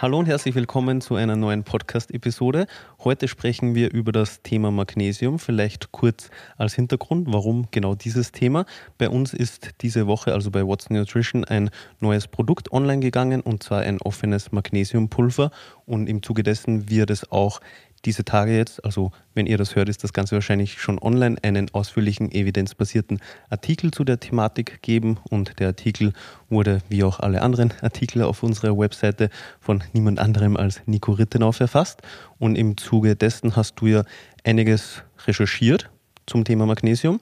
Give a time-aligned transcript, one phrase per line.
[0.00, 2.68] Hallo und herzlich willkommen zu einer neuen Podcast-Episode.
[3.02, 5.40] Heute sprechen wir über das Thema Magnesium.
[5.40, 8.64] Vielleicht kurz als Hintergrund, warum genau dieses Thema.
[8.96, 13.64] Bei uns ist diese Woche, also bei What's Nutrition, ein neues Produkt online gegangen und
[13.64, 15.50] zwar ein offenes Magnesiumpulver.
[15.84, 17.60] Und im Zuge dessen wird es auch
[18.04, 21.72] diese Tage jetzt, also wenn ihr das hört, ist das Ganze wahrscheinlich schon online, einen
[21.72, 25.18] ausführlichen evidenzbasierten Artikel zu der Thematik geben.
[25.30, 26.12] Und der Artikel
[26.48, 29.30] wurde, wie auch alle anderen Artikel auf unserer Webseite,
[29.60, 32.02] von niemand anderem als Nico Rittenau verfasst.
[32.38, 34.04] Und im Zuge dessen hast du ja
[34.44, 35.90] einiges recherchiert
[36.26, 37.20] zum Thema Magnesium.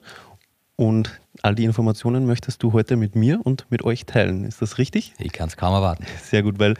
[0.75, 4.43] Und all die Informationen möchtest du heute mit mir und mit euch teilen.
[4.45, 5.13] Ist das richtig?
[5.17, 6.05] Ich kann es kaum erwarten.
[6.21, 6.75] Sehr gut, weil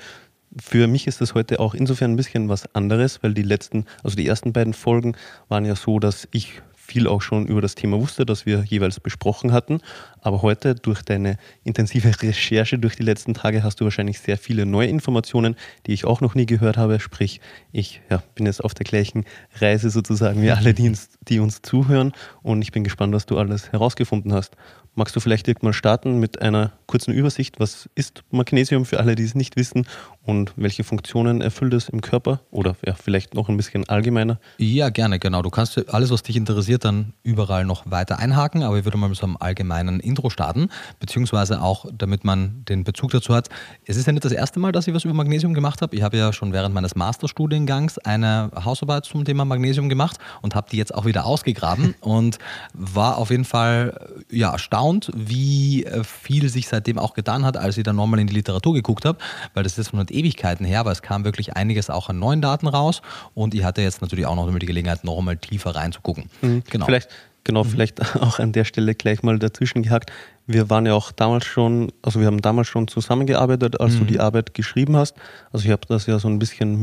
[0.62, 4.16] für mich ist das heute auch insofern ein bisschen was anderes, weil die letzten, also
[4.16, 5.16] die ersten beiden Folgen
[5.50, 9.02] waren ja so, dass ich viel auch schon über das Thema wusste, das wir jeweils
[9.02, 9.82] besprochen hatten.
[10.22, 14.66] Aber heute durch deine intensive Recherche durch die letzten Tage hast du wahrscheinlich sehr viele
[14.66, 17.00] neue Informationen, die ich auch noch nie gehört habe.
[17.00, 17.42] Sprich,
[17.74, 19.26] ich ja, bin jetzt auf der gleichen
[19.60, 22.14] Reise sozusagen wie alle, die uns, die uns zuhören.
[22.42, 24.56] Und ich bin gespannt, was du alles herausgefunden hast.
[24.96, 27.60] Magst du vielleicht direkt mal starten mit einer kurzen Übersicht?
[27.60, 29.86] Was ist Magnesium für alle, die es nicht wissen
[30.28, 32.42] und welche Funktionen erfüllt es im Körper?
[32.52, 34.40] Oder ja, vielleicht noch ein bisschen allgemeiner?
[34.58, 35.42] Ja, gerne, genau.
[35.42, 39.08] Du kannst alles, was dich interessiert, dann überall noch weiter einhaken, aber ich würde mal
[39.08, 40.68] mit so einem allgemeinen Intro starten,
[41.00, 43.48] beziehungsweise auch, damit man den Bezug dazu hat.
[43.86, 45.96] Es ist ja nicht das erste Mal, dass ich was über Magnesium gemacht habe.
[45.96, 50.68] Ich habe ja schon während meines Masterstudiengangs eine Hausarbeit zum Thema Magnesium gemacht und habe
[50.70, 52.38] die jetzt auch wieder ausgegraben und
[52.74, 57.78] war auf jeden Fall ja, erstaunt wie äh, viel sich seitdem auch getan hat, als
[57.78, 59.18] ich dann nochmal in die Literatur geguckt habe,
[59.54, 62.68] weil das ist von Ewigkeiten her, aber es kam wirklich einiges auch an neuen Daten
[62.68, 63.02] raus
[63.34, 66.30] und ich hatte jetzt natürlich auch noch die Gelegenheit, noch einmal tiefer reinzugucken.
[66.42, 66.64] Mhm.
[66.70, 66.86] Genau.
[66.86, 67.10] Vielleicht
[67.48, 67.70] Genau, mhm.
[67.70, 70.12] vielleicht auch an der Stelle gleich mal dazwischen gehackt.
[70.48, 74.00] Wir waren ja auch damals schon, also wir haben damals schon zusammengearbeitet, als mhm.
[74.00, 75.16] du die Arbeit geschrieben hast.
[75.54, 76.82] Also ich habe das ja so ein bisschen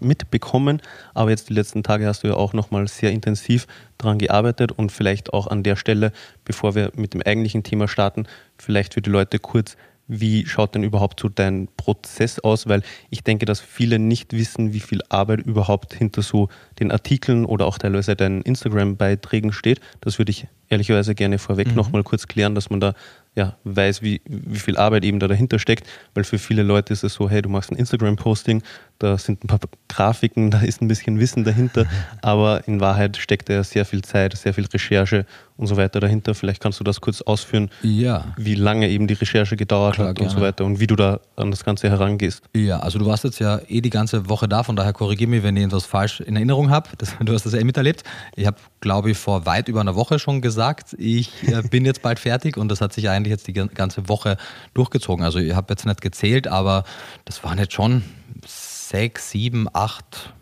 [0.00, 0.80] mitbekommen,
[1.12, 3.66] aber jetzt die letzten Tage hast du ja auch nochmal sehr intensiv
[3.98, 6.12] daran gearbeitet und vielleicht auch an der Stelle,
[6.44, 9.76] bevor wir mit dem eigentlichen Thema starten, vielleicht für die Leute kurz,
[10.08, 12.66] wie schaut denn überhaupt so dein Prozess aus?
[12.66, 16.48] Weil ich denke, dass viele nicht wissen, wie viel Arbeit überhaupt hinter so
[16.80, 19.80] den Artikeln oder auch teilweise deinen Instagram-Beiträgen steht.
[20.00, 21.74] Das würde ich ehrlicherweise gerne vorweg mhm.
[21.74, 22.94] nochmal kurz klären, dass man da
[23.34, 27.04] ja, weiß, wie, wie viel Arbeit eben da dahinter steckt, weil für viele Leute ist
[27.04, 28.62] es so, hey, du machst ein Instagram-Posting,
[28.98, 31.86] da sind ein paar Grafiken, da ist ein bisschen Wissen dahinter,
[32.22, 35.24] aber in Wahrheit steckt ja sehr viel Zeit, sehr viel Recherche
[35.56, 36.34] und so weiter dahinter.
[36.34, 38.32] Vielleicht kannst du das kurz ausführen, ja.
[38.36, 40.30] wie lange eben die Recherche gedauert Klar, hat gerne.
[40.30, 42.42] und so weiter und wie du da an das Ganze herangehst.
[42.54, 45.42] Ja, also du warst jetzt ja eh die ganze Woche da, von daher korrigiere mich,
[45.42, 46.88] wenn ich etwas falsch in Erinnerung habe.
[47.20, 48.04] Du hast das ja eh miterlebt.
[48.36, 52.02] Ich habe, glaube ich, vor weit über einer Woche schon gesagt, ich äh, bin jetzt
[52.02, 54.36] bald fertig und das hat sich eigentlich jetzt die ganze Woche
[54.74, 55.24] durchgezogen.
[55.24, 56.84] Also ich habe jetzt nicht gezählt, aber
[57.24, 58.02] das waren jetzt schon
[58.46, 60.32] sechs, sieben, acht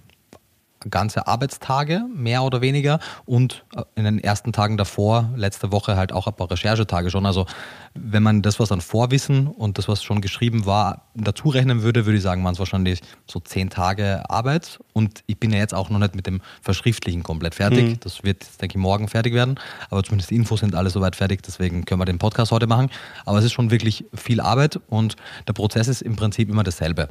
[0.91, 2.99] ganze Arbeitstage, mehr oder weniger.
[3.25, 7.27] Und äh, in den ersten Tagen davor, letzte Woche halt auch ein paar Recherchetage schon.
[7.27, 7.47] Also
[7.95, 12.07] wenn man das, was an Vorwissen und das, was schon geschrieben war, dazu rechnen würde,
[12.07, 14.79] würde ich sagen, waren es wahrscheinlich so zehn Tage Arbeit.
[14.93, 17.85] Und ich bin ja jetzt auch noch nicht mit dem Verschriftlichen komplett fertig.
[17.85, 18.01] Mhm.
[18.01, 19.59] Das wird, denke ich, morgen fertig werden.
[19.91, 21.43] Aber zumindest die Infos sind alle soweit fertig.
[21.43, 22.91] Deswegen können wir den Podcast heute machen.
[23.25, 25.17] Aber es ist schon wirklich viel Arbeit und
[25.47, 27.09] der Prozess ist im Prinzip immer dasselbe.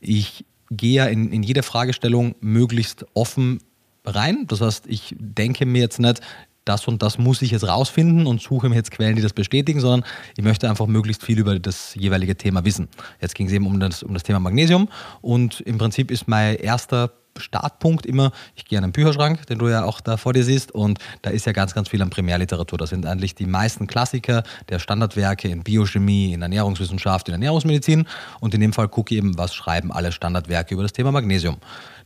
[0.00, 0.44] Ich
[0.76, 3.60] gehe ja in, in jede Fragestellung möglichst offen
[4.04, 4.46] rein.
[4.48, 6.20] Das heißt, ich denke mir jetzt nicht,
[6.64, 9.80] das und das muss ich jetzt rausfinden und suche mir jetzt Quellen, die das bestätigen,
[9.80, 12.88] sondern ich möchte einfach möglichst viel über das jeweilige Thema wissen.
[13.20, 14.88] Jetzt ging es eben um das, um das Thema Magnesium
[15.20, 19.68] und im Prinzip ist mein erster Startpunkt immer, ich gehe an den Bücherschrank, den du
[19.68, 22.78] ja auch da vor dir siehst, und da ist ja ganz, ganz viel an Primärliteratur.
[22.78, 28.06] Das sind eigentlich die meisten Klassiker der Standardwerke in Biochemie, in Ernährungswissenschaft, in Ernährungsmedizin.
[28.40, 31.56] Und in dem Fall gucke ich eben, was schreiben alle Standardwerke über das Thema Magnesium.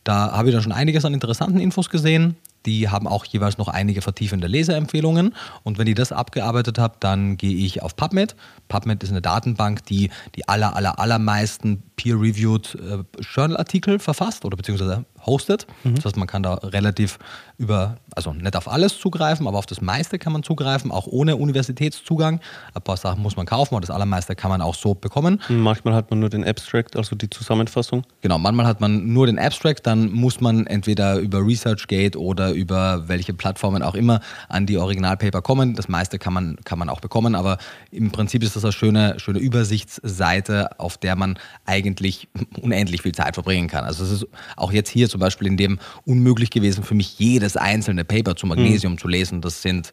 [0.06, 2.36] Da habe ich dann schon einiges an interessanten Infos gesehen.
[2.64, 5.34] Die haben auch jeweils noch einige vertiefende Leseempfehlungen.
[5.64, 8.36] Und wenn ich das abgearbeitet habe, dann gehe ich auf PubMed.
[8.68, 15.04] PubMed ist eine Datenbank, die die aller, aller, allermeisten peer-reviewed äh, Journal-Artikel verfasst oder beziehungsweise
[15.26, 15.66] hosted.
[15.84, 15.96] Mhm.
[15.96, 17.18] Das heißt, man kann da relativ
[17.58, 21.36] über, also nicht auf alles zugreifen, aber auf das meiste kann man zugreifen, auch ohne
[21.36, 22.40] Universitätszugang.
[22.74, 25.40] Ein paar Sachen muss man kaufen, aber das allermeiste kann man auch so bekommen.
[25.48, 28.02] Manchmal hat man nur den Abstract, also die Zusammenfassung.
[28.20, 33.08] Genau, manchmal hat man nur den Abstract, dann muss man entweder über ResearchGate oder über
[33.08, 35.74] welche Plattformen auch immer an die Originalpaper kommen.
[35.74, 37.58] Das meiste kann man, kann man auch bekommen, aber
[37.90, 42.28] im Prinzip ist das eine schöne, schöne Übersichtsseite, auf der man eigentlich
[42.60, 43.84] unendlich viel Zeit verbringen kann.
[43.84, 44.26] Also es ist
[44.56, 48.46] auch jetzt hier zum Beispiel in dem unmöglich gewesen für mich jedes einzelne Paper zu
[48.46, 48.98] Magnesium mhm.
[48.98, 49.40] zu lesen.
[49.40, 49.92] Das sind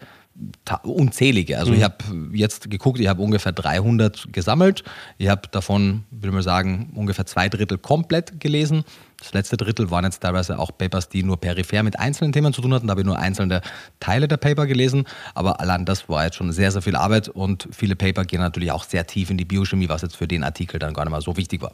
[0.83, 1.59] unzählige.
[1.59, 1.77] Also mhm.
[1.77, 1.95] ich habe
[2.33, 4.83] jetzt geguckt, ich habe ungefähr 300 gesammelt.
[5.17, 8.83] Ich habe davon, will man sagen, ungefähr zwei Drittel komplett gelesen.
[9.19, 12.61] Das letzte Drittel waren jetzt teilweise auch Papers, die nur peripher mit einzelnen Themen zu
[12.61, 12.87] tun hatten.
[12.87, 13.61] Da habe ich nur einzelne
[13.99, 15.05] Teile der Paper gelesen.
[15.33, 18.71] Aber allein das war jetzt schon sehr, sehr viel Arbeit und viele Paper gehen natürlich
[18.71, 21.21] auch sehr tief in die Biochemie, was jetzt für den Artikel dann gar nicht mal
[21.21, 21.71] so wichtig war.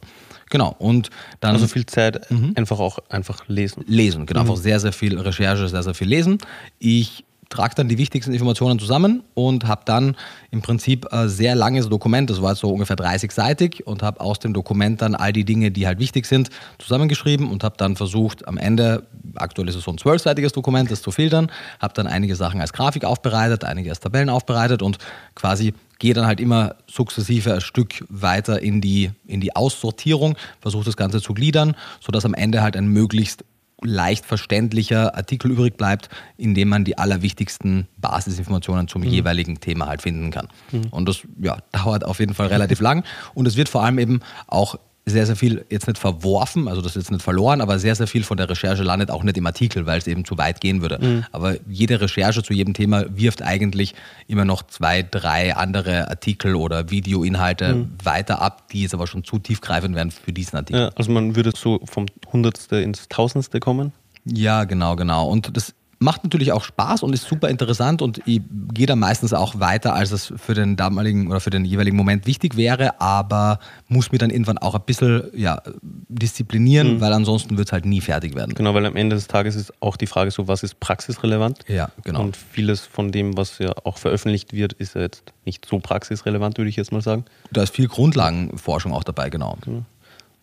[0.50, 0.76] Genau.
[0.78, 1.10] Und
[1.40, 1.54] dann.
[1.54, 2.52] Also viel Zeit mhm.
[2.56, 3.84] einfach auch einfach lesen.
[3.86, 4.44] Lesen, genau.
[4.44, 4.50] Mhm.
[4.50, 6.38] Einfach sehr, sehr viel Recherche, sehr, sehr viel lesen.
[6.78, 10.16] Ich trage dann die wichtigsten Informationen zusammen und habe dann
[10.50, 14.54] im Prinzip ein sehr langes Dokument, das war so ungefähr 30-seitig und habe aus dem
[14.54, 16.48] Dokument dann all die Dinge, die halt wichtig sind,
[16.78, 21.02] zusammengeschrieben und habe dann versucht, am Ende, aktuell ist es so ein zwölfseitiges Dokument, das
[21.02, 21.50] zu filtern,
[21.80, 24.98] habe dann einige Sachen als Grafik aufbereitet, einige als Tabellen aufbereitet und
[25.34, 30.84] quasi gehe dann halt immer sukzessive ein Stück weiter in die, in die Aussortierung, versuche
[30.84, 33.44] das Ganze zu gliedern, sodass am Ende halt ein möglichst
[33.82, 39.08] leicht verständlicher Artikel übrig bleibt, in dem man die allerwichtigsten Basisinformationen zum mhm.
[39.08, 40.48] jeweiligen Thema halt finden kann.
[40.72, 40.86] Mhm.
[40.90, 43.04] Und das ja, dauert auf jeden Fall relativ lang
[43.34, 44.76] und es wird vor allem eben auch
[45.10, 48.06] sehr, sehr viel jetzt nicht verworfen, also das ist jetzt nicht verloren, aber sehr, sehr
[48.06, 50.82] viel von der Recherche landet auch nicht im Artikel, weil es eben zu weit gehen
[50.82, 50.98] würde.
[51.00, 51.24] Mhm.
[51.32, 53.94] Aber jede Recherche zu jedem Thema wirft eigentlich
[54.26, 57.92] immer noch zwei, drei andere Artikel oder Videoinhalte mhm.
[58.02, 60.80] weiter ab, die jetzt aber schon zu tiefgreifend werden für diesen Artikel.
[60.82, 63.92] Ja, also man würde so vom Hundertste ins Tausendste kommen?
[64.24, 65.28] Ja, genau, genau.
[65.28, 68.40] Und das macht natürlich auch Spaß und ist super interessant und ich
[68.72, 72.26] gehe da meistens auch weiter, als es für den damaligen oder für den jeweiligen Moment
[72.26, 77.00] wichtig wäre, aber muss mir dann irgendwann auch ein bisschen ja, disziplinieren, mhm.
[77.02, 78.54] weil ansonsten wird es halt nie fertig werden.
[78.54, 81.58] Genau, weil am Ende des Tages ist auch die Frage so, was ist praxisrelevant?
[81.68, 82.22] Ja, genau.
[82.22, 86.56] Und vieles von dem, was ja auch veröffentlicht wird, ist ja jetzt nicht so praxisrelevant,
[86.56, 87.26] würde ich jetzt mal sagen.
[87.52, 89.58] Da ist viel Grundlagenforschung auch dabei, genau.
[89.60, 89.82] genau.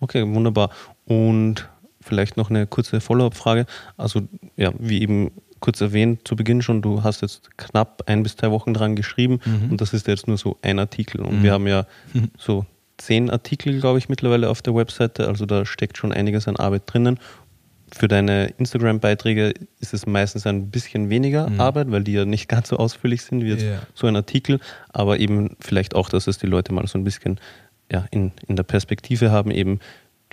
[0.01, 0.69] Okay, wunderbar.
[1.05, 1.67] Und
[2.01, 3.65] vielleicht noch eine kurze Follow-up-Frage.
[3.97, 4.21] Also,
[4.55, 8.51] ja, wie eben kurz erwähnt zu Beginn schon, du hast jetzt knapp ein bis zwei
[8.51, 9.71] Wochen dran geschrieben mhm.
[9.71, 11.21] und das ist jetzt nur so ein Artikel.
[11.21, 11.43] Und mhm.
[11.43, 11.85] wir haben ja
[12.37, 12.65] so
[12.97, 15.27] zehn Artikel, glaube ich, mittlerweile auf der Webseite.
[15.27, 17.19] Also da steckt schon einiges an Arbeit drinnen.
[17.95, 21.61] Für deine Instagram-Beiträge ist es meistens ein bisschen weniger mhm.
[21.61, 23.81] Arbeit, weil die ja nicht ganz so ausführlich sind wie jetzt yeah.
[23.93, 24.59] so ein Artikel.
[24.89, 27.39] Aber eben vielleicht auch, dass es die Leute mal so ein bisschen
[27.91, 29.79] ja, in, in der Perspektive haben, eben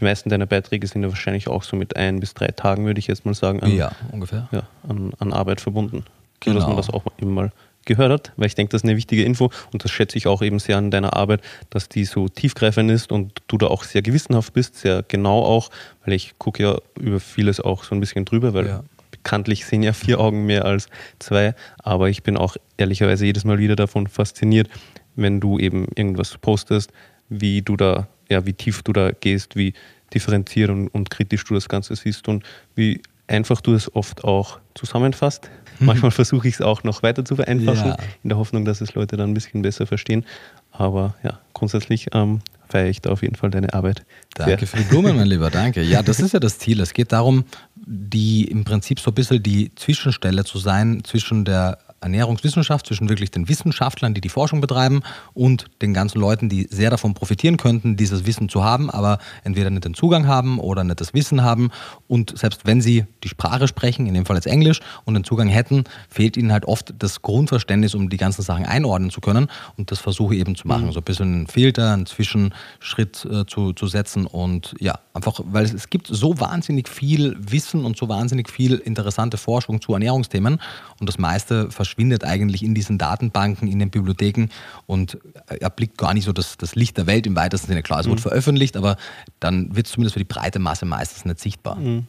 [0.00, 2.98] die meisten deiner Beiträge sind ja wahrscheinlich auch so mit ein bis drei Tagen, würde
[2.98, 4.48] ich jetzt mal sagen, an, ja, ungefähr.
[4.50, 6.04] Ja, an, an Arbeit verbunden.
[6.40, 6.58] Genau.
[6.58, 7.52] Dass man das auch eben mal
[7.84, 10.42] gehört hat, weil ich denke, das ist eine wichtige Info und das schätze ich auch
[10.42, 14.02] eben sehr an deiner Arbeit, dass die so tiefgreifend ist und du da auch sehr
[14.02, 15.70] gewissenhaft bist, sehr genau auch,
[16.04, 18.84] weil ich gucke ja über vieles auch so ein bisschen drüber, weil ja.
[19.10, 20.88] bekanntlich sehen ja vier Augen mehr als
[21.18, 24.68] zwei, aber ich bin auch ehrlicherweise jedes Mal wieder davon fasziniert,
[25.14, 26.90] wenn du eben irgendwas postest,
[27.28, 29.72] wie du da ja, wie tief du da gehst, wie
[30.12, 32.44] differenziert und, und kritisch du das Ganze siehst und
[32.74, 35.50] wie einfach du es oft auch zusammenfasst.
[35.78, 35.86] Mhm.
[35.86, 37.96] Manchmal versuche ich es auch noch weiter zu vereinfachen, ja.
[38.22, 40.24] in der Hoffnung, dass es Leute dann ein bisschen besser verstehen.
[40.72, 44.04] Aber ja, grundsätzlich ähm, feiere ich da auf jeden Fall deine Arbeit.
[44.34, 44.68] Danke sehr.
[44.68, 45.82] für die Blumen, mein Lieber, danke.
[45.82, 46.80] Ja, das ist ja das Ziel.
[46.80, 47.44] Es geht darum,
[47.76, 53.30] die im Prinzip so ein bisschen die Zwischenstelle zu sein zwischen der Ernährungswissenschaft, zwischen wirklich
[53.30, 55.02] den Wissenschaftlern, die die Forschung betreiben
[55.32, 59.70] und den ganzen Leuten, die sehr davon profitieren könnten, dieses Wissen zu haben, aber entweder
[59.70, 61.70] nicht den Zugang haben oder nicht das Wissen haben.
[62.06, 65.48] Und selbst wenn sie die Sprache sprechen, in dem Fall jetzt Englisch, und den Zugang
[65.48, 69.48] hätten, fehlt ihnen halt oft das Grundverständnis, um die ganzen Sachen einordnen zu können.
[69.76, 70.86] Und das versuche ich eben zu machen.
[70.86, 70.92] Mhm.
[70.92, 75.64] So ein bisschen einen Filter, einen Zwischenschritt äh, zu, zu setzen und ja, einfach, weil
[75.64, 80.60] es, es gibt so wahnsinnig viel Wissen und so wahnsinnig viel interessante Forschung zu Ernährungsthemen
[81.00, 84.48] und das meiste verschwindet verschwindet eigentlich in diesen Datenbanken, in den Bibliotheken
[84.86, 87.82] und erblickt gar nicht so das, das Licht der Welt im weitesten Sinne.
[87.82, 88.22] Klar, es wird mhm.
[88.22, 88.96] veröffentlicht, aber
[89.40, 91.76] dann wird es zumindest für die breite Masse meistens nicht sichtbar.
[91.76, 92.06] Mhm.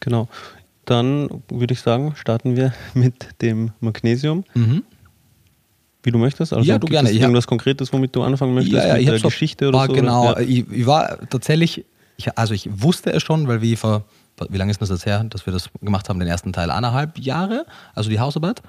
[0.00, 0.28] Genau.
[0.84, 4.44] Dann würde ich sagen, starten wir mit dem Magnesium.
[4.54, 4.84] Mhm.
[6.02, 6.52] Wie du möchtest?
[6.52, 7.10] Also ja, du gerne.
[7.10, 8.76] irgendwas hab, Konkretes, womit du anfangen möchtest?
[8.76, 9.92] Ja, ja mit ich der Geschichte oder so?
[9.92, 10.40] Genau, ja.
[10.40, 11.84] ich, ich, war tatsächlich,
[12.16, 14.04] ich, also ich wusste es schon, weil wir vor
[14.48, 16.70] wie lange ist das jetzt her, dass wir das gemacht haben, den ersten Teil?
[16.70, 18.62] Eineinhalb Jahre, also die Hausarbeit.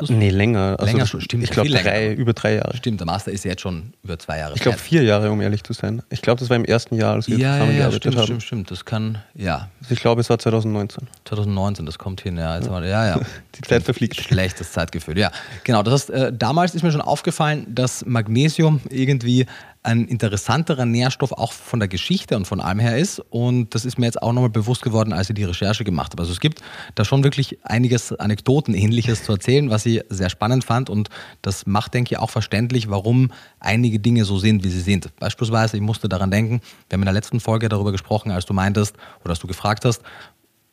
[0.00, 0.76] Das nee, länger.
[0.78, 1.44] Also länger schon, stimmt.
[1.44, 2.76] Ich glaube, drei, über drei Jahre.
[2.76, 4.54] Stimmt, der Master ist jetzt schon über zwei Jahre.
[4.54, 6.02] Ich glaube, vier Jahre, um ehrlich zu sein.
[6.10, 8.24] Ich glaube, das war im ersten Jahr, als wir ja, zusammengearbeitet ja, stimmt, haben.
[8.24, 9.68] Stimmt, stimmt, das kann, ja.
[9.82, 11.06] Also ich glaube, es war 2019.
[11.26, 12.58] 2019, das kommt hin, ja.
[12.58, 12.84] ja.
[12.84, 13.20] ja, ja.
[13.54, 14.16] Die Zeit verfliegt.
[14.16, 15.30] Schlechtes Zeitgefühl, ja.
[15.64, 19.46] Genau, das heißt, äh, damals ist mir schon aufgefallen, dass Magnesium irgendwie
[19.84, 23.20] ein interessanterer Nährstoff auch von der Geschichte und von allem her ist.
[23.30, 26.22] Und das ist mir jetzt auch nochmal bewusst geworden, als ich die Recherche gemacht habe.
[26.22, 26.62] Also es gibt
[26.94, 30.88] da schon wirklich einiges Anekdotenähnliches zu erzählen, was ich sehr spannend fand.
[30.88, 31.10] Und
[31.42, 35.14] das macht, denke ich, auch verständlich, warum einige Dinge so sind, wie sie sind.
[35.16, 38.54] Beispielsweise, ich musste daran denken, wir haben in der letzten Folge darüber gesprochen, als du
[38.54, 40.02] meintest oder als du gefragt hast,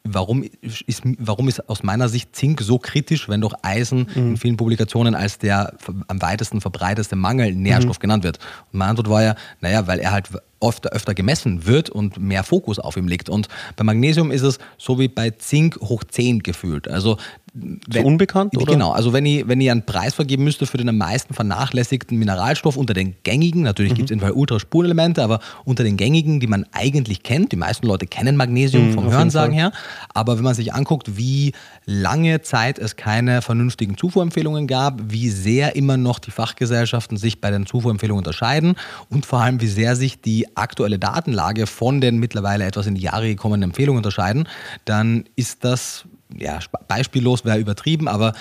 [0.03, 4.31] warum ist, warum ist aus meiner Sicht Zink so kritisch, wenn doch Eisen mhm.
[4.31, 5.73] in vielen Publikationen als der
[6.07, 8.01] am weitesten verbreiteste Mangelnährstoff mhm.
[8.01, 8.39] genannt wird?
[8.71, 10.29] Und meine Antwort war ja, naja, weil er halt
[10.61, 13.29] öfter, öfter gemessen wird und mehr Fokus auf ihm liegt.
[13.29, 16.87] Und bei Magnesium ist es so wie bei Zink hoch 10 gefühlt.
[16.87, 17.17] Also
[17.53, 18.55] wenn, unbekannt?
[18.55, 18.73] Oder?
[18.73, 22.17] Genau, also wenn ich, wenn ich einen Preis vergeben müsste für den am meisten vernachlässigten
[22.17, 23.97] Mineralstoff unter den gängigen, natürlich mhm.
[23.97, 28.07] gibt es in Ultraspurenelemente, aber unter den gängigen, die man eigentlich kennt, die meisten Leute
[28.07, 29.73] kennen Magnesium mhm, vom Hörensagen her,
[30.13, 31.51] aber wenn man sich anguckt, wie
[31.85, 37.51] lange Zeit es keine vernünftigen Zufuhrempfehlungen gab, wie sehr immer noch die Fachgesellschaften sich bei
[37.51, 38.75] den Zufuhrempfehlungen unterscheiden
[39.09, 43.01] und vor allem, wie sehr sich die aktuelle Datenlage von den mittlerweile etwas in die
[43.01, 44.47] Jahre gekommenen Empfehlungen unterscheiden,
[44.85, 46.05] dann ist das
[46.37, 48.33] ja, beispiellos wäre übertrieben, aber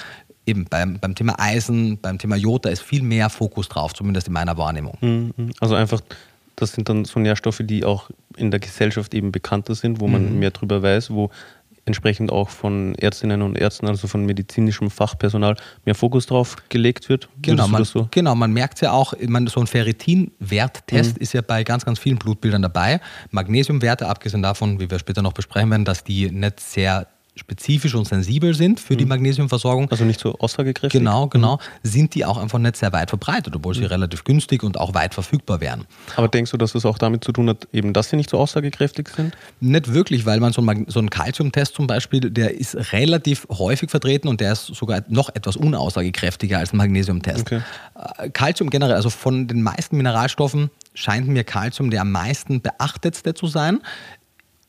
[0.46, 4.26] eben beim, beim Thema Eisen, beim Thema Jod, da ist viel mehr Fokus drauf, zumindest
[4.26, 4.96] in meiner Wahrnehmung.
[5.00, 5.50] Mhm, mhm.
[5.60, 6.00] Also einfach,
[6.56, 10.32] das sind dann so Nährstoffe, die auch in der Gesellschaft eben bekannter sind, wo man
[10.32, 10.38] mhm.
[10.38, 11.30] mehr drüber weiß, wo
[11.86, 17.28] entsprechend auch von Ärztinnen und Ärzten, also von medizinischem Fachpersonal, mehr Fokus drauf gelegt wird.
[17.42, 18.06] Genau, man, so?
[18.10, 21.22] genau, man merkt es ja auch, man, so ein Ferritin-Werttest mhm.
[21.22, 23.00] ist ja bei ganz, ganz vielen Blutbildern dabei.
[23.30, 27.06] Magnesiumwerte, abgesehen davon, wie wir später noch besprechen werden, dass die nicht sehr
[27.40, 28.98] spezifisch und sensibel sind für mhm.
[28.98, 29.90] die Magnesiumversorgung.
[29.90, 30.98] Also nicht so aussagekräftig.
[30.98, 31.56] Genau, genau.
[31.56, 31.88] Mhm.
[31.88, 33.86] Sind die auch einfach nicht sehr weit verbreitet, obwohl sie mhm.
[33.86, 35.86] relativ günstig und auch weit verfügbar wären.
[36.16, 38.38] Aber denkst du, dass das auch damit zu tun hat, eben, dass sie nicht so
[38.38, 39.36] aussagekräftig sind?
[39.60, 43.90] Nicht wirklich, weil man so ein, so einen Calcium-Test zum Beispiel, der ist relativ häufig
[43.90, 47.40] vertreten und der ist sogar noch etwas unaussagekräftiger als ein Magnesium-Test.
[47.40, 47.60] Okay.
[48.18, 53.34] Äh, Calcium generell, also von den meisten Mineralstoffen scheint mir Calcium der am meisten beachtetste
[53.34, 53.80] zu sein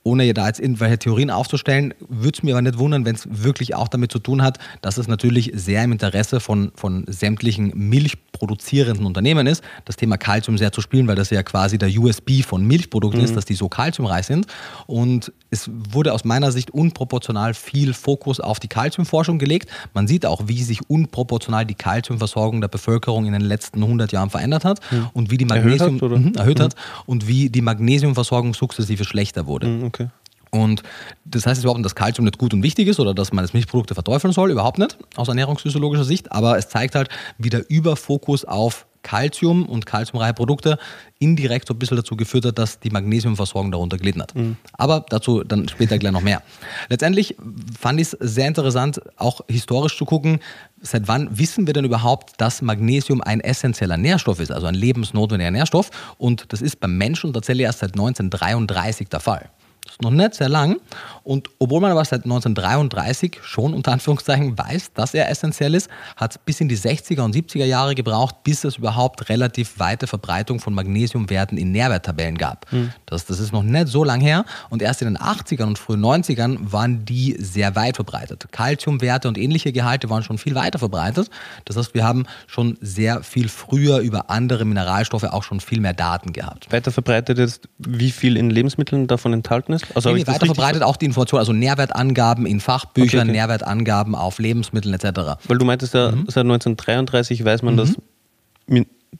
[0.03, 3.75] ohne da jetzt irgendwelche Theorien aufzustellen, würde es mir aber nicht wundern, wenn es wirklich
[3.75, 9.05] auch damit zu tun hat, dass es natürlich sehr im Interesse von, von sämtlichen milchproduzierenden
[9.05, 12.65] Unternehmen ist, das Thema Kalzium sehr zu spielen, weil das ja quasi der USB von
[12.65, 13.25] Milchprodukten mhm.
[13.25, 14.47] ist, dass die so kalziumreich sind.
[14.87, 19.69] Und es wurde aus meiner Sicht unproportional viel Fokus auf die Kalziumforschung gelegt.
[19.93, 24.31] Man sieht auch, wie sich unproportional die Kalziumversorgung der Bevölkerung in den letzten 100 Jahren
[24.31, 25.09] verändert hat mhm.
[25.13, 29.45] und wie die Magnesium erhöht hat, mhm, erhöht hat und wie die Magnesiumversorgung sukzessive schlechter
[29.45, 29.67] wurde.
[29.91, 30.09] Okay.
[30.51, 30.83] Und
[31.23, 33.53] das heißt überhaupt nicht, dass Kalzium nicht gut und wichtig ist oder dass man das
[33.53, 38.43] Milchprodukte verteufeln soll, überhaupt nicht, aus ernährungsphysiologischer Sicht, aber es zeigt halt, wie der Überfokus
[38.43, 40.77] auf Kalzium und kalziumreiche Produkte
[41.17, 44.35] indirekt so ein bisschen dazu geführt hat, dass die Magnesiumversorgung darunter gelitten hat.
[44.35, 44.57] Mhm.
[44.73, 46.43] Aber dazu dann später gleich noch mehr.
[46.89, 47.35] Letztendlich
[47.79, 50.39] fand ich es sehr interessant, auch historisch zu gucken,
[50.81, 55.51] seit wann wissen wir denn überhaupt, dass Magnesium ein essentieller Nährstoff ist, also ein lebensnotwendiger
[55.51, 55.89] Nährstoff.
[56.17, 59.49] Und das ist beim Menschen tatsächlich erst seit 1933 der Fall.
[59.83, 60.79] Das ist noch nicht sehr lang.
[61.23, 66.31] Und obwohl man aber seit 1933 schon unter Anführungszeichen weiß, dass er essentiell ist, hat
[66.31, 70.59] es bis in die 60er und 70er Jahre gebraucht, bis es überhaupt relativ weite Verbreitung
[70.59, 72.71] von Magnesiumwerten in Nährwerttabellen gab.
[72.71, 72.91] Mhm.
[73.05, 74.45] Das, das ist noch nicht so lang her.
[74.69, 78.47] Und erst in den 80ern und frühen 90ern waren die sehr weit verbreitet.
[78.51, 81.29] Kalziumwerte und ähnliche Gehalte waren schon viel weiter verbreitet.
[81.65, 85.93] Das heißt, wir haben schon sehr viel früher über andere Mineralstoffe auch schon viel mehr
[85.93, 86.71] Daten gehabt.
[86.71, 89.85] Weiter verbreitet ist, wie viel in Lebensmitteln davon enthalten ist?
[89.95, 93.31] Also nee, weiter verbreitet auch die Information, also Nährwertangaben in Fachbüchern, okay, okay.
[93.31, 95.37] Nährwertangaben auf Lebensmitteln etc.
[95.47, 96.25] Weil du meintest ja, mhm.
[96.27, 97.77] seit 1933 weiß man, mhm.
[97.77, 97.95] dass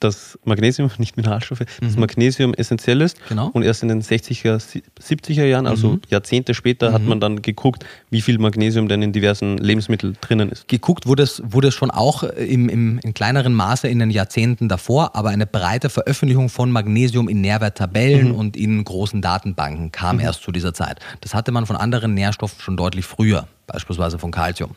[0.00, 1.86] dass Magnesium, nicht Mineralstoffe, mhm.
[1.86, 3.16] das Magnesium essentiell ist.
[3.28, 3.50] Genau.
[3.52, 6.00] Und erst in den 60er, 70er Jahren, also mhm.
[6.08, 6.94] Jahrzehnte später, mhm.
[6.94, 10.66] hat man dann geguckt, wie viel Magnesium denn in diversen Lebensmitteln drinnen ist.
[10.68, 14.68] Geguckt wurde es, wurde es schon auch im, im, in kleineren Maße in den Jahrzehnten
[14.68, 18.34] davor, aber eine breite Veröffentlichung von Magnesium in Nährwerttabellen mhm.
[18.34, 20.22] und in großen Datenbanken kam mhm.
[20.22, 21.00] erst zu dieser Zeit.
[21.20, 24.70] Das hatte man von anderen Nährstoffen schon deutlich früher, beispielsweise von Calcium.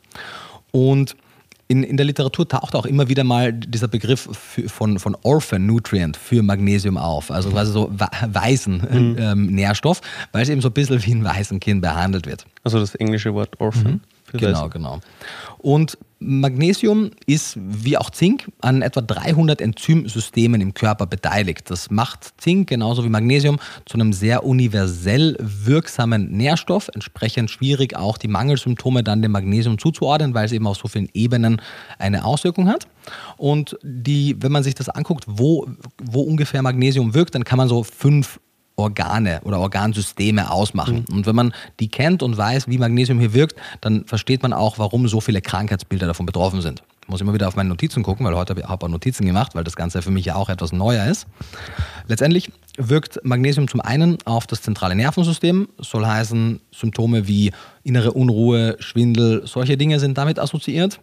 [0.72, 1.16] Und
[1.68, 5.66] in, in der Literatur taucht auch immer wieder mal dieser Begriff für, von, von Orphan
[5.66, 10.06] Nutrient für Magnesium auf, also quasi so Waisen-Nährstoff, mhm.
[10.06, 12.46] ähm, weil es eben so ein bisschen wie ein Waisenkind behandelt wird.
[12.64, 13.94] Also das englische Wort Orphan.
[13.94, 14.02] Mhm.
[14.34, 15.02] Genau, genau.
[15.60, 21.70] Und Magnesium ist wie auch Zink an etwa 300 Enzymsystemen im Körper beteiligt.
[21.70, 26.90] Das macht Zink genauso wie Magnesium zu einem sehr universell wirksamen Nährstoff.
[26.94, 31.10] Entsprechend schwierig auch die Mangelsymptome dann dem Magnesium zuzuordnen, weil es eben auf so vielen
[31.14, 31.62] Ebenen
[32.00, 32.88] eine Auswirkung hat.
[33.38, 35.68] Und die, wenn man sich das anguckt, wo,
[36.02, 38.40] wo ungefähr Magnesium wirkt, dann kann man so fünf
[38.76, 41.06] Organe oder Organsysteme ausmachen.
[41.08, 41.16] Mhm.
[41.16, 44.80] Und wenn man die kennt und weiß, wie Magnesium hier wirkt, dann versteht man auch,
[44.80, 46.84] warum so viele Krankheitsbilder davon betroffen sind.
[47.06, 49.54] Ich muss immer wieder auf meine Notizen gucken, weil heute habe ich auch Notizen gemacht,
[49.54, 51.28] weil das Ganze für mich ja auch etwas neuer ist.
[52.08, 57.52] Letztendlich wirkt Magnesium zum einen auf das zentrale Nervensystem, soll heißen, Symptome wie
[57.84, 61.00] innere Unruhe, Schwindel, solche Dinge sind damit assoziiert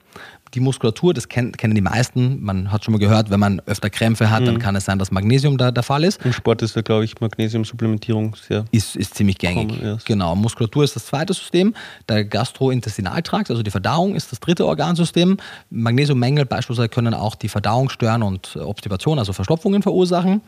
[0.54, 2.42] die Muskulatur, das kennen, kennen die meisten.
[2.42, 4.46] Man hat schon mal gehört, wenn man öfter Krämpfe hat, mhm.
[4.46, 6.24] dann kann es sein, dass Magnesium da der Fall ist.
[6.24, 8.64] Im Sport ist da, glaube ich, Magnesiumsupplementierung sehr.
[8.70, 9.80] Ist, ist ziemlich gängig.
[10.04, 10.34] Genau.
[10.34, 11.74] Muskulatur ist das zweite System.
[12.08, 15.38] Der Gastrointestinaltrakt, also die Verdauung, ist das dritte Organsystem.
[15.70, 20.42] Magnesiummängel beispielsweise können auch die Verdauung stören und Obstipation, also Verstopfungen verursachen.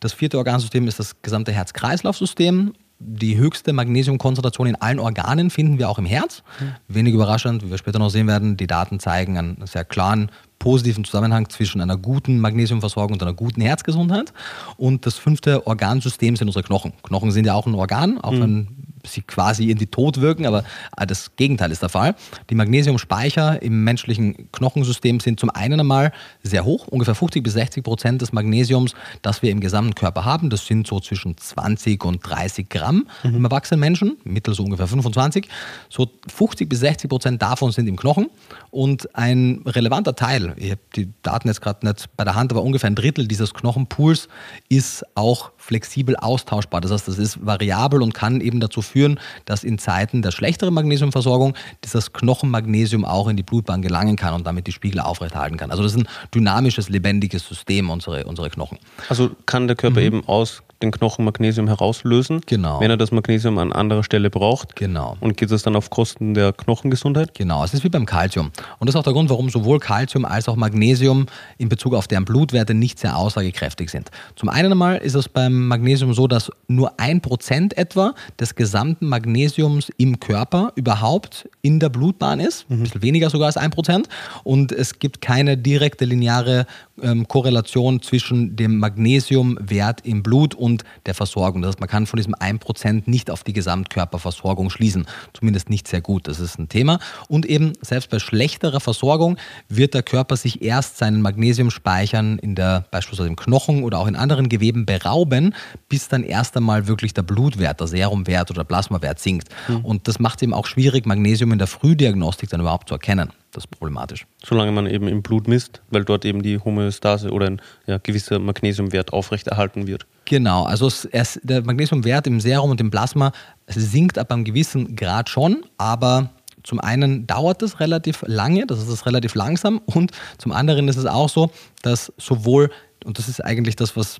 [0.00, 5.88] Das vierte Organsystem ist das gesamte Herz-Kreislauf-System die höchste Magnesiumkonzentration in allen Organen finden wir
[5.88, 6.42] auch im Herz.
[6.60, 6.74] Mhm.
[6.88, 11.04] Wenig überraschend, wie wir später noch sehen werden, die Daten zeigen einen sehr klaren positiven
[11.04, 14.32] Zusammenhang zwischen einer guten Magnesiumversorgung und einer guten Herzgesundheit.
[14.76, 16.92] Und das fünfte Organsystem sind unsere Knochen.
[17.04, 18.40] Knochen sind ja auch ein Organ, auch mhm.
[18.40, 18.68] wenn
[19.12, 20.64] sie quasi in die Tod wirken, aber
[20.96, 22.14] äh, das Gegenteil ist der Fall.
[22.50, 26.12] Die Magnesiumspeicher im menschlichen Knochensystem sind zum einen einmal
[26.42, 30.50] sehr hoch, ungefähr 50 bis 60 Prozent des Magnesiums, das wir im gesamten Körper haben.
[30.50, 33.36] Das sind so zwischen 20 und 30 Gramm mhm.
[33.36, 35.48] im erwachsenen Menschen, mittel so ungefähr 25.
[35.88, 38.28] So 50 bis 60 Prozent davon sind im Knochen
[38.70, 42.62] und ein relevanter Teil, ich habe die Daten jetzt gerade nicht bei der Hand, aber
[42.62, 44.28] ungefähr ein Drittel dieses Knochenpools
[44.68, 46.80] ist auch flexibel austauschbar.
[46.80, 50.72] Das heißt, das ist variabel und kann eben dazu führen, dass in Zeiten der schlechteren
[50.72, 55.70] Magnesiumversorgung dieses Knochenmagnesium auch in die Blutbahn gelangen kann und damit die Spiegel aufrechterhalten kann.
[55.70, 58.78] Also das ist ein dynamisches, lebendiges System, unsere, unsere Knochen.
[59.10, 60.06] Also kann der Körper mhm.
[60.06, 62.80] eben aus den Knochen Magnesium herauslösen, genau.
[62.80, 64.76] wenn er das Magnesium an anderer Stelle braucht.
[64.76, 65.16] Genau.
[65.20, 67.34] Und geht das dann auf Kosten der Knochengesundheit?
[67.34, 68.52] Genau, es ist wie beim Kalzium.
[68.78, 71.26] Und das ist auch der Grund, warum sowohl Kalzium als auch Magnesium
[71.58, 74.10] in Bezug auf deren Blutwerte nicht sehr aussagekräftig sind.
[74.36, 79.06] Zum einen einmal ist es beim Magnesium so, dass nur ein Prozent etwa des gesamten
[79.06, 82.70] Magnesiums im Körper überhaupt in der Blutbahn ist.
[82.70, 82.76] Mhm.
[82.76, 84.08] Ein bisschen weniger sogar als ein Prozent.
[84.44, 86.66] Und es gibt keine direkte lineare
[87.02, 91.62] ähm, Korrelation zwischen dem Magnesiumwert im Blut und der Versorgung.
[91.62, 95.06] Das heißt, man kann von diesem 1% nicht auf die Gesamtkörperversorgung schließen.
[95.32, 96.28] Zumindest nicht sehr gut.
[96.28, 96.98] Das ist ein Thema.
[97.28, 99.36] Und eben selbst bei schlechterer Versorgung
[99.68, 104.16] wird der Körper sich erst seinen Magnesiumspeichern in der beispielsweise im Knochen oder auch in
[104.16, 105.54] anderen Geweben berauben,
[105.88, 109.48] bis dann erst einmal wirklich der Blutwert, der Serumwert oder der Plasmawert sinkt.
[109.68, 109.84] Mhm.
[109.84, 113.30] Und das macht es eben auch schwierig, Magnesium in der Frühdiagnostik dann überhaupt zu erkennen.
[113.52, 114.26] Das ist problematisch.
[114.44, 118.38] Solange man eben im Blut misst, weil dort eben die Homöostase oder ein ja, gewisser
[118.38, 120.06] Magnesiumwert aufrechterhalten wird.
[120.26, 123.32] Genau, also es, der Magnesiumwert im Serum und im Plasma
[123.66, 126.30] sinkt ab einem gewissen Grad schon, aber
[126.62, 131.06] zum einen dauert es relativ lange, das ist relativ langsam und zum anderen ist es
[131.06, 132.70] auch so, dass sowohl,
[133.06, 134.18] und das ist eigentlich das, was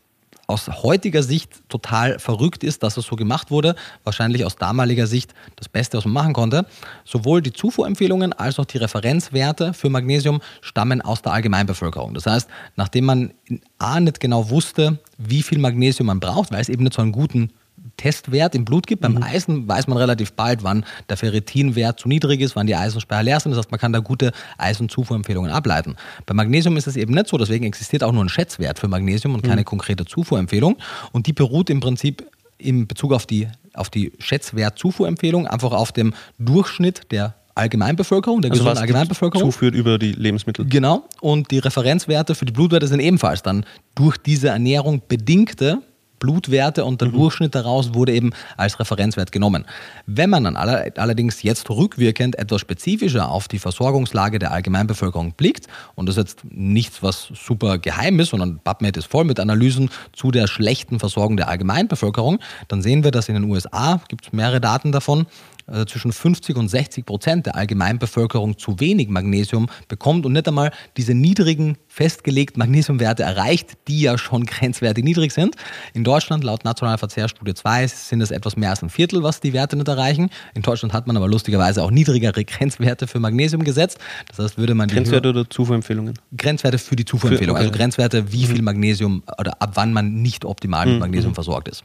[0.48, 3.76] aus heutiger Sicht total verrückt ist, dass es so gemacht wurde.
[4.02, 6.66] Wahrscheinlich aus damaliger Sicht das Beste, was man machen konnte.
[7.04, 12.14] Sowohl die Zufuhrempfehlungen als auch die Referenzwerte für Magnesium stammen aus der Allgemeinbevölkerung.
[12.14, 13.34] Das heißt, nachdem man
[13.78, 17.12] A nicht genau wusste, wie viel Magnesium man braucht, weil es eben nicht so einen
[17.12, 17.52] guten
[17.98, 19.02] Testwert im Blut gibt.
[19.02, 19.22] Beim mhm.
[19.22, 23.40] Eisen weiß man relativ bald, wann der Ferritinwert zu niedrig ist, wann die Eisenspeicher leer
[23.40, 23.52] sind.
[23.52, 25.96] Das heißt, man kann da gute Eisenzufuhrempfehlungen ableiten.
[26.24, 29.34] Bei Magnesium ist es eben nicht so, deswegen existiert auch nur ein Schätzwert für Magnesium
[29.34, 29.66] und keine mhm.
[29.66, 30.78] konkrete Zufuhrempfehlung.
[31.12, 32.24] Und die beruht im Prinzip
[32.56, 38.62] in Bezug auf die, auf die Schätzwert-Zufuhrempfehlung einfach auf dem Durchschnitt der Allgemeinbevölkerung, der also
[38.62, 39.50] gesunden Allgemeinbevölkerung.
[39.50, 40.64] Zuführt über die Lebensmittel.
[40.66, 41.04] Genau.
[41.20, 45.82] Und die Referenzwerte für die Blutwerte sind ebenfalls dann durch diese Ernährung bedingte
[46.18, 47.12] Blutwerte und der mhm.
[47.12, 49.64] Durchschnitt daraus wurde eben als Referenzwert genommen.
[50.06, 56.08] Wenn man dann allerdings jetzt rückwirkend etwas spezifischer auf die Versorgungslage der Allgemeinbevölkerung blickt, und
[56.08, 60.30] das ist jetzt nichts, was super geheim ist, sondern PubMed ist voll mit Analysen zu
[60.30, 64.60] der schlechten Versorgung der Allgemeinbevölkerung, dann sehen wir, dass in den USA, gibt es mehrere
[64.60, 65.26] Daten davon,
[65.70, 70.72] äh, zwischen 50 und 60 Prozent der Allgemeinbevölkerung zu wenig Magnesium bekommt und nicht einmal
[70.96, 75.56] diese niedrigen festgelegten Magnesiumwerte erreicht, die ja schon grenzwertig niedrig sind.
[75.94, 79.52] In Deutschland, laut Nationaler Verzehrstudie 2, sind es etwas mehr als ein Viertel, was die
[79.52, 80.30] Werte nicht erreichen.
[80.54, 83.98] In Deutschland hat man aber lustigerweise auch niedrigere Grenzwerte für Magnesium gesetzt.
[84.28, 86.14] Das heißt, würde man Grenzwerte oder Zufuhrempfehlungen?
[86.36, 87.68] Grenzwerte für die Zufuhrempfehlung, für, okay.
[87.68, 88.50] also Grenzwerte, wie mhm.
[88.50, 91.00] viel Magnesium oder ab wann man nicht optimal mit mhm.
[91.00, 91.34] Magnesium mhm.
[91.34, 91.84] versorgt ist.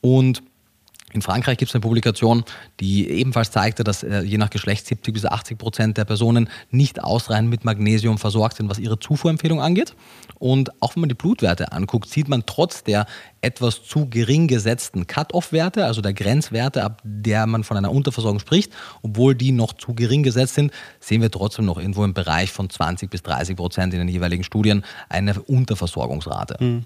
[0.00, 0.42] Und
[1.12, 2.44] In Frankreich gibt es eine Publikation,
[2.80, 7.02] die ebenfalls zeigte, dass äh, je nach Geschlecht 70 bis 80 Prozent der Personen nicht
[7.02, 9.94] ausreichend mit Magnesium versorgt sind, was ihre Zufuhrempfehlung angeht.
[10.38, 13.06] Und auch wenn man die Blutwerte anguckt, sieht man trotz der
[13.40, 18.72] etwas zu gering gesetzten Cut-off-Werte, also der Grenzwerte, ab der man von einer Unterversorgung spricht,
[19.02, 22.68] obwohl die noch zu gering gesetzt sind, sehen wir trotzdem noch irgendwo im Bereich von
[22.68, 26.62] 20 bis 30 Prozent in den jeweiligen Studien eine Unterversorgungsrate.
[26.62, 26.84] Mhm.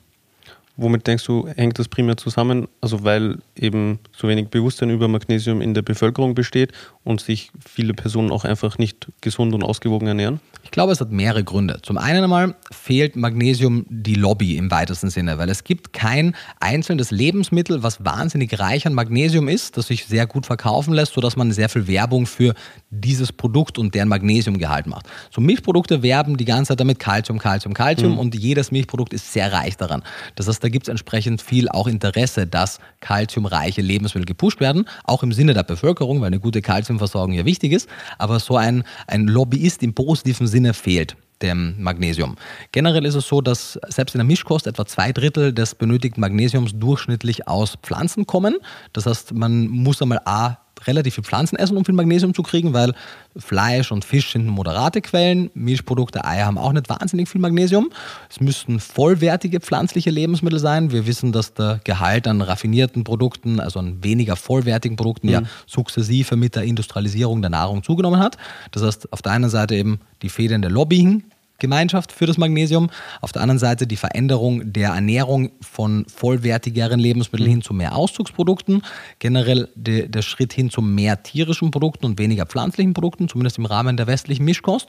[0.77, 2.67] Womit denkst du, hängt das primär zusammen?
[2.81, 6.73] Also weil eben so wenig Bewusstsein über Magnesium in der Bevölkerung besteht
[7.05, 10.41] und sich viele Personen auch einfach nicht gesund und ausgewogen ernähren?
[10.65, 11.81] Ich glaube, es hat mehrere Gründe.
[11.83, 17.11] Zum einen einmal fehlt Magnesium die Lobby im weitesten Sinne, weil es gibt kein einzelnes
[17.11, 21.53] Lebensmittel, was wahnsinnig reich an Magnesium ist, das sich sehr gut verkaufen lässt, sodass man
[21.53, 22.55] sehr viel Werbung für
[22.91, 25.07] dieses Produkt und deren Magnesiumgehalt macht.
[25.31, 28.19] So Milchprodukte werben die ganze Zeit damit Calcium, Calcium, Calcium mhm.
[28.19, 30.03] und jedes Milchprodukt ist sehr reich daran.
[30.37, 35.23] Das heißt, da gibt es entsprechend viel auch Interesse, dass calciumreiche Lebensmittel gepusht werden, auch
[35.23, 37.89] im Sinne der Bevölkerung, weil eine gute Calciumversorgung ja wichtig ist.
[38.19, 42.37] Aber so ein, ein Lobbyist im positiven Sinne fehlt dem Magnesium.
[42.71, 46.73] Generell ist es so, dass selbst in der Mischkost etwa zwei Drittel des benötigten Magnesiums
[46.75, 48.57] durchschnittlich aus Pflanzen kommen.
[48.93, 52.73] Das heißt, man muss einmal A relativ viel Pflanzen essen, um viel Magnesium zu kriegen,
[52.73, 52.95] weil
[53.37, 55.51] Fleisch und Fisch sind moderate Quellen.
[55.55, 57.91] Milchprodukte, Eier haben auch nicht wahnsinnig viel Magnesium.
[58.29, 60.93] Es müssten vollwertige pflanzliche Lebensmittel sein.
[60.93, 65.33] Wir wissen, dass der Gehalt an raffinierten Produkten, also an weniger vollwertigen Produkten, mhm.
[65.33, 68.37] ja sukzessive mit der Industrialisierung der Nahrung zugenommen hat.
[68.71, 71.25] Das heißt, auf der einen Seite eben die Federn der Lobbying
[71.63, 72.91] Gemeinschaft für das Magnesium.
[73.23, 78.83] Auf der anderen Seite die Veränderung der Ernährung von vollwertigeren Lebensmitteln hin zu mehr Auszugsprodukten.
[79.19, 83.65] Generell de, der Schritt hin zu mehr tierischen Produkten und weniger pflanzlichen Produkten, zumindest im
[83.65, 84.89] Rahmen der westlichen Mischkost.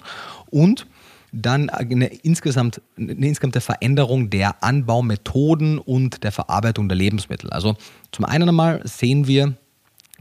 [0.50, 0.86] Und
[1.32, 7.50] dann eine insgesamt eine insgesamte Veränderung der Anbaumethoden und der Verarbeitung der Lebensmittel.
[7.50, 7.76] Also
[8.12, 9.56] zum einen einmal sehen wir,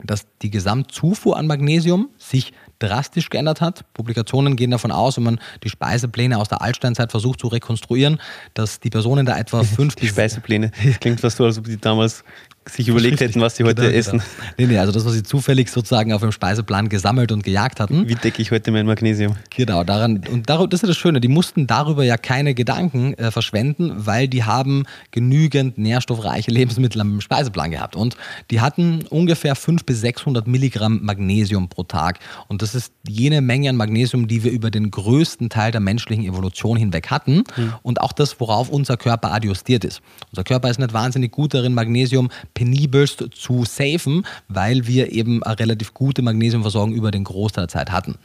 [0.05, 3.85] dass die Gesamtzufuhr an Magnesium sich drastisch geändert hat.
[3.95, 8.21] Publikationen gehen davon aus, wenn man die Speisepläne aus der Altsteinzeit versucht zu rekonstruieren,
[8.55, 11.79] dass die Personen da etwa fünf Die Speisepläne, das klingt fast so, als ob die
[11.79, 12.25] damals
[12.68, 14.18] sich überlegt hätten, was sie heute genau, essen.
[14.18, 14.51] Genau.
[14.59, 18.09] Nee, nee, also das, was sie zufällig sozusagen auf dem Speiseplan gesammelt und gejagt hatten.
[18.09, 19.37] Wie decke ich heute mein Magnesium?
[19.51, 23.31] Genau, daran, und dar das ist das Schöne, die mussten darüber ja keine Gedanken äh,
[23.31, 27.96] verschwenden, weil die haben genügend nährstoffreiche Lebensmittel am Speiseplan gehabt.
[27.96, 28.16] Und
[28.51, 32.18] die hatten ungefähr 500 bis 600 Milligramm Magnesium pro Tag.
[32.48, 36.25] Und das ist jene Menge an Magnesium, die wir über den größten Teil der menschlichen
[36.25, 37.44] Evolution hinweg hatten.
[37.57, 37.75] Mhm.
[37.83, 40.01] Und auch das, worauf unser Körper adjustiert ist.
[40.31, 45.59] Unser Körper ist nicht wahnsinnig gut darin, Magnesium penibelst zu safen, weil wir eben eine
[45.59, 48.17] relativ gute Magnesiumversorgung über den Großteil der Zeit hatten.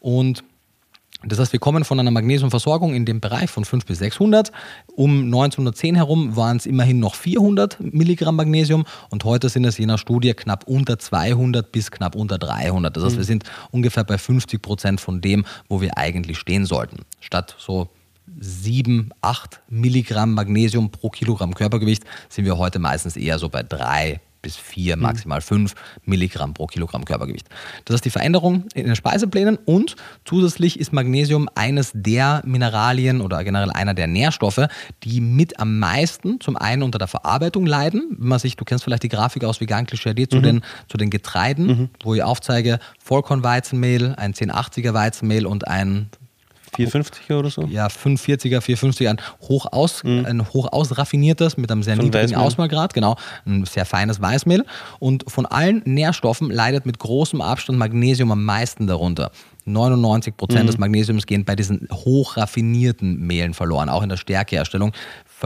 [0.00, 0.44] Und
[1.26, 4.52] das heißt, wir kommen von einer Magnesiumversorgung in dem Bereich von 5 bis 600.
[4.94, 9.86] Um 1910 herum waren es immerhin noch 400 Milligramm Magnesium und heute sind es je
[9.86, 12.94] nach Studie knapp unter 200 bis knapp unter 300.
[12.94, 13.26] Das heißt, wir mhm.
[13.26, 16.98] sind ungefähr bei 50 Prozent von dem, wo wir eigentlich stehen sollten.
[17.20, 17.88] Statt so
[18.38, 24.20] 7, 8 Milligramm Magnesium pro Kilogramm Körpergewicht sind wir heute meistens eher so bei 3
[24.44, 25.02] bis 4, mhm.
[25.02, 27.48] maximal 5 Milligramm pro Kilogramm Körpergewicht.
[27.86, 33.42] Das ist die Veränderung in den Speiseplänen und zusätzlich ist Magnesium eines der Mineralien oder
[33.42, 34.68] generell einer der Nährstoffe,
[35.02, 38.16] die mit am meisten zum einen unter der Verarbeitung leiden.
[38.18, 40.42] Wenn man sich, du kennst vielleicht die Grafik aus Vegan Klischee zu, mhm.
[40.42, 41.88] den, zu den Getreiden, mhm.
[42.02, 46.10] wo ich aufzeige Vollkornweizenmehl, ein 1080er Weizenmehl und ein
[46.74, 47.62] 450er oder so?
[47.62, 50.24] Ja, 540er, 450er, ein hoch, aus, mhm.
[50.26, 52.46] ein hoch ausraffiniertes mit einem sehr von niedrigen Weißmehl.
[52.46, 54.64] Ausmalgrad, genau, ein sehr feines Weißmehl.
[54.98, 59.30] Und von allen Nährstoffen leidet mit großem Abstand Magnesium am meisten darunter.
[59.66, 60.66] 99 Prozent mhm.
[60.66, 63.88] des Magnesiums gehen bei diesen hochraffinierten Mehlen verloren.
[63.88, 64.92] Auch in der Stärkeherstellung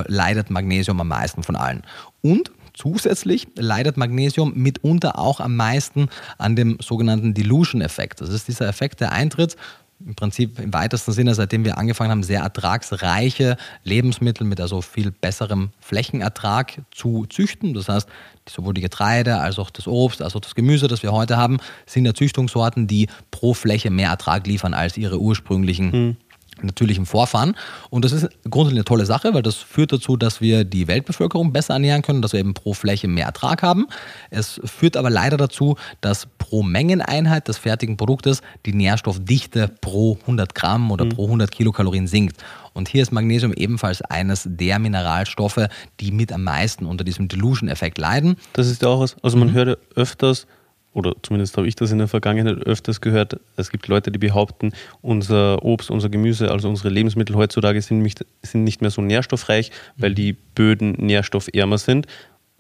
[0.07, 1.83] leidet Magnesium am meisten von allen.
[2.23, 8.21] Und Zusätzlich leidet Magnesium mitunter auch am meisten an dem sogenannten Dilution-Effekt.
[8.21, 9.57] Das ist dieser Effekt, der eintritt,
[10.05, 15.11] im Prinzip im weitesten Sinne, seitdem wir angefangen haben, sehr ertragsreiche Lebensmittel mit also viel
[15.11, 17.75] besserem Flächenertrag zu züchten.
[17.75, 18.09] Das heißt,
[18.49, 21.59] sowohl die Getreide als auch das Obst, als auch das Gemüse, das wir heute haben,
[21.87, 26.17] sind ja Züchtungssorten, die pro Fläche mehr Ertrag liefern als ihre ursprünglichen mhm
[26.65, 27.57] natürlichen Vorfahren.
[27.91, 31.53] Und das ist grundsätzlich eine tolle Sache, weil das führt dazu, dass wir die Weltbevölkerung
[31.53, 33.87] besser ernähren können, dass wir eben pro Fläche mehr Ertrag haben.
[34.31, 40.55] Es führt aber leider dazu, dass pro Mengeneinheit des fertigen Produktes die Nährstoffdichte pro 100
[40.55, 41.11] Gramm oder mhm.
[41.11, 42.43] pro 100 Kilokalorien sinkt.
[42.75, 45.67] Und hier ist Magnesium ebenfalls eines der Mineralstoffe,
[46.01, 48.37] die mit am meisten unter diesem Delusion-Effekt leiden.
[48.53, 49.55] Das ist ja auch was, also man mhm.
[49.55, 50.47] hört öfters,
[50.93, 54.73] oder zumindest habe ich das in der Vergangenheit öfters gehört, es gibt Leute, die behaupten,
[55.01, 59.71] unser Obst, unser Gemüse, also unsere Lebensmittel heutzutage sind nicht, sind nicht mehr so nährstoffreich,
[59.97, 62.07] weil die Böden nährstoffärmer sind.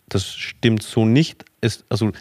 [0.08, 1.44] das stimmt so nicht.
[1.60, 2.12] Es, also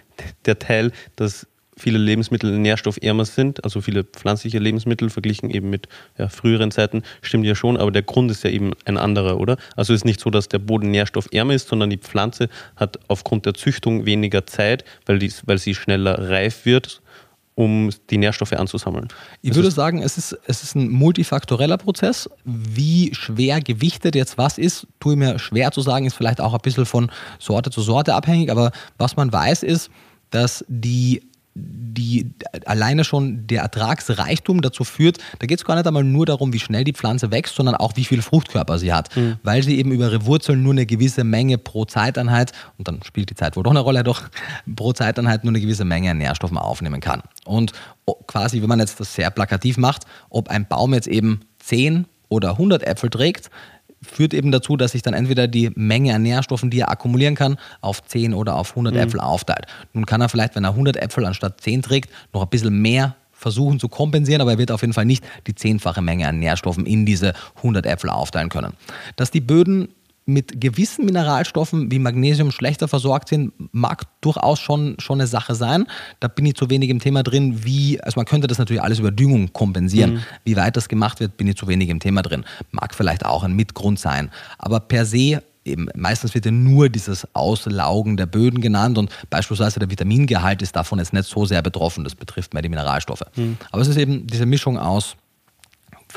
[0.46, 5.87] der Teil, dass viele Lebensmittel nährstoffärmer sind, also viele pflanzliche Lebensmittel verglichen eben mit
[6.17, 9.57] ja, früheren Zeiten, stimmt ja schon, aber der Grund ist ja eben ein anderer, oder?
[9.75, 13.45] Also es ist nicht so, dass der Boden nährstoffärmer ist, sondern die Pflanze hat aufgrund
[13.45, 17.01] der Züchtung weniger Zeit, weil, die, weil sie schneller reif wird,
[17.57, 19.07] um die Nährstoffe anzusammeln.
[19.41, 22.29] Ich würde sagen, es ist, es ist ein multifaktoreller Prozess.
[22.45, 26.53] Wie schwer gewichtet jetzt was ist, tue ich mir schwer zu sagen, ist vielleicht auch
[26.53, 29.89] ein bisschen von Sorte zu Sorte abhängig, aber was man weiß ist,
[30.29, 31.23] dass die
[31.98, 32.32] die
[32.65, 36.60] alleine schon der Ertragsreichtum dazu führt, da geht es gar nicht einmal nur darum, wie
[36.60, 39.38] schnell die Pflanze wächst, sondern auch, wie viel Fruchtkörper sie hat, mhm.
[39.43, 43.30] weil sie eben über ihre Wurzeln nur eine gewisse Menge pro Zeiteinheit, und dann spielt
[43.30, 44.24] die Zeit wohl doch eine Rolle, doch
[44.76, 47.24] pro Zeiteinheit nur eine gewisse Menge an Nährstoffen aufnehmen kann.
[47.46, 47.72] Und
[48.28, 52.52] quasi, wenn man jetzt das sehr plakativ macht, ob ein Baum jetzt eben 10 oder
[52.52, 53.50] 100 Äpfel trägt,
[54.01, 57.57] führt eben dazu, dass sich dann entweder die Menge an Nährstoffen, die er akkumulieren kann,
[57.81, 58.99] auf 10 oder auf 100 mhm.
[58.99, 59.65] Äpfel aufteilt.
[59.93, 63.15] Nun kann er vielleicht, wenn er 100 Äpfel anstatt 10 trägt, noch ein bisschen mehr
[63.31, 66.86] versuchen zu kompensieren, aber er wird auf jeden Fall nicht die zehnfache Menge an Nährstoffen
[66.86, 68.73] in diese 100 Äpfel aufteilen können.
[69.15, 69.89] Dass die Böden
[70.27, 75.87] mit gewissen Mineralstoffen wie Magnesium schlechter versorgt sind, mag durchaus schon, schon eine Sache sein.
[76.19, 78.99] Da bin ich zu wenig im Thema drin, wie, also man könnte das natürlich alles
[78.99, 80.15] über Düngung kompensieren.
[80.15, 80.23] Mhm.
[80.43, 82.43] Wie weit das gemacht wird, bin ich zu wenig im Thema drin.
[82.71, 84.29] Mag vielleicht auch ein Mitgrund sein.
[84.57, 89.79] Aber per se Eben, meistens wird ja nur dieses Auslaugen der Böden genannt und beispielsweise
[89.79, 92.05] der Vitamingehalt ist davon jetzt nicht so sehr betroffen.
[92.05, 93.23] Das betrifft mehr die Mineralstoffe.
[93.35, 93.57] Mhm.
[93.71, 95.17] Aber es ist eben diese Mischung aus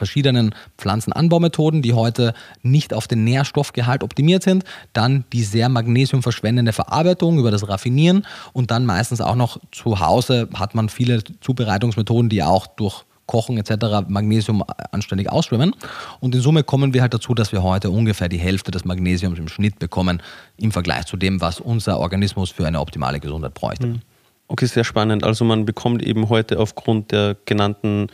[0.01, 2.33] verschiedenen Pflanzenanbaumethoden, die heute
[2.63, 8.71] nicht auf den Nährstoffgehalt optimiert sind, dann die sehr magnesiumverschwendende Verarbeitung über das Raffinieren und
[8.71, 14.09] dann meistens auch noch zu Hause hat man viele Zubereitungsmethoden, die auch durch Kochen etc.
[14.09, 15.77] Magnesium anständig ausschwimmen.
[16.19, 19.39] Und in Summe kommen wir halt dazu, dass wir heute ungefähr die Hälfte des Magnesiums
[19.39, 20.23] im Schnitt bekommen
[20.57, 23.87] im Vergleich zu dem, was unser Organismus für eine optimale Gesundheit bräuchte.
[23.87, 24.01] Hm.
[24.49, 25.23] Okay, sehr spannend.
[25.23, 28.09] Also man bekommt eben heute aufgrund der genannten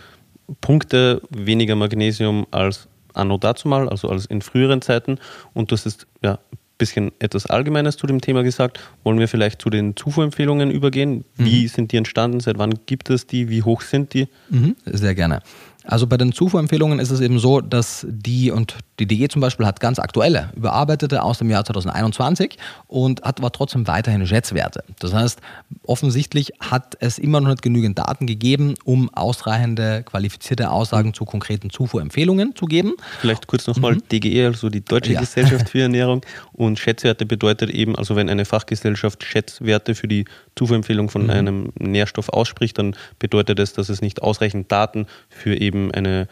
[0.61, 5.19] Punkte weniger Magnesium als anno dazumal, also als in früheren Zeiten.
[5.55, 8.79] Und das ist ja ein bisschen etwas Allgemeines zu dem Thema gesagt.
[9.03, 11.25] Wollen wir vielleicht zu den Zufuhrempfehlungen übergehen?
[11.37, 11.69] Wie mhm.
[11.69, 12.41] sind die entstanden?
[12.41, 13.49] Seit wann gibt es die?
[13.49, 14.29] Wie hoch sind die?
[14.51, 15.43] Mhm, sehr gerne.
[15.87, 19.67] Also bei den Zufuhrempfehlungen ist es eben so, dass die und die DG zum Beispiel
[19.67, 22.57] hat ganz aktuelle, überarbeitete aus dem Jahr 2021
[22.89, 24.83] und hat aber trotzdem weiterhin Schätzwerte.
[24.99, 25.41] Das heißt,
[25.85, 31.71] offensichtlich hat es immer noch nicht genügend Daten gegeben, um ausreichende qualifizierte Aussagen zu konkreten
[31.71, 32.95] Zufuhrempfehlungen zu geben.
[33.21, 34.03] Vielleicht kurz nochmal mhm.
[34.11, 35.21] DGE, also die Deutsche ja.
[35.21, 36.23] Gesellschaft für Ernährung.
[36.53, 40.25] Und Schätzwerte bedeutet eben, also wenn eine Fachgesellschaft Schätzwerte für die
[40.57, 41.31] Zufuhrempfehlung von mhm.
[41.31, 46.29] einem Nährstoff ausspricht, dann bedeutet es, dass es nicht ausreichend Daten für eben eine,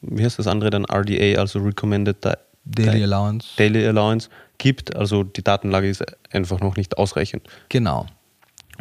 [0.00, 2.16] wie heißt das andere dann, RDA, also Recommended
[2.64, 3.48] Daily Allowance.
[3.56, 4.28] Daily Allowance
[4.58, 4.94] gibt.
[4.96, 7.42] Also die Datenlage ist einfach noch nicht ausreichend.
[7.68, 8.06] Genau.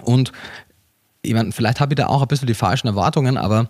[0.03, 0.31] Und
[1.21, 3.69] ich meine, vielleicht habe ich da auch ein bisschen die falschen Erwartungen, aber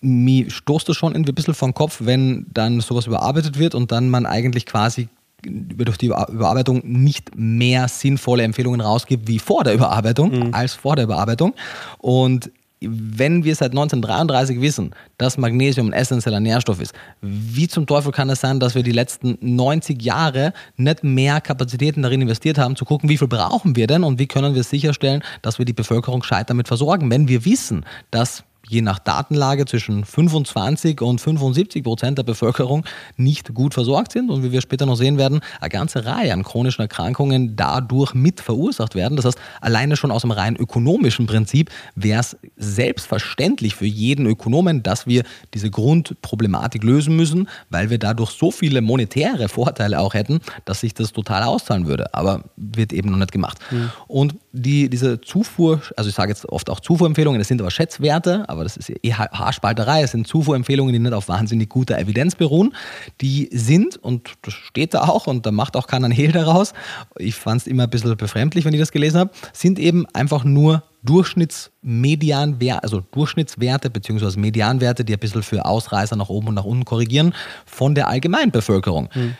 [0.00, 3.90] mir stoßt das schon irgendwie ein bisschen vom Kopf, wenn dann sowas überarbeitet wird und
[3.90, 5.08] dann man eigentlich quasi
[5.44, 10.54] durch die Überarbeitung nicht mehr sinnvolle Empfehlungen rausgibt wie vor der Überarbeitung, mhm.
[10.54, 11.54] als vor der Überarbeitung.
[11.98, 12.50] Und
[12.88, 18.30] wenn wir seit 1933 wissen, dass Magnesium ein essentieller Nährstoff ist, wie zum Teufel kann
[18.30, 22.84] es sein, dass wir die letzten 90 Jahre nicht mehr Kapazitäten darin investiert haben, zu
[22.84, 26.20] gucken, wie viel brauchen wir denn und wie können wir sicherstellen, dass wir die Bevölkerung
[26.20, 32.18] gescheit damit versorgen, wenn wir wissen, dass je nach Datenlage zwischen 25 und 75 Prozent
[32.18, 32.84] der Bevölkerung
[33.16, 36.42] nicht gut versorgt sind und wie wir später noch sehen werden, eine ganze Reihe an
[36.42, 39.16] chronischen Erkrankungen dadurch mit verursacht werden.
[39.16, 44.82] Das heißt, alleine schon aus einem rein ökonomischen Prinzip wäre es selbstverständlich für jeden Ökonomen,
[44.82, 50.40] dass wir diese Grundproblematik lösen müssen, weil wir dadurch so viele monetäre Vorteile auch hätten,
[50.64, 52.14] dass sich das total auszahlen würde.
[52.14, 53.58] Aber wird eben noch nicht gemacht.
[53.70, 53.90] Mhm.
[54.06, 58.48] Und die, diese Zufuhr, also ich sage jetzt oft auch Zufuhrempfehlungen, das sind aber Schätzwerte,
[58.48, 62.74] aber das ist eh Haarspalterei, es sind Zufuhrempfehlungen, die nicht auf wahnsinnig guter Evidenz beruhen.
[63.22, 66.74] Die sind, und das steht da auch, und da macht auch keiner einen Hehl daraus,
[67.16, 70.44] ich fand es immer ein bisschen befremdlich, wenn ich das gelesen habe, sind eben einfach
[70.44, 74.38] nur Durchschnittsmedianwerte, also Durchschnittswerte bzw.
[74.38, 77.34] Medianwerte, die ein bisschen für Ausreißer nach oben und nach unten korrigieren,
[77.66, 79.08] von der Allgemeinbevölkerung.
[79.14, 79.34] Mhm.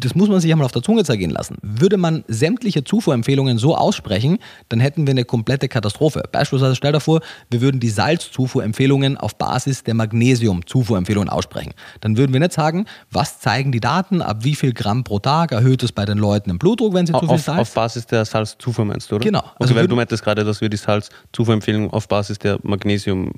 [0.00, 1.56] Das muss man sich einmal auf der Zunge zergehen lassen.
[1.62, 6.22] Würde man sämtliche Zufuhrempfehlungen so aussprechen, dann hätten wir eine komplette Katastrophe.
[6.30, 11.74] Beispielsweise stell dir vor, wir würden die Salzzufuhrempfehlungen auf Basis der Magnesium-Zufuhrempfehlungen aussprechen.
[12.00, 15.52] Dann würden wir nicht sagen, was zeigen die Daten, ab wie viel Gramm pro Tag
[15.52, 17.60] erhöht es bei den Leuten im Blutdruck, wenn sie auf, zu viel Salz...
[17.60, 19.24] Auf Basis der Salzzufuhr meinst du, oder?
[19.24, 19.40] Genau.
[19.40, 23.32] Also, also weil du meintest gerade, dass wir die Salzzufuhrempfehlung auf Basis der Magnesium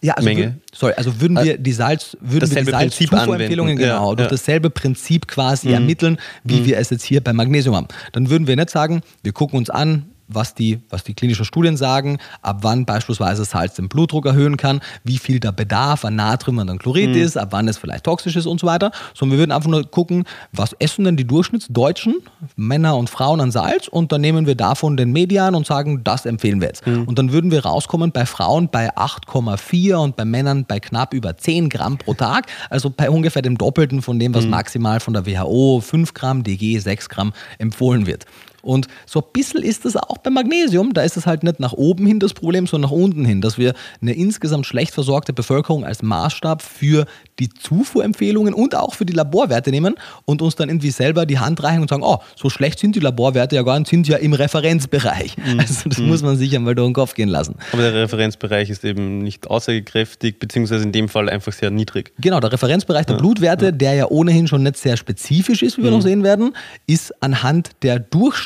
[0.00, 0.58] Ja, also, Menge.
[0.72, 4.26] sorry, also würden wir die Salz, würden wir die Salzzufuhrempfehlungen genau Ja, durch ja.
[4.26, 4.30] Mhm.
[4.30, 7.88] dasselbe Prinzip quasi ermitteln, wie wir es jetzt hier beim Magnesium haben.
[8.12, 11.76] Dann würden wir nicht sagen, wir gucken uns an, was die, was die klinischen Studien
[11.76, 16.58] sagen, ab wann beispielsweise Salz den Blutdruck erhöhen kann, wie viel der Bedarf an Natrium
[16.58, 17.16] und an Chlorid Mhm.
[17.22, 19.84] ist, ab wann es vielleicht toxisch ist und so weiter, sondern wir würden einfach nur
[19.84, 22.16] gucken, was essen denn die Durchschnittsdeutschen,
[22.56, 26.26] Männer und Frauen an Salz und dann nehmen wir davon den Median und sagen, das
[26.26, 26.86] empfehlen wir jetzt.
[26.86, 31.36] Und dann würden wir rauskommen bei Frauen bei 8,4 und bei Männern bei knapp über
[31.36, 35.26] 10 Gramm pro Tag, also bei ungefähr dem Doppelten von dem, was maximal von der
[35.26, 38.26] WHO 5 Gramm, DG 6 Gramm empfohlen wird.
[38.64, 40.92] Und so ein bisschen ist es auch beim Magnesium.
[40.92, 43.58] Da ist es halt nicht nach oben hin das Problem, sondern nach unten hin, dass
[43.58, 47.06] wir eine insgesamt schlecht versorgte Bevölkerung als Maßstab für
[47.38, 51.62] die Zufuhrempfehlungen und auch für die Laborwerte nehmen und uns dann irgendwie selber die Hand
[51.62, 54.32] reichen und sagen, oh, so schlecht sind die Laborwerte ja gar nicht, sind ja im
[54.32, 55.36] Referenzbereich.
[55.58, 57.56] Also das muss man sich einmal durch den Kopf gehen lassen.
[57.72, 62.12] Aber der Referenzbereich ist eben nicht aussagekräftig, beziehungsweise in dem Fall einfach sehr niedrig.
[62.18, 65.90] Genau, der Referenzbereich der Blutwerte, der ja ohnehin schon nicht sehr spezifisch ist, wie wir
[65.90, 66.54] noch sehen werden,
[66.86, 67.98] ist anhand der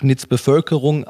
[0.09, 1.05] Durchschnittsbevölkerung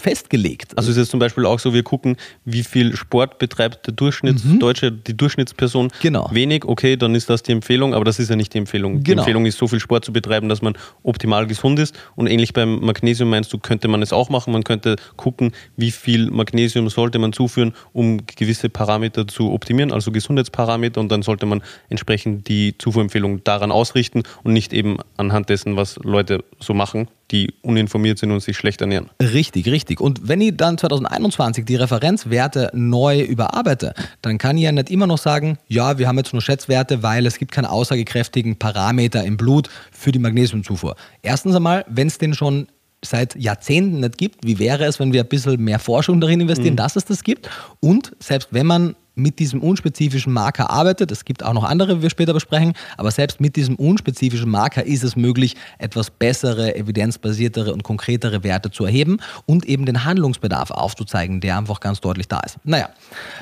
[0.00, 0.76] festgelegt.
[0.76, 4.90] Also ist es zum Beispiel auch so, wir gucken, wie viel Sport betreibt der Durchschnittsdeutsche,
[4.92, 5.86] die Durchschnittsperson.
[5.86, 5.90] Mhm.
[6.00, 6.28] Genau.
[6.32, 8.98] Wenig, okay, dann ist das die Empfehlung, aber das ist ja nicht die Empfehlung.
[8.98, 9.22] Die Genau.
[9.22, 11.94] Empfehlung ist, so viel Sport zu betreiben, dass man optimal gesund ist.
[12.16, 14.52] Und ähnlich beim Magnesium meinst du, könnte man es auch machen.
[14.52, 20.10] Man könnte gucken, wie viel Magnesium sollte man zuführen, um gewisse Parameter zu optimieren, also
[20.12, 21.00] Gesundheitsparameter.
[21.00, 25.96] Und dann sollte man entsprechend die Zufuhrempfehlung daran ausrichten und nicht eben anhand dessen, was
[26.02, 29.08] Leute so machen, die uninformiert sind und sich schlecht ernähren.
[29.20, 30.00] Richtig, richtig.
[30.00, 35.06] Und wenn ich dann 2021 die Referenzwerte neu überarbeite, dann kann ich ja nicht immer
[35.06, 39.36] noch sagen, ja, wir haben jetzt nur Schätzwerte, weil es gibt keine aussagekräftigen Parameter im
[39.36, 40.96] Blut für die Magnesiumzufuhr.
[41.22, 42.68] Erstens einmal, wenn es den schon
[43.04, 46.76] seit Jahrzehnten nicht gibt, wie wäre es, wenn wir ein bisschen mehr Forschung darin investieren,
[46.76, 47.48] dass es das gibt?
[47.80, 52.02] Und selbst wenn man mit diesem unspezifischen Marker arbeitet, es gibt auch noch andere, wie
[52.02, 57.72] wir später besprechen, aber selbst mit diesem unspezifischen Marker ist es möglich, etwas bessere, evidenzbasiertere
[57.72, 62.40] und konkretere Werte zu erheben und eben den Handlungsbedarf aufzuzeigen, der einfach ganz deutlich da
[62.40, 62.58] ist.
[62.64, 62.90] Naja,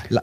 [0.08, 0.22] la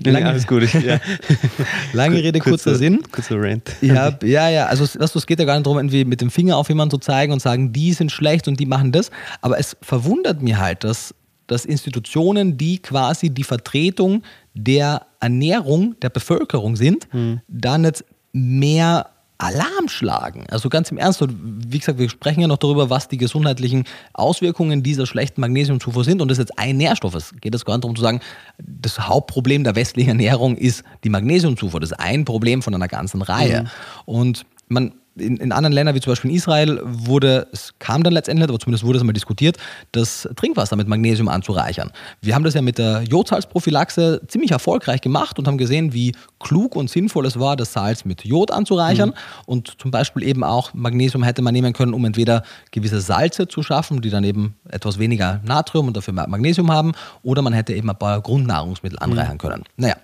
[0.00, 0.62] Ja, alles gut.
[0.62, 1.00] Ich, ja.
[1.92, 3.02] lange Rede, kurzer Sinn.
[3.12, 3.70] Kurzer Rant.
[3.80, 4.66] Ja, ja, ja.
[4.66, 6.92] Also weißt du, es geht ja gar nicht darum, irgendwie mit dem Finger auf jemanden
[6.92, 9.10] zu zeigen und sagen, die sind schlecht und die machen das.
[9.42, 11.14] Aber es verwundert mir halt, dass,
[11.48, 14.22] dass Institutionen, die quasi die Vertretung
[14.54, 17.08] der Ernährung der Bevölkerung sind,
[17.48, 20.46] da nicht mehr Alarm schlagen.
[20.50, 24.82] Also ganz im Ernst, wie gesagt, wir sprechen ja noch darüber, was die gesundheitlichen Auswirkungen
[24.82, 26.20] dieser schlechten Magnesiumzufuhr sind.
[26.20, 27.14] Und das ist jetzt ein Nährstoff.
[27.14, 28.20] Es geht jetzt gar nicht darum zu sagen,
[28.58, 31.78] das Hauptproblem der westlichen Ernährung ist die Magnesiumzufuhr.
[31.78, 33.66] Das ist ein Problem von einer ganzen Reihe.
[34.06, 38.12] Und man in, in anderen Ländern, wie zum Beispiel in Israel, wurde, es kam dann
[38.12, 39.56] letztendlich, aber zumindest wurde es mal diskutiert,
[39.92, 41.90] das Trinkwasser mit Magnesium anzureichern.
[42.20, 46.76] Wir haben das ja mit der Jodsalzprophylaxe ziemlich erfolgreich gemacht und haben gesehen, wie klug
[46.76, 49.14] und sinnvoll es war, das Salz mit Jod anzureichern.
[49.46, 53.62] Und zum Beispiel eben auch Magnesium hätte man nehmen können, um entweder gewisse Salze zu
[53.62, 57.74] schaffen, die dann eben etwas weniger Natrium und dafür mehr Magnesium haben, oder man hätte
[57.74, 59.64] eben ein paar Grundnahrungsmittel anreichern können.
[59.76, 59.96] Naja.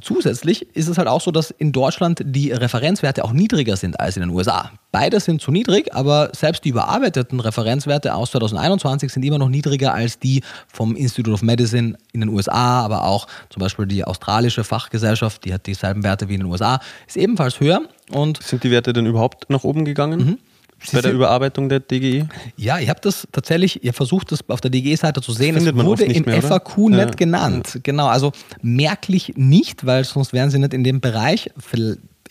[0.00, 4.16] Zusätzlich ist es halt auch so, dass in Deutschland die Referenzwerte auch niedriger sind als
[4.16, 4.70] in den USA.
[4.92, 9.94] Beide sind zu niedrig, aber selbst die überarbeiteten Referenzwerte aus 2021 sind immer noch niedriger
[9.94, 14.64] als die vom Institute of Medicine in den USA, aber auch zum Beispiel die australische
[14.64, 17.80] Fachgesellschaft, die hat dieselben Werte wie in den USA, ist ebenfalls höher.
[18.12, 20.18] Und Sind die Werte denn überhaupt nach oben gegangen?
[20.18, 20.38] Mhm.
[20.92, 22.24] Bei der Überarbeitung der DGI?
[22.56, 25.54] ja, ich habe das tatsächlich, ihr versucht das auf der DG-Seite zu sehen.
[25.54, 26.48] findet es wurde im mehr, oder?
[26.48, 27.04] FAQ Ja.
[27.04, 27.80] nicht genannt.
[27.82, 31.50] Genau, also merklich nicht, weil sonst wären sie nicht in dem Bereich.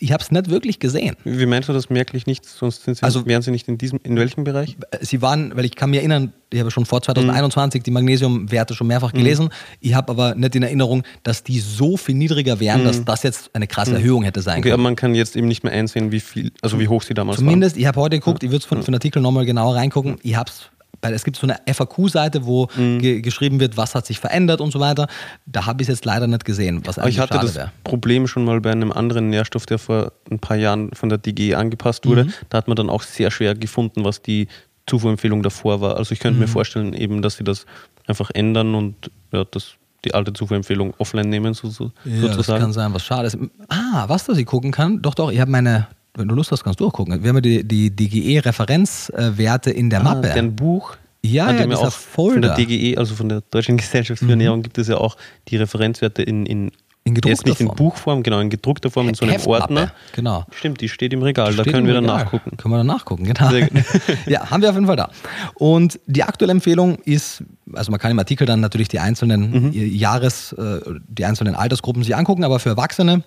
[0.00, 1.16] Ich habe es nicht wirklich gesehen.
[1.24, 2.44] Wie meinst du das merklich nicht?
[2.44, 4.76] Sonst sind sie, Also- wären sie nicht in diesem, in welchem Bereich?
[5.00, 7.04] Sie waren, weil ich kann mich erinnern, ich habe schon vor Mhm.
[7.04, 9.50] 2021 die Magnesiumwerte schon mehrfach gelesen.
[9.80, 13.50] Ich habe aber nicht in Erinnerung, dass die so viel niedriger wären, dass das jetzt
[13.54, 14.60] eine krasse Erhöhung hätte sein Mhm.
[14.60, 14.82] Okay, aber können.
[14.84, 17.76] man kann jetzt eben nicht mehr einsehen, wie viel, also wie hoch sie damals Zumindest,
[17.76, 20.16] ich habe heute geguckt, ich würde es von, von Artikel nochmal genauer reingucken.
[20.22, 20.70] Ich habe es
[21.06, 22.98] weil es gibt so eine FAQ-Seite, wo Mhm.
[22.98, 25.06] ge geschrieben wird, was hat sich verändert und so weiter.
[25.46, 27.72] Da habe ich es jetzt leider nicht gesehen, was Aber ich hatte das wäre.
[27.84, 31.54] Problem schon mal bei einem anderen Nährstoff, der vor ein paar Jahren von der DG
[31.54, 32.24] angepasst wurde.
[32.24, 32.32] Mhm.
[32.50, 34.48] Da hat man dann auch sehr schwer gefunden, was die
[34.86, 35.96] Zufuhrempfehlung davor war.
[35.96, 36.40] Also ich könnte Mhm.
[36.42, 37.66] mir vorstellen, eben, dass sie das
[38.06, 39.72] einfach ändern und ja, das,
[40.04, 42.60] die alte Zufuhrempfehlung offline nehmen, so, so, Ja, das sozusagen.
[42.60, 43.36] kann sein, was schade ist.
[43.68, 45.02] Ah, was, dass ich gucken kann?
[45.02, 47.22] Doch, doch, ich habe meine, wenn du Lust hast, kannst du auch gucken.
[47.22, 50.32] Wir haben ja die, die DGE-Referenzwerte in der Ah, Mappe.
[50.34, 50.96] Dein Buch.
[51.22, 52.58] Ja, ja, dieser auch Von der Folder.
[52.58, 52.66] Mhm.
[52.66, 55.16] DGE, also von der Deutschen Gesellschaft für Ernährung, gibt es ja auch
[55.48, 56.70] die Referenzwerte in, in
[57.06, 57.70] in gedruckter Jetzt nicht Form.
[57.70, 59.92] in Buchform, genau, in gedruckter Form, in so einem Ordner.
[60.12, 60.44] Genau.
[60.50, 62.56] Stimmt, die steht im Regal, da können wir dann nachgucken.
[62.56, 63.48] Können wir dann nachgucken, genau.
[64.26, 65.10] ja, haben wir auf jeden Fall da.
[65.54, 69.72] Und die aktuelle Empfehlung ist, also man kann im Artikel dann natürlich die einzelnen mhm.
[69.72, 73.22] Jahres, äh, die einzelnen Altersgruppen sich angucken, aber für Erwachsene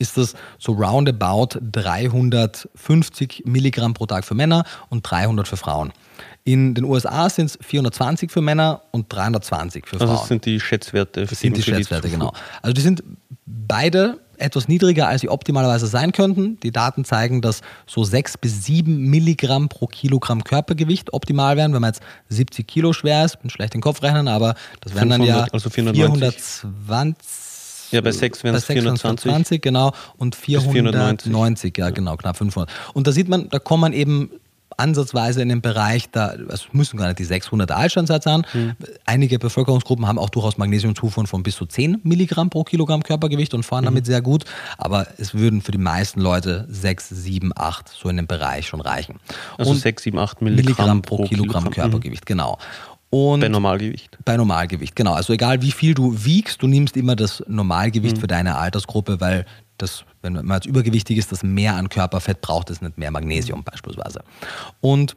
[0.00, 5.92] ist das so roundabout 350 Milligramm pro Tag für Männer und 300 für Frauen.
[6.44, 10.10] In den USA sind es 420 für Männer und 320 für also Frauen.
[10.10, 11.26] Also das sind die Schätzwerte.
[11.26, 12.32] Das sind die Schätzwerte, genau.
[12.62, 13.04] Also die sind
[13.46, 16.58] beide etwas niedriger, als sie optimalerweise sein könnten.
[16.60, 21.82] Die Daten zeigen, dass so 6 bis 7 Milligramm pro Kilogramm Körpergewicht optimal wären, wenn
[21.82, 23.40] man jetzt 70 Kilo schwer ist.
[23.42, 27.49] Bin schlecht den Kopf rechnen, aber das wären 500, dann ja also 420
[27.90, 29.22] ja, bei 6 wären es 420.
[29.22, 29.92] 420, genau.
[30.16, 32.70] Und 490, 490, ja, genau, knapp 500.
[32.94, 34.30] Und da sieht man, da kommt man eben
[34.80, 38.46] ansatzweise in den Bereich, da also müssen gar nicht die 600er Altstandssatz sein.
[38.52, 38.72] Mhm.
[39.04, 43.64] Einige Bevölkerungsgruppen haben auch durchaus Magnesiumzufuhren von bis zu 10 Milligramm pro Kilogramm Körpergewicht und
[43.64, 43.86] fahren mhm.
[43.86, 44.44] damit sehr gut.
[44.78, 48.80] Aber es würden für die meisten Leute 6, 7, 8 so in dem Bereich schon
[48.80, 49.16] reichen.
[49.58, 52.32] Also und 6, 7, 8 Milligramm, Milligramm pro, pro Kilogramm, Kilogramm Körpergewicht, mhm.
[52.32, 52.58] genau.
[53.10, 54.18] Und bei Normalgewicht.
[54.24, 55.14] Bei Normalgewicht, genau.
[55.14, 58.20] Also egal wie viel du wiegst, du nimmst immer das Normalgewicht mhm.
[58.20, 59.46] für deine Altersgruppe, weil
[59.78, 63.64] das, wenn man jetzt übergewichtig ist, das mehr an Körperfett braucht es nicht mehr Magnesium
[63.64, 64.22] beispielsweise.
[64.80, 65.16] Und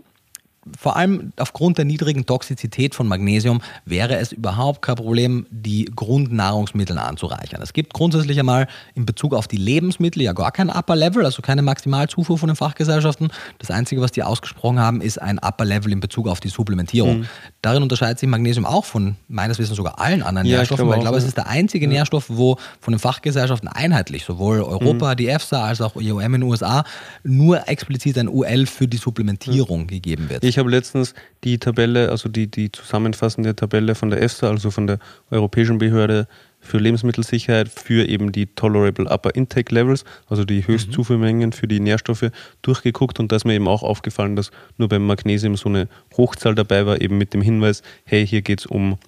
[0.77, 6.97] vor allem aufgrund der niedrigen Toxizität von Magnesium wäre es überhaupt kein Problem, die Grundnahrungsmittel
[6.97, 7.61] anzureichern.
[7.61, 11.41] Es gibt grundsätzlich einmal in Bezug auf die Lebensmittel ja gar kein Upper Level, also
[11.41, 13.29] keine Maximalzufuhr von den Fachgesellschaften.
[13.59, 17.19] Das Einzige, was die ausgesprochen haben, ist ein Upper Level in Bezug auf die Supplementierung.
[17.19, 17.27] Mhm.
[17.61, 20.97] Darin unterscheidet sich Magnesium auch von meines Wissens sogar allen anderen ja, Nährstoffen, ich weil
[20.97, 21.91] ich glaube, es ist der einzige ja.
[21.91, 25.17] Nährstoff, wo von den Fachgesellschaften einheitlich, sowohl Europa, mhm.
[25.17, 26.83] die EFSA als auch IOM in den USA,
[27.23, 29.87] nur explizit ein UL für die Supplementierung mhm.
[29.87, 30.43] gegeben wird.
[30.43, 34.69] Ich ich habe letztens die Tabelle, also die, die zusammenfassende Tabelle von der EFSA, also
[34.69, 34.99] von der
[35.31, 36.27] Europäischen Behörde
[36.59, 42.29] für Lebensmittelsicherheit, für eben die Tolerable Upper Intake Levels, also die Höchstzufuhrmengen für die Nährstoffe,
[42.61, 43.19] durchgeguckt.
[43.19, 46.85] Und da ist mir eben auch aufgefallen, dass nur beim Magnesium so eine Hochzahl dabei
[46.85, 48.99] war, eben mit dem Hinweis, hey, hier geht es um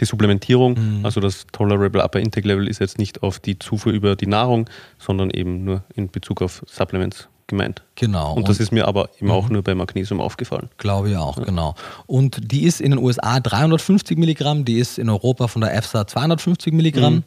[0.00, 1.04] die Supplementierung, mhm.
[1.04, 4.68] also das Tolerable Upper Intake Level ist jetzt nicht auf die Zufuhr über die Nahrung,
[4.98, 7.82] sondern eben nur in Bezug auf Supplements gemeint.
[7.96, 8.34] Genau.
[8.34, 9.54] Und das und ist mir aber eben auch mhm.
[9.54, 10.70] nur bei Magnesium aufgefallen.
[10.78, 11.44] Glaube ich auch, ja.
[11.44, 11.74] genau.
[12.06, 16.06] Und die ist in den USA 350 Milligramm, die ist in Europa von der EFSA
[16.06, 17.16] 250 Milligramm.
[17.16, 17.24] Mhm.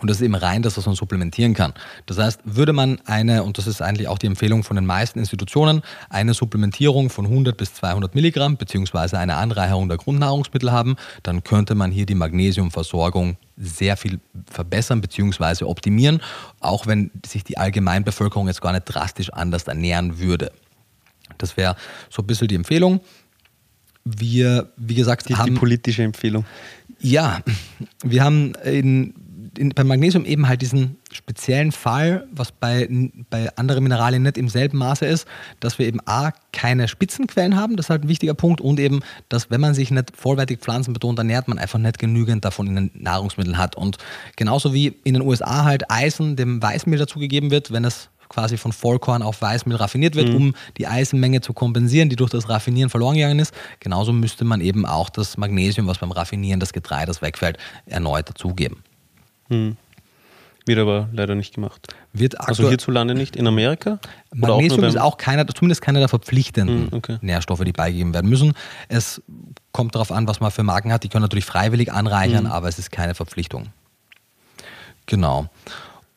[0.00, 1.74] Und das ist eben rein das, was man supplementieren kann.
[2.06, 5.18] Das heißt, würde man eine, und das ist eigentlich auch die Empfehlung von den meisten
[5.18, 11.44] Institutionen, eine Supplementierung von 100 bis 200 Milligramm beziehungsweise eine Anreicherung der Grundnahrungsmittel haben, dann
[11.44, 14.20] könnte man hier die Magnesiumversorgung sehr viel
[14.50, 16.22] verbessern beziehungsweise optimieren,
[16.60, 20.52] auch wenn sich die Allgemeinbevölkerung jetzt gar nicht drastisch anders ernähren würde.
[21.38, 21.76] Das wäre
[22.08, 23.00] so ein bisschen die Empfehlung.
[24.04, 25.54] Wir, wie gesagt, die, haben.
[25.54, 26.44] Die politische Empfehlung.
[27.00, 27.40] Ja,
[28.02, 29.14] wir haben in
[29.58, 32.88] in, beim Magnesium eben halt diesen speziellen Fall, was bei,
[33.30, 35.26] bei anderen Mineralien nicht im selben Maße ist,
[35.60, 39.00] dass wir eben A, keine Spitzenquellen haben, das ist halt ein wichtiger Punkt, und eben,
[39.28, 42.90] dass wenn man sich nicht vollwertig pflanzenbetont ernährt, man einfach nicht genügend davon in den
[42.94, 43.76] Nahrungsmitteln hat.
[43.76, 43.98] Und
[44.36, 48.72] genauso wie in den USA halt Eisen dem Weißmehl dazugegeben wird, wenn es quasi von
[48.72, 50.36] Vollkorn auf Weißmehl raffiniert wird, mhm.
[50.36, 53.54] um die Eisenmenge zu kompensieren, die durch das Raffinieren verloren gegangen ist.
[53.80, 58.82] Genauso müsste man eben auch das Magnesium, was beim Raffinieren des Getreides wegfällt, erneut dazugeben.
[59.48, 59.76] Hm.
[60.66, 61.94] Wird aber leider nicht gemacht.
[62.12, 63.98] Wird also hierzulande nicht, in Amerika?
[64.34, 67.18] Magnesium ist auch keiner, zumindest keiner der verpflichtenden hm, okay.
[67.22, 68.52] Nährstoffe, die beigegeben werden müssen.
[68.88, 69.22] Es
[69.72, 71.04] kommt darauf an, was man für Marken hat.
[71.04, 72.52] Die können natürlich freiwillig anreichern, hm.
[72.52, 73.68] aber es ist keine Verpflichtung.
[75.06, 75.48] Genau.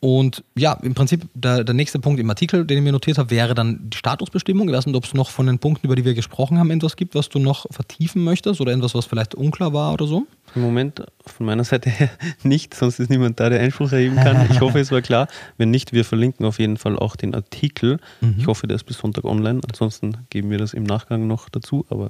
[0.04, 3.30] Und ja, im Prinzip der, der nächste Punkt im Artikel, den ich mir notiert habe,
[3.30, 4.68] wäre dann die Statusbestimmung.
[4.68, 6.96] Ich weiß nicht, ob es noch von den Punkten, über die wir gesprochen haben, etwas
[6.96, 10.26] gibt, was du noch vertiefen möchtest oder etwas, was vielleicht unklar war oder so?
[10.56, 12.10] Im Moment von meiner Seite her
[12.44, 14.50] nicht, sonst ist niemand da, der Einspruch erheben kann.
[14.50, 15.28] Ich hoffe, es war klar.
[15.60, 18.00] Wenn nicht, wir verlinken auf jeden Fall auch den Artikel.
[18.22, 18.38] Mhm.
[18.40, 19.62] Ich hoffe, der ist bis Sonntag online.
[19.70, 21.86] Ansonsten geben wir das im Nachgang noch dazu.
[21.92, 22.10] Aber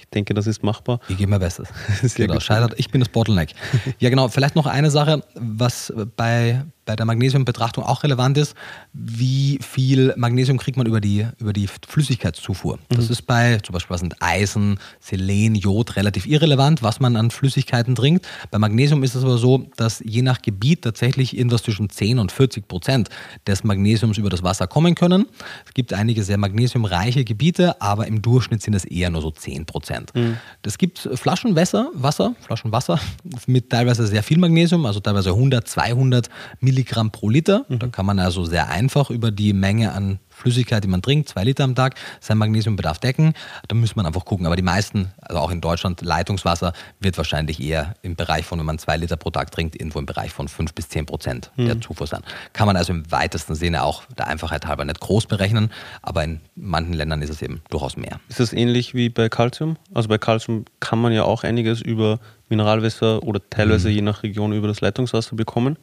[0.00, 1.00] ich denke, das ist machbar.
[1.08, 1.68] Ich gebe mein Bestes.
[2.14, 2.74] genau, scheitert.
[2.76, 3.54] Ich bin das Bottleneck.
[3.98, 4.28] Ja, genau.
[4.28, 8.56] Vielleicht noch eine Sache, was bei, bei der Magnesiumbetrachtung auch relevant ist,
[8.92, 12.80] wie viel Magnesium kriegt man über die, über die Flüssigkeitszufuhr.
[12.88, 13.12] Das mhm.
[13.12, 17.94] ist bei zum Beispiel was sind Eisen, Selen, Jod relativ irrelevant, was man an Flüssigkeiten
[17.94, 18.26] trinkt.
[18.50, 22.32] Bei Magnesium ist es aber so, dass je nach Gebiet tatsächlich irgendwas zwischen 10 und
[22.32, 23.08] 40 Prozent
[23.46, 25.26] des Magnesiums über das Wasser kommen können.
[25.66, 29.64] Es gibt einige sehr magnesiumreiche Gebiete, aber im Durchschnitt sind es eher nur so 10
[29.64, 30.12] Prozent.
[30.16, 30.38] Mhm.
[30.66, 32.98] Es gibt Flaschenwasser, Wasser, Flaschenwasser
[33.46, 36.28] mit teilweise sehr viel Magnesium, also teilweise 100, 200
[36.58, 37.66] Milligramm Milligramm pro Liter.
[37.68, 37.78] Mhm.
[37.78, 41.44] Da kann man also sehr einfach über die Menge an Flüssigkeit, die man trinkt, zwei
[41.44, 43.34] Liter am Tag, seinen Magnesiumbedarf decken.
[43.68, 44.46] Da muss man einfach gucken.
[44.46, 48.64] Aber die meisten, also auch in Deutschland, Leitungswasser wird wahrscheinlich eher im Bereich von, wenn
[48.64, 51.66] man zwei Liter pro Tag trinkt, irgendwo im Bereich von fünf bis zehn Prozent mhm.
[51.66, 52.22] der Zufuhr sein.
[52.54, 55.70] Kann man also im weitesten Sinne auch der Einfachheit halber nicht groß berechnen,
[56.00, 58.18] aber in manchen Ländern ist es eben durchaus mehr.
[58.28, 59.76] Ist das ähnlich wie bei Calcium?
[59.92, 62.18] Also bei Calcium kann man ja auch einiges über
[62.48, 63.94] Mineralwässer oder teilweise mhm.
[63.94, 65.76] je nach Region über das Leitungswasser bekommen.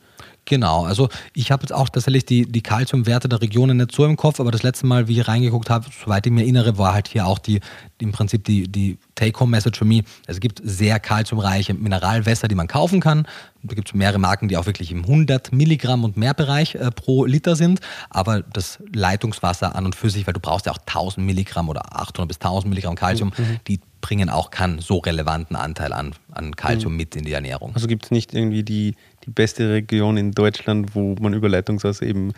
[0.48, 4.16] Genau, also ich habe jetzt auch tatsächlich die, die Kalziumwerte der Regionen nicht so im
[4.16, 7.10] Kopf, aber das letzte Mal, wie ich reingeguckt habe, soweit ich mir erinnere, war halt
[7.10, 7.60] hier auch die,
[8.00, 10.06] im Prinzip die, die Take-Home-Message für mich.
[10.26, 13.28] Es gibt sehr kalziumreiche Mineralwässer, die man kaufen kann.
[13.62, 16.92] Da gibt es mehrere Marken, die auch wirklich im 100 Milligramm und mehr Bereich äh,
[16.92, 17.82] pro Liter sind.
[18.10, 21.94] Aber das Leitungswasser an und für sich, weil du brauchst ja auch 1000 Milligramm oder
[21.94, 23.58] 800 bis 1000 Milligramm Kalzium, mhm.
[23.68, 26.98] die bringen auch keinen so relevanten Anteil an, an Kalzium mhm.
[26.98, 27.74] mit in die Ernährung.
[27.74, 28.96] Also gibt es nicht irgendwie die
[29.28, 32.34] die beste Region in Deutschland, wo man über Leitungswasser eben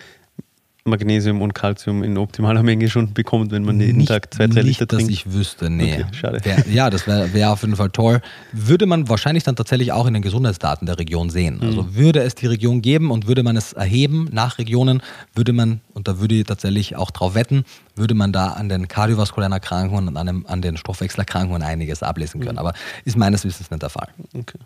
[0.86, 4.80] Magnesium und Calcium in optimaler Menge schon bekommt, wenn man jeden Tag zwei, drei nicht,
[4.80, 5.10] Liter trinkt?
[5.10, 5.94] Nicht, dass ich wüsste, nee.
[5.94, 6.44] Okay, schade.
[6.44, 8.22] Wär, ja, das wäre wär auf jeden Fall toll.
[8.52, 11.58] Würde man wahrscheinlich dann tatsächlich auch in den Gesundheitsdaten der Region sehen.
[11.58, 11.68] Mhm.
[11.68, 15.02] Also würde es die Region geben und würde man es erheben nach Regionen,
[15.36, 17.66] würde man, und da würde ich tatsächlich auch drauf wetten,
[17.96, 22.40] würde man da an den kardiovaskulären Erkrankungen und an, dem, an den Stoffwechselerkrankungen einiges ablesen
[22.40, 22.54] können.
[22.54, 22.60] Mhm.
[22.60, 22.74] Aber
[23.06, 24.08] ist meines Wissens nicht der Fall.
[24.34, 24.58] Okay.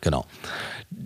[0.00, 0.24] Genau.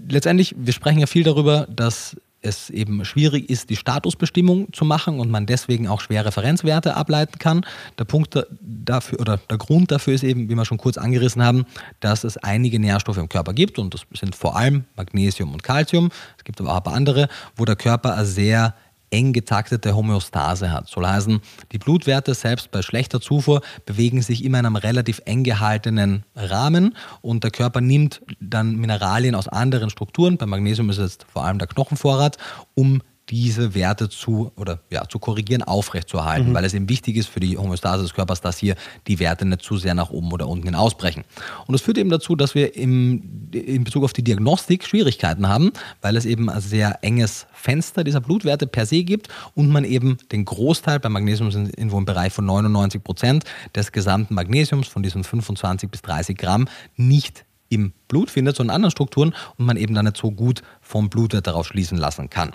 [0.08, 5.20] Letztendlich, wir sprechen ja viel darüber, dass es eben schwierig ist, die Statusbestimmung zu machen
[5.20, 7.64] und man deswegen auch schwer Referenzwerte ableiten kann.
[7.98, 11.64] Der Punkt dafür oder der Grund dafür ist eben, wie wir schon kurz angerissen haben,
[12.00, 16.10] dass es einige Nährstoffe im Körper gibt und das sind vor allem Magnesium und Calcium.
[16.36, 18.74] Es gibt aber auch ein paar andere, wo der Körper sehr
[19.12, 20.88] eng getaktete Homöostase hat.
[20.88, 21.40] Soll heißen,
[21.70, 26.96] die Blutwerte selbst bei schlechter Zufuhr bewegen sich immer in einem relativ eng gehaltenen Rahmen
[27.20, 31.58] und der Körper nimmt dann Mineralien aus anderen Strukturen, bei Magnesium ist es vor allem
[31.58, 32.38] der Knochenvorrat,
[32.74, 33.02] um
[33.32, 36.54] diese Werte zu oder ja, zu korrigieren, aufrechtzuerhalten, mhm.
[36.54, 38.76] weil es eben wichtig ist für die Homöostase des Körpers, dass hier
[39.06, 41.24] die Werte nicht zu sehr nach oben oder unten hin ausbrechen.
[41.66, 45.72] Und das führt eben dazu, dass wir im, in Bezug auf die Diagnostik Schwierigkeiten haben,
[46.02, 50.18] weil es eben ein sehr enges Fenster dieser Blutwerte per se gibt und man eben
[50.30, 55.02] den Großteil, bei Magnesium sind irgendwo im Bereich von 99 Prozent des gesamten Magnesiums, von
[55.02, 59.78] diesen 25 bis 30 Gramm, nicht im Blut findet, sondern in anderen Strukturen und man
[59.78, 62.52] eben dann nicht so gut vom Blutwert darauf schließen lassen kann.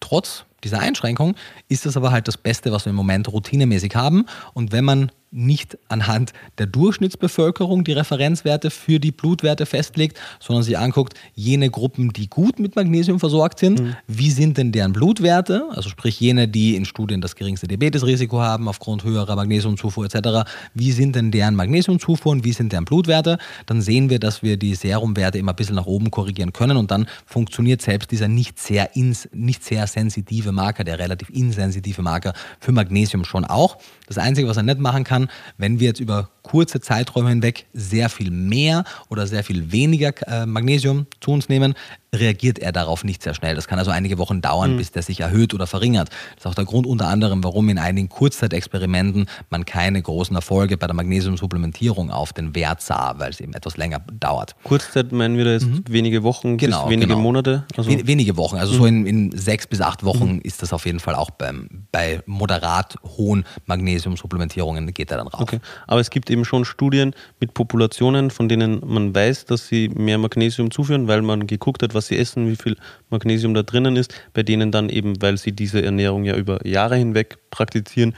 [0.00, 1.34] Trotz dieser Einschränkung
[1.68, 4.26] ist das aber halt das Beste, was wir im Moment routinemäßig haben.
[4.54, 10.78] Und wenn man nicht anhand der Durchschnittsbevölkerung die Referenzwerte für die Blutwerte festlegt, sondern sich
[10.78, 13.96] anguckt, jene Gruppen, die gut mit Magnesium versorgt sind, mhm.
[14.06, 18.68] wie sind denn deren Blutwerte, also sprich jene, die in Studien das geringste Diabetesrisiko haben
[18.68, 23.82] aufgrund höherer Magnesiumzufuhr etc., wie sind denn deren Magnesiumzufuhr und wie sind deren Blutwerte, dann
[23.82, 27.06] sehen wir, dass wir die Serumwerte immer ein bisschen nach oben korrigieren können und dann
[27.26, 32.72] funktioniert selbst dieser nicht sehr, ins, nicht sehr sensitive Marker, der relativ insensitive Marker für
[32.72, 33.78] Magnesium schon auch.
[34.06, 38.08] Das Einzige, was er nicht machen kann, wenn wir jetzt über kurze Zeiträume hinweg sehr
[38.08, 41.74] viel mehr oder sehr viel weniger äh, Magnesium zu uns nehmen,
[42.14, 43.54] reagiert er darauf nicht sehr schnell.
[43.54, 44.76] Das kann also einige Wochen dauern, mhm.
[44.78, 46.08] bis der sich erhöht oder verringert.
[46.08, 50.78] Das ist auch der Grund unter anderem, warum in einigen Kurzzeitexperimenten man keine großen Erfolge
[50.78, 54.56] bei der Magnesiumsupplementierung auf den Wert sah, weil es eben etwas länger dauert.
[54.64, 55.84] Kurzzeit meinen wir da jetzt mhm.
[55.88, 57.20] wenige Wochen genau, wenige genau.
[57.20, 57.64] Monate?
[57.76, 58.78] Also wenige Wochen, also mhm.
[58.78, 60.44] so in, in, sechs bis acht Wochen mhm.
[60.44, 65.40] ist das auf jeden Fall auch beim, bei moderat hohen Magnesiumsupplementierungen geht er dann rauf.
[65.40, 65.60] Okay.
[65.86, 70.18] Aber es gibt eben schon Studien mit Populationen, von denen man weiß, dass sie mehr
[70.18, 72.76] Magnesium zuführen, weil man geguckt hat, was sie essen, wie viel
[73.10, 76.96] Magnesium da drinnen ist, bei denen dann eben, weil sie diese Ernährung ja über Jahre
[76.96, 78.14] hinweg praktizieren,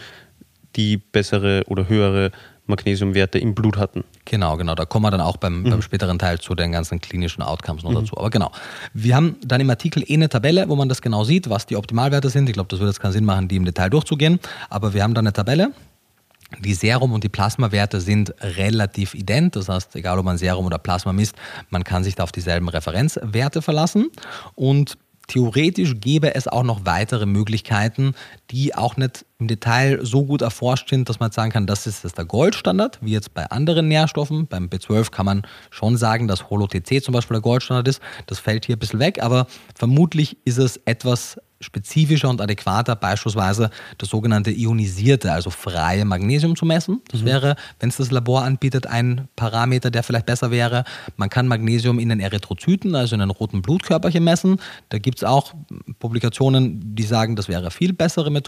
[0.77, 2.31] die bessere oder höhere
[2.71, 4.05] Magnesiumwerte im Blut hatten.
[4.25, 4.75] Genau, genau.
[4.75, 5.71] Da kommen wir dann auch beim, mhm.
[5.71, 7.97] beim späteren Teil zu den ganzen klinischen Outcomes noch mhm.
[7.97, 8.17] dazu.
[8.17, 8.51] Aber genau.
[8.95, 11.77] Wir haben dann im Artikel eh eine Tabelle, wo man das genau sieht, was die
[11.77, 12.49] Optimalwerte sind.
[12.49, 14.41] Ich glaube, das würde jetzt keinen Sinn machen, die im Detail durchzugehen.
[14.69, 15.73] Aber wir haben da eine Tabelle,
[16.59, 19.57] die Serum- und die Plasmawerte sind relativ ident.
[19.57, 21.37] Das heißt, egal ob man Serum oder Plasma misst,
[21.71, 24.11] man kann sich da auf dieselben Referenzwerte verlassen.
[24.57, 24.99] Und
[25.29, 28.15] theoretisch gäbe es auch noch weitere Möglichkeiten,
[28.51, 32.05] die auch nicht im Detail so gut erforscht sind, dass man sagen kann, das ist,
[32.05, 34.47] das der Goldstandard, wie jetzt bei anderen Nährstoffen.
[34.47, 38.01] Beim B12 kann man schon sagen, dass Holo-TC zum Beispiel der Goldstandard ist.
[38.27, 43.71] Das fällt hier ein bisschen weg, aber vermutlich ist es etwas spezifischer und adäquater beispielsweise
[43.99, 47.03] das sogenannte ionisierte, also freie Magnesium zu messen.
[47.11, 47.27] Das mhm.
[47.27, 50.85] wäre, wenn es das Labor anbietet, ein Parameter, der vielleicht besser wäre.
[51.17, 54.59] Man kann Magnesium in den Erythrozyten, also in den roten Blutkörperchen messen.
[54.89, 55.53] Da gibt es auch
[55.99, 58.40] Publikationen, die sagen, das wäre viel bessere Methode.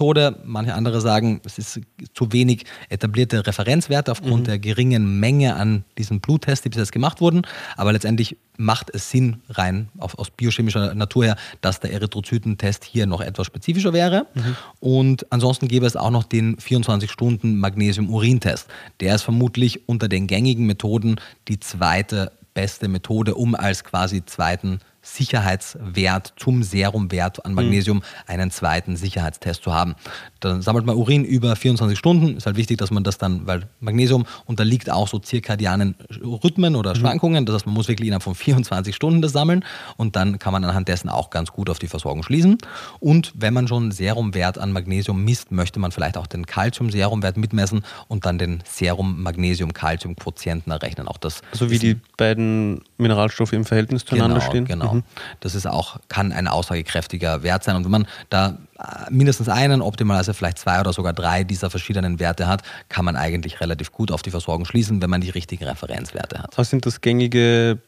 [0.44, 1.80] Manche andere sagen, es ist
[2.14, 4.46] zu wenig etablierte Referenzwerte aufgrund mhm.
[4.46, 7.42] der geringen Menge an diesen Bluttests, die bis jetzt gemacht wurden.
[7.76, 13.06] Aber letztendlich macht es Sinn, rein auf, aus biochemischer Natur her, dass der Erythrozytentest hier
[13.06, 14.26] noch etwas spezifischer wäre.
[14.34, 14.56] Mhm.
[14.80, 18.68] Und ansonsten gäbe es auch noch den 24-Stunden-Magnesium-Urin-Test.
[19.00, 21.16] Der ist vermutlich unter den gängigen Methoden
[21.48, 28.02] die zweite beste Methode, um als quasi zweiten Sicherheitswert zum Serumwert an Magnesium mhm.
[28.26, 29.94] einen zweiten Sicherheitstest zu haben.
[30.40, 32.36] Dann sammelt man Urin über 24 Stunden.
[32.36, 36.94] Ist halt wichtig, dass man das dann, weil Magnesium unterliegt auch so zirkadianen Rhythmen oder
[36.94, 37.00] mhm.
[37.00, 37.46] Schwankungen.
[37.46, 39.64] Das heißt, man muss wirklich innerhalb von 24 Stunden das sammeln
[39.96, 42.58] und dann kann man anhand dessen auch ganz gut auf die Versorgung schließen.
[43.00, 47.84] Und wenn man schon Serumwert an Magnesium misst, möchte man vielleicht auch den Calcium-Serumwert mitmessen
[48.08, 51.08] und dann den Serum-Magnesium-Calcium-Quotienten errechnen.
[51.08, 54.64] Auch das so wie die beiden Mineralstoffe im Verhältnis zueinander genau, stehen.
[54.64, 54.94] Genau.
[54.94, 55.02] Mhm.
[55.40, 57.76] Das ist auch, kann ein aussagekräftiger Wert sein.
[57.76, 62.20] Und wenn man da äh, mindestens einen, optimalerweise vielleicht zwei oder sogar drei dieser verschiedenen
[62.20, 65.64] Werte hat, kann man eigentlich relativ gut auf die Versorgung schließen, wenn man die richtigen
[65.64, 66.56] Referenzwerte hat.
[66.56, 67.78] Was sind das gängige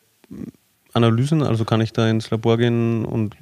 [0.95, 1.43] Analysen?
[1.43, 3.37] Also kann ich da ins Labor gehen und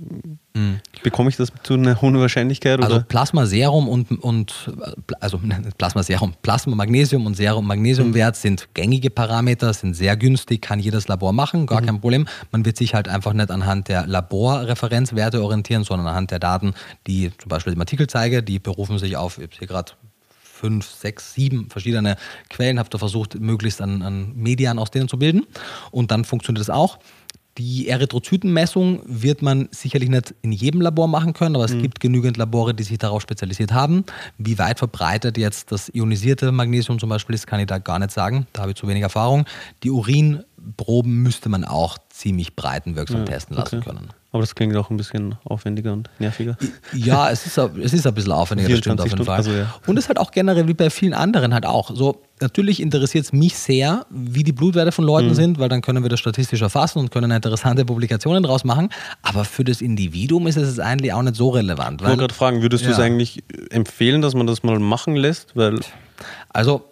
[0.55, 0.80] mhm.
[1.03, 2.78] bekomme ich das zu einer hohen Wahrscheinlichkeit?
[2.78, 2.86] Oder?
[2.86, 4.72] Also Plasma Serum und, und
[5.20, 5.38] also
[5.78, 8.40] Plasma Serum, Plasma Magnesium und Serum Magnesiumwert mhm.
[8.40, 11.86] sind gängige Parameter, sind sehr günstig, kann jedes Labor machen, gar mhm.
[11.86, 12.26] kein Problem.
[12.50, 16.74] Man wird sich halt einfach nicht anhand der Laborreferenzwerte orientieren, sondern anhand der Daten,
[17.07, 19.92] die zum Beispiel im Artikel zeige, die berufen sich auf, ich hier gerade
[20.62, 22.16] fünf, sechs, sieben verschiedene
[22.48, 25.44] Quellen, habe da versucht, möglichst an, an Medien aus denen zu bilden.
[25.90, 27.00] Und dann funktioniert das auch.
[27.59, 31.82] Die Erythrozytenmessung wird man sicherlich nicht in jedem Labor machen können, aber es mhm.
[31.82, 34.05] gibt genügend Labore, die sich darauf spezialisiert haben.
[34.38, 38.11] Wie weit verbreitet jetzt das ionisierte Magnesium zum Beispiel ist, kann ich da gar nicht
[38.11, 38.46] sagen.
[38.55, 39.44] Da habe ich zu wenig Erfahrung.
[39.82, 43.90] Die Urinproben müsste man auch ziemlich breitenwirksam ja, testen lassen okay.
[43.90, 44.09] können.
[44.33, 46.57] Aber das klingt auch ein bisschen aufwendiger und nerviger.
[46.95, 49.37] Ja, es ist, es ist ein bisschen aufwendiger, das stimmt auf jeden Fall.
[49.37, 49.74] Also, ja.
[49.87, 51.95] Und es ist halt auch generell wie bei vielen anderen halt auch.
[51.95, 55.35] So, natürlich interessiert es mich sehr, wie die Blutwerte von Leuten mhm.
[55.35, 58.89] sind, weil dann können wir das statistisch erfassen und können interessante Publikationen draus machen.
[59.20, 62.01] Aber für das Individuum ist es eigentlich auch nicht so relevant.
[62.01, 62.89] Ich wollte gerade fragen, würdest ja.
[62.89, 65.55] du es eigentlich empfehlen, dass man das mal machen lässt?
[65.57, 65.80] Weil
[66.49, 66.85] also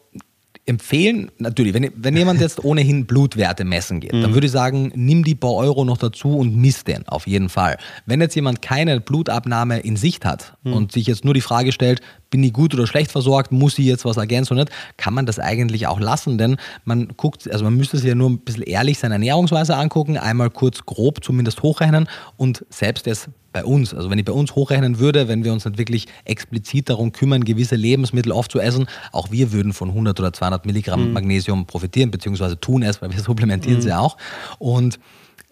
[0.70, 4.22] empfehlen, natürlich, wenn, wenn jemand jetzt ohnehin Blutwerte messen geht, mhm.
[4.22, 7.48] dann würde ich sagen, nimm die paar Euro noch dazu und misst den, auf jeden
[7.48, 7.76] Fall.
[8.06, 10.72] Wenn jetzt jemand keine Blutabnahme in Sicht hat mhm.
[10.72, 12.00] und sich jetzt nur die Frage stellt,
[12.30, 15.26] bin ich gut oder schlecht versorgt, muss ich jetzt was ergänzen oder nicht, kann man
[15.26, 18.62] das eigentlich auch lassen, denn man guckt, also man müsste sich ja nur ein bisschen
[18.62, 24.10] ehrlich seine Ernährungsweise angucken, einmal kurz grob zumindest hochrechnen und selbst jetzt bei uns, also
[24.10, 27.76] wenn ich bei uns hochrechnen würde, wenn wir uns nicht wirklich explizit darum kümmern, gewisse
[27.76, 31.12] Lebensmittel aufzuessen, auch wir würden von 100 oder 200 Milligramm mhm.
[31.12, 33.82] Magnesium profitieren, beziehungsweise tun es, weil wir supplementieren mhm.
[33.82, 34.16] sie auch
[34.58, 34.98] und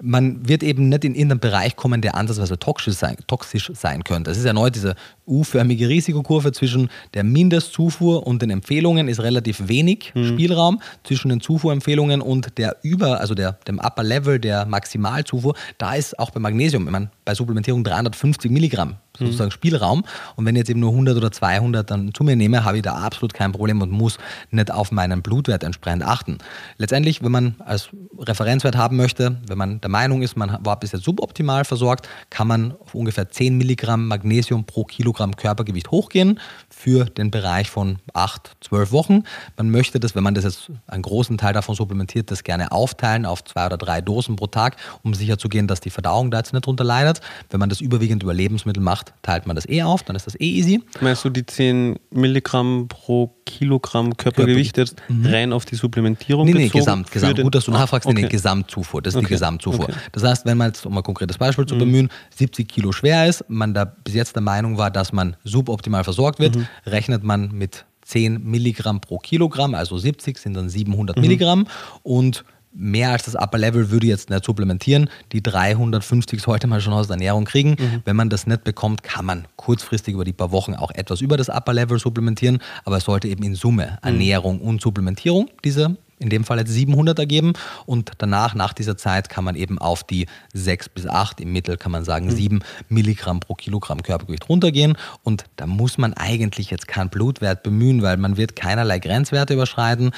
[0.01, 4.31] man wird eben nicht in irgendeinen Bereich kommen, der ansatzweise toxisch sein, toxisch sein könnte.
[4.31, 4.95] Es ist erneut diese
[5.27, 10.25] U-förmige Risikokurve zwischen der Mindestzufuhr und den Empfehlungen ist relativ wenig mhm.
[10.25, 15.55] Spielraum zwischen den Zufuhrempfehlungen und der über, also der, dem Upper Level der Maximalzufuhr.
[15.79, 19.53] Da ist auch bei Magnesium, ich meine, bei Supplementierung 350 Milligramm sozusagen mhm.
[19.53, 20.05] Spielraum.
[20.37, 22.83] Und wenn ich jetzt eben nur 100 oder 200 dann zu mir nehme, habe ich
[22.83, 24.19] da absolut kein Problem und muss
[24.51, 26.39] nicht auf meinen Blutwert entsprechend achten.
[26.77, 30.93] Letztendlich, wenn man als Referenzwert haben möchte, wenn man der Meinung ist, man war bis
[30.93, 37.05] jetzt suboptimal versorgt, kann man auf ungefähr 10 Milligramm Magnesium pro Kilogramm Körpergewicht hochgehen für
[37.05, 39.25] den Bereich von 8, 12 Wochen.
[39.57, 43.27] Man möchte das, wenn man das jetzt einen großen Teil davon supplementiert, das gerne aufteilen
[43.27, 46.65] auf zwei oder drei Dosen pro Tag, um sicherzugehen, dass die Verdauung da jetzt nicht
[46.65, 47.18] drunter leidet.
[47.51, 50.35] Wenn man das überwiegend über Lebensmittel macht, teilt man das eh auf, dann ist das
[50.41, 50.83] eh easy.
[51.01, 55.27] Meinst du die 10 Milligramm pro Kilogramm Körpergewicht jetzt mhm.
[55.27, 57.41] rein auf die Supplementierung Nee, nee, gesamt, gesamt.
[57.41, 58.23] Gut, dass du nachfragst, ah, okay.
[58.23, 59.27] nee, Gesamtzufuhr, das ist okay.
[59.27, 59.85] die Gesamtzufuhr.
[59.85, 59.95] Okay.
[60.13, 61.81] Das heißt, wenn man jetzt, um ein konkretes Beispiel zu mhm.
[61.81, 66.05] bemühen, 70 Kilo schwer ist, man da bis jetzt der Meinung war, dass man suboptimal
[66.05, 66.67] versorgt wird, mhm.
[66.87, 71.23] rechnet man mit 10 Milligramm pro Kilogramm, also 70 sind dann 700 mhm.
[71.23, 71.67] Milligramm
[72.03, 75.11] und mehr als das Upper Level würde ich jetzt nicht supplementieren.
[75.33, 77.71] Die 350 sollte man schon aus der Ernährung kriegen.
[77.71, 78.03] Mhm.
[78.05, 81.37] Wenn man das nicht bekommt, kann man kurzfristig über die paar Wochen auch etwas über
[81.37, 84.09] das Upper Level supplementieren, aber es sollte eben in Summe mhm.
[84.09, 87.53] Ernährung und Supplementierung diese in dem Fall jetzt 700 ergeben
[87.87, 91.77] und danach, nach dieser Zeit, kann man eben auf die 6 bis 8, im Mittel
[91.77, 92.31] kann man sagen mhm.
[92.31, 98.03] 7 Milligramm pro Kilogramm Körpergewicht runtergehen und da muss man eigentlich jetzt keinen Blutwert bemühen,
[98.03, 100.11] weil man wird keinerlei Grenzwerte überschreiten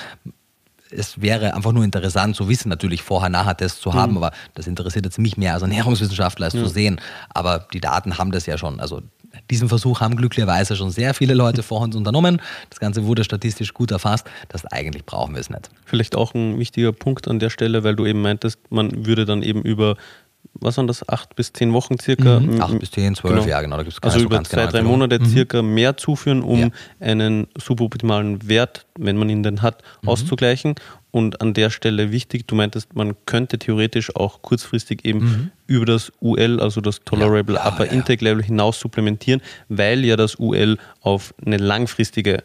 [0.92, 4.18] es wäre einfach nur interessant zu wissen, natürlich vorher-nachher-Tests zu haben, mhm.
[4.18, 6.62] aber das interessiert jetzt mich mehr als Ernährungswissenschaftler, es ja.
[6.62, 7.00] zu sehen.
[7.30, 8.80] Aber die Daten haben das ja schon.
[8.80, 9.02] Also
[9.50, 12.40] diesen Versuch haben glücklicherweise schon sehr viele Leute vor uns unternommen.
[12.68, 14.26] Das Ganze wurde statistisch gut erfasst.
[14.48, 15.70] Das eigentlich brauchen wir es nicht.
[15.84, 19.42] Vielleicht auch ein wichtiger Punkt an der Stelle, weil du eben meintest, man würde dann
[19.42, 19.96] eben über
[20.54, 22.40] was waren das, acht bis zehn Wochen circa.
[22.40, 22.60] Mhm.
[22.60, 23.46] Acht bis zehn, zwölf, Genau.
[23.46, 23.76] ja genau.
[23.76, 24.82] Da gibt's Also keine so über ganz zwei, drei.
[24.82, 25.26] Monate Mhm.
[25.26, 26.68] circa mehr zuführen, um Ja.
[27.00, 30.08] einen suboptimalen Wert, wenn man ihn denn hat, Mhm.
[30.08, 30.74] auszugleichen.
[31.12, 36.12] Und an der Stelle wichtig, du meintest, man könnte theoretisch auch kurzfristig eben über das
[36.20, 37.58] UL, also das Tolerable Mhm.
[37.58, 37.92] Ja, ja, Upper ja.
[37.92, 42.44] Intake Level hinaus supplementieren, weil ja das UL auf eine langfristige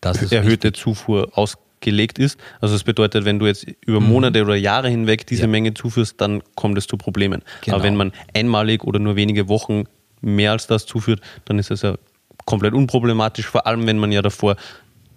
[0.00, 1.30] Das ist erhöhte Zufuhr
[1.76, 2.38] ausgelegt ist.
[2.60, 5.48] Also das bedeutet, wenn du jetzt über Monate oder Jahre hinweg diese Mhm.
[5.48, 5.52] Ja.
[5.52, 7.42] Menge zuführst, dann kommt es zu Problemen.
[7.62, 7.76] Genau.
[7.76, 9.84] Aber wenn man einmalig oder nur wenige Wochen
[10.20, 11.96] mehr als das zuführt, dann ist es ja
[12.44, 14.56] komplett unproblematisch, vor allem wenn man ja davor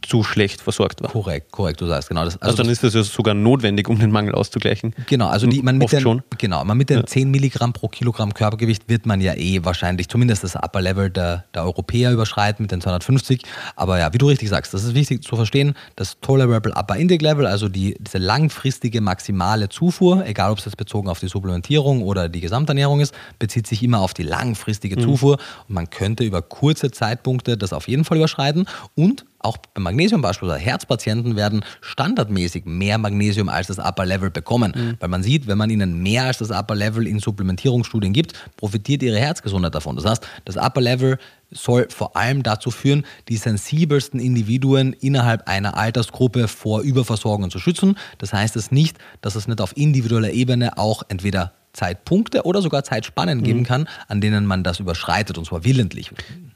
[0.01, 1.09] zu schlecht versorgt war.
[1.09, 2.41] Korrekt, korrekt, du sagst genau das.
[2.41, 4.93] Also, dann das, ist es ja sogar notwendig, um den Mangel auszugleichen.
[5.07, 6.21] Genau, also die, man mit den, schon.
[6.37, 10.43] Genau, man mit den 10 Milligramm pro Kilogramm Körpergewicht wird man ja eh wahrscheinlich zumindest
[10.43, 13.41] das Upper Level der, der Europäer überschreiten mit den 250.
[13.75, 17.23] Aber ja, wie du richtig sagst, das ist wichtig zu verstehen, das Tolerable Upper Intake
[17.23, 22.03] Level, also die, diese langfristige maximale Zufuhr, egal ob es jetzt bezogen auf die Supplementierung
[22.03, 25.03] oder die Gesamternährung ist, bezieht sich immer auf die langfristige Mhm.
[25.03, 25.37] Zufuhr
[25.67, 30.21] und man könnte über kurze Zeitpunkte das auf jeden Fall überschreiten und auch beim Magnesium
[30.21, 34.73] beispielsweise, Herzpatienten werden standardmäßig mehr Magnesium als das Upper Level bekommen.
[34.99, 39.03] Weil man sieht, wenn man ihnen mehr als das Upper Level in Supplementierungsstudien gibt, profitiert
[39.03, 39.95] ihre Herzgesundheit davon.
[39.95, 41.17] Das heißt, das Upper Level
[41.51, 47.97] soll vor allem dazu führen, die sensibelsten Individuen innerhalb einer Altersgruppe vor Überversorgung zu schützen.
[48.17, 52.83] Das heißt es nicht, dass es nicht auf individueller Ebene auch entweder Zeitpunkte oder sogar
[52.83, 56.11] Zeitspannen geben kann, an denen man das überschreitet und zwar willentlich.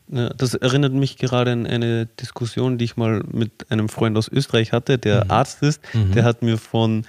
[0.08, 4.72] Das erinnert mich gerade an eine Diskussion, die ich mal mit einem Freund aus Österreich
[4.72, 5.82] hatte, der Arzt ist.
[5.94, 7.06] Der hat mir von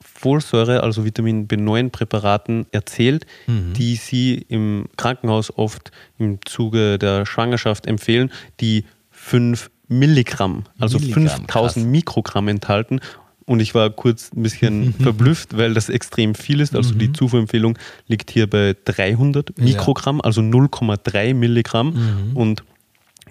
[0.00, 8.30] Folsäure, also Vitamin B9-Präparaten erzählt, die sie im Krankenhaus oft im Zuge der Schwangerschaft empfehlen,
[8.60, 11.76] die 5 Milligramm, also Milligramm, 5000 krass.
[11.76, 13.00] Mikrogramm enthalten.
[13.48, 16.76] Und ich war kurz ein bisschen verblüfft, weil das extrem viel ist.
[16.76, 22.32] Also die Zufuhrempfehlung liegt hier bei 300 Mikrogramm, also 0,3 Milligramm.
[22.34, 22.62] Und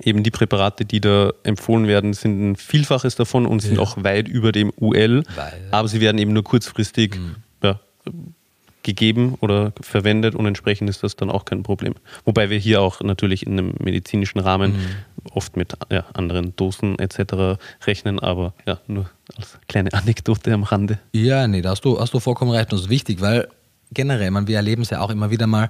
[0.03, 3.81] eben die Präparate, die da empfohlen werden, sind ein Vielfaches davon und sind Ja.
[3.81, 5.23] auch weit über dem UL.
[5.35, 7.15] Weil- aber sie werden eben nur kurzfristig
[7.63, 7.79] ja,
[8.83, 11.93] gegeben oder verwendet und entsprechend ist das dann auch kein Problem.
[12.25, 14.75] Wobei wir hier auch natürlich in einem medizinischen Rahmen
[15.33, 17.59] oft mit ja, anderen Dosen etc.
[17.85, 20.99] rechnen, aber ja, nur als kleine Anekdote am Rande.
[21.13, 22.71] Ja, nee, da hast du, hast du vollkommen recht.
[22.71, 23.47] Und das ist wichtig, weil
[23.91, 25.69] generell, man, wir erleben es ja auch immer wieder mal,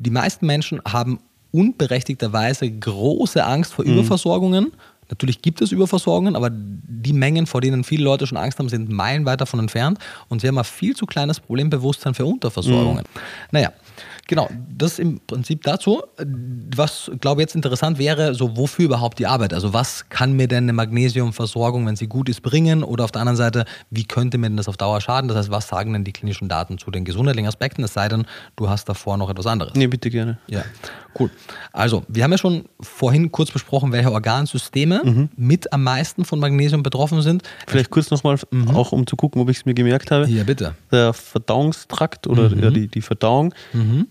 [0.00, 1.20] die meisten Menschen haben
[1.50, 4.72] unberechtigterweise große Angst vor Überversorgungen.
[5.08, 8.88] Natürlich gibt es Überversorgungen, aber die Mengen, vor denen viele Leute schon Angst haben, sind
[8.88, 9.98] meilenweit davon entfernt.
[10.28, 13.04] Und sie haben ein viel zu kleines Problembewusstsein für Unterversorgungen.
[13.52, 13.72] Naja,
[14.26, 16.02] genau, das im Prinzip dazu.
[16.74, 19.54] Was, glaube ich, jetzt interessant wäre, so wofür überhaupt die Arbeit?
[19.54, 22.82] Also was kann mir denn eine Magnesiumversorgung, wenn sie gut ist, bringen?
[22.82, 25.28] Oder auf der anderen Seite, wie könnte mir denn das auf Dauer schaden?
[25.28, 27.84] Das heißt, was sagen denn die klinischen Daten zu den gesundheitlichen Aspekten?
[27.84, 29.74] Es sei denn, du hast davor noch etwas anderes.
[29.74, 30.38] Nee, bitte gerne.
[30.46, 30.64] Ja,
[31.18, 31.30] cool.
[31.72, 36.82] Also, wir haben ja schon vorhin kurz besprochen, welche Organsysteme mit am meisten von Magnesium
[36.82, 37.42] betroffen sind.
[37.66, 38.38] Vielleicht kurz nochmal,
[38.72, 40.26] auch um zu gucken, ob ich es mir gemerkt habe.
[40.28, 40.74] Ja, bitte.
[40.90, 43.54] Der Verdauungstrakt oder ja, die, die Verdauung,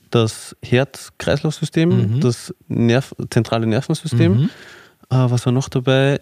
[0.10, 4.50] das Herz-Kreislauf-System, das Nerv zentrale Nervensystem.
[5.10, 6.20] Äh, was war noch dabei?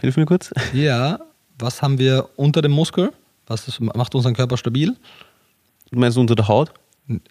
[0.00, 0.52] Hilf mir kurz.
[0.72, 1.18] Ja,
[1.58, 3.10] was haben wir unter dem Muskel?
[3.46, 4.94] Was ist, macht unseren Körper stabil?
[5.90, 6.72] Du meinst unter der Haut?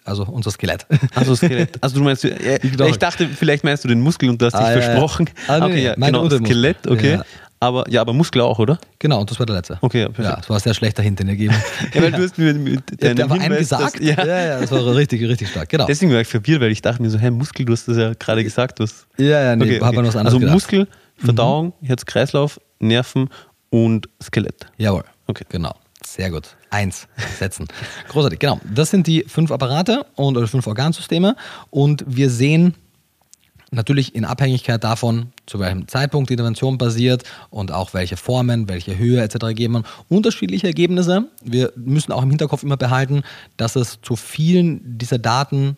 [0.04, 0.86] Also unser Skelett.
[1.14, 1.78] Also Skelett.
[1.80, 2.58] Also du meinst, äh,
[2.88, 4.82] ich dachte, vielleicht meinst du den Muskel und du hast dich Ah, ja, ja.
[4.82, 5.30] versprochen.
[5.46, 6.28] Ah, nee, okay, ja, genau.
[6.30, 7.12] Skelett, okay.
[7.12, 7.24] Ja.
[7.60, 8.78] Aber ja, aber Muskel auch, oder?
[9.00, 9.78] genau, und das war der letzte.
[9.80, 10.28] Okay, ja, perfekt.
[10.28, 11.54] Ja, das war sehr schlecht dahinter gegeben.
[11.92, 13.96] Ja, weil du hast mir mit Ja, der war einem gesagt.
[13.96, 14.14] dass- ja.
[14.24, 15.68] ja, ja, das war richtig, richtig stark.
[15.68, 15.86] Genau.
[15.86, 18.12] Deswegen war ich verwirrt, weil ich dachte mir so, hey, Muskel, du hast das ja
[18.14, 18.78] gerade gesagt.
[18.78, 19.96] Was Ja, ja, nee, okay, okay.
[19.96, 20.50] was anderes Also gedacht.
[20.50, 20.54] Mhm.
[20.54, 23.28] Muskel, Verdauung, Herz-Kreislauf, Nerven
[23.70, 24.66] und Skelett.
[24.76, 25.02] Jawohl.
[25.26, 25.44] Okay.
[25.48, 25.74] Genau.
[26.08, 26.56] Sehr gut.
[26.70, 27.06] Eins
[27.38, 27.66] setzen.
[28.08, 28.38] Großartig.
[28.38, 28.58] Genau.
[28.64, 31.36] Das sind die fünf Apparate und oder fünf Organsysteme.
[31.68, 32.74] Und wir sehen
[33.70, 38.96] natürlich in Abhängigkeit davon, zu welchem Zeitpunkt die Intervention basiert und auch welche Formen, welche
[38.96, 39.54] Höhe etc.
[39.54, 41.28] geben man unterschiedliche Ergebnisse.
[41.44, 43.22] Wir müssen auch im Hinterkopf immer behalten,
[43.58, 45.76] dass es zu vielen dieser Daten,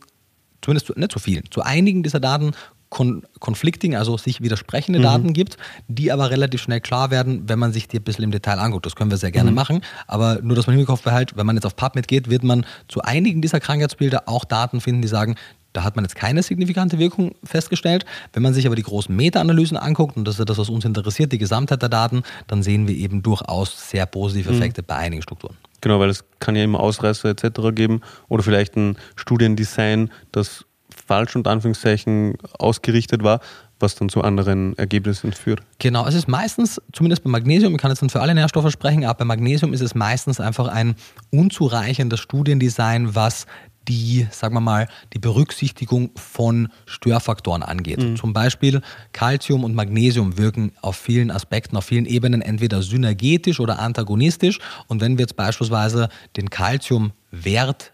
[0.62, 2.52] zumindest zu, nicht zu vielen, zu einigen dieser Daten
[2.90, 5.56] kon conflicting, also sich widersprechende Daten gibt,
[5.88, 8.84] die aber relativ schnell klar werden, wenn man sich die ein bisschen im Detail anguckt.
[8.84, 11.56] Das können wir sehr gerne machen, aber nur, dass man im Hinterkopf behält, wenn man
[11.56, 15.36] jetzt auf PubMed geht, wird man zu einigen dieser Krankheitsbilder auch Daten finden, die sagen,
[15.72, 18.04] da hat man jetzt keine signifikante Wirkung festgestellt.
[18.32, 21.30] Wenn man sich aber die großen Meta-Analysen anguckt, und das ist das, was uns interessiert,
[21.30, 25.56] die Gesamtheit der Daten, dann sehen wir eben durchaus sehr positive Effekte bei einigen Strukturen.
[25.80, 27.72] Genau, weil es kann ja immer Ausreißer etc.
[27.72, 30.64] geben oder vielleicht ein Studiendesign, das
[31.06, 33.40] falsch unter Anführungszeichen ausgerichtet war,
[33.78, 35.62] was dann zu anderen Ergebnissen führt.
[35.78, 39.04] Genau, es ist meistens, zumindest bei Magnesium, ich kann jetzt nicht für alle Nährstoffe sprechen,
[39.04, 40.94] aber bei Magnesium ist es meistens einfach ein
[41.30, 43.46] unzureichendes Studiendesign, was
[43.88, 48.02] die, sagen wir mal, die Berücksichtigung von Störfaktoren angeht.
[48.02, 48.16] Mhm.
[48.16, 48.82] Zum Beispiel
[49.12, 54.58] Calcium und Magnesium wirken auf vielen Aspekten, auf vielen Ebenen entweder synergetisch oder antagonistisch.
[54.86, 57.92] Und wenn wir jetzt beispielsweise den Calciumwert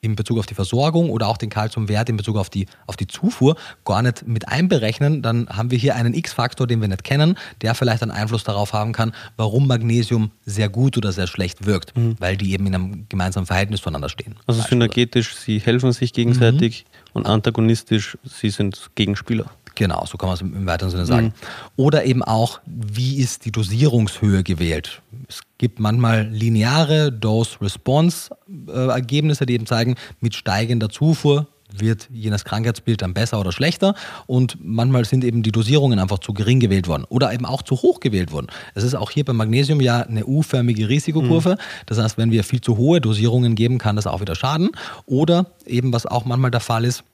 [0.00, 3.06] in Bezug auf die Versorgung oder auch den Kalziumwert in Bezug auf die, auf die
[3.06, 7.36] Zufuhr gar nicht mit einberechnen, dann haben wir hier einen X-Faktor, den wir nicht kennen,
[7.62, 11.96] der vielleicht einen Einfluss darauf haben kann, warum Magnesium sehr gut oder sehr schlecht wirkt,
[11.96, 12.16] mhm.
[12.20, 14.36] weil die eben in einem gemeinsamen Verhältnis zueinander stehen.
[14.46, 17.08] Also synergetisch, sie helfen sich gegenseitig mhm.
[17.14, 19.46] und antagonistisch, sie sind Gegenspieler.
[19.74, 21.26] Genau, so kann man es im weiteren Sinne sagen.
[21.26, 21.32] Mhm.
[21.76, 25.02] Oder eben auch, wie ist die Dosierungshöhe gewählt?
[25.28, 31.46] Es gibt manchmal lineare Dose-Response-Ergebnisse, die eben zeigen, mit steigender Zufuhr
[31.76, 33.94] wird jenes Krankheitsbild dann besser oder schlechter
[34.26, 37.76] und manchmal sind eben die Dosierungen einfach zu gering gewählt worden oder eben auch zu
[37.76, 38.46] hoch gewählt worden.
[38.74, 41.50] Es ist auch hier beim Magnesium ja eine U-förmige Risikokurve.
[41.50, 41.84] Mhm.
[41.86, 44.70] Das heißt, wenn wir viel zu hohe Dosierungen geben, kann das auch wieder schaden.
[45.06, 47.04] Oder eben, was auch manchmal der Fall ist,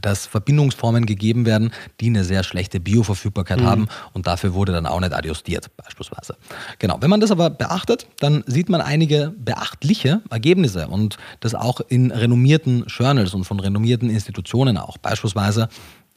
[0.00, 3.66] dass Verbindungsformen gegeben werden, die eine sehr schlechte Bioverfügbarkeit mhm.
[3.66, 6.36] haben und dafür wurde dann auch nicht adjustiert, beispielsweise.
[6.78, 11.80] Genau, wenn man das aber beachtet, dann sieht man einige beachtliche Ergebnisse und das auch
[11.88, 14.98] in renommierten Journals und von renommierten Institutionen auch.
[14.98, 15.68] Beispielsweise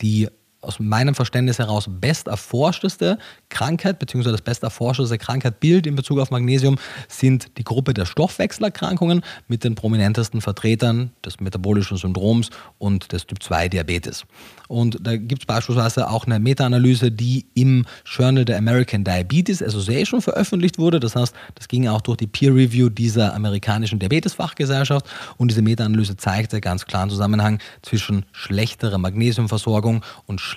[0.01, 0.30] die
[0.68, 3.18] aus meinem Verständnis heraus best erforschteste
[3.49, 9.22] Krankheit, beziehungsweise das best erforschteste Krankheitbild in Bezug auf Magnesium sind die Gruppe der Stoffwechselerkrankungen
[9.47, 14.26] mit den prominentesten Vertretern des metabolischen Syndroms und des Typ-2-Diabetes.
[14.68, 20.22] Und da gibt es beispielsweise auch eine Meta-Analyse, die im Journal der American Diabetes Association
[20.22, 20.99] veröffentlicht wurde.
[20.99, 25.05] Das heißt, das ging auch durch die Peer Review dieser amerikanischen Diabetesfachgesellschaft.
[25.38, 30.57] Und diese Meta-Analyse zeigte ganz klaren Zusammenhang zwischen schlechterer Magnesiumversorgung und schlechterer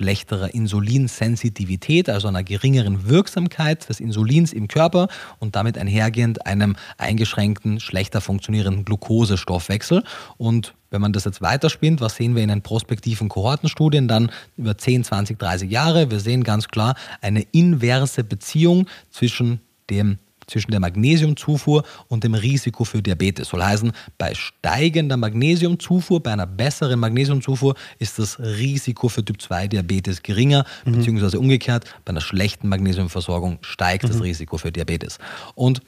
[0.53, 5.07] Insulinsensitivität, also einer geringeren Wirksamkeit des Insulins im Körper
[5.39, 10.03] und damit einhergehend einem eingeschränkten, schlechter funktionierenden Glukosestoffwechsel.
[10.37, 14.77] Und wenn man das jetzt weiterspinnt, was sehen wir in den prospektiven Kohortenstudien dann über
[14.77, 16.11] 10, 20, 30 Jahre?
[16.11, 20.19] Wir sehen ganz klar eine inverse Beziehung zwischen dem
[20.51, 23.49] zwischen der Magnesiumzufuhr und dem Risiko für Diabetes.
[23.49, 30.65] Soll heißen, bei steigender Magnesiumzufuhr, bei einer besseren Magnesiumzufuhr ist das Risiko für Typ-2-Diabetes geringer,
[30.85, 30.91] mhm.
[30.93, 34.09] beziehungsweise umgekehrt, bei einer schlechten Magnesiumversorgung steigt mhm.
[34.09, 35.17] das Risiko für Diabetes.
[35.55, 35.81] Und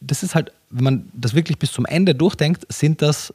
[0.00, 3.32] das ist halt, wenn man das wirklich bis zum Ende durchdenkt, sind das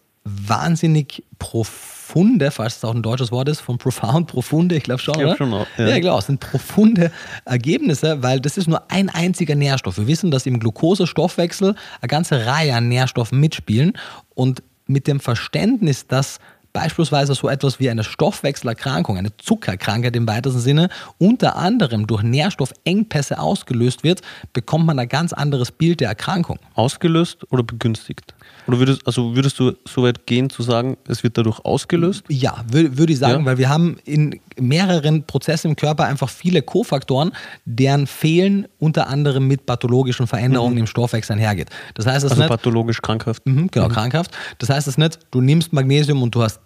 [0.47, 5.15] wahnsinnig profunde, falls es auch ein deutsches Wort ist, von profound, profunde, ich glaube schon,
[5.15, 5.95] ich glaub Schon auch, ja.
[5.97, 7.11] ja, es sind profunde
[7.45, 9.97] Ergebnisse, weil das ist nur ein einziger Nährstoff.
[9.97, 13.93] Wir wissen, dass im Glukosestoffwechsel eine ganze Reihe an Nährstoffen mitspielen
[14.35, 16.39] und mit dem Verständnis, dass
[16.73, 23.39] beispielsweise so etwas wie eine Stoffwechselerkrankung, eine Zuckerkrankheit im weitesten Sinne, unter anderem durch Nährstoffengpässe
[23.39, 24.21] ausgelöst wird,
[24.53, 26.59] bekommt man ein ganz anderes Bild der Erkrankung.
[26.75, 28.33] Ausgelöst oder begünstigt?
[28.67, 32.23] Oder würdest, also würdest du so weit gehen zu sagen, es wird dadurch ausgelöst?
[32.29, 33.45] Ja, würde ich sagen, ja.
[33.45, 37.31] weil wir haben in mehreren Prozessen im Körper einfach viele Kofaktoren,
[37.65, 40.81] deren Fehlen unter anderem mit pathologischen Veränderungen mhm.
[40.81, 41.69] im Stoffwechsel einhergeht.
[41.95, 43.45] Das heißt, es also nicht, pathologisch krankhaft.
[43.47, 43.93] Mhm, genau, mhm.
[43.93, 44.31] krankhaft.
[44.59, 46.59] Das heißt es nicht, du nimmst Magnesium und du hast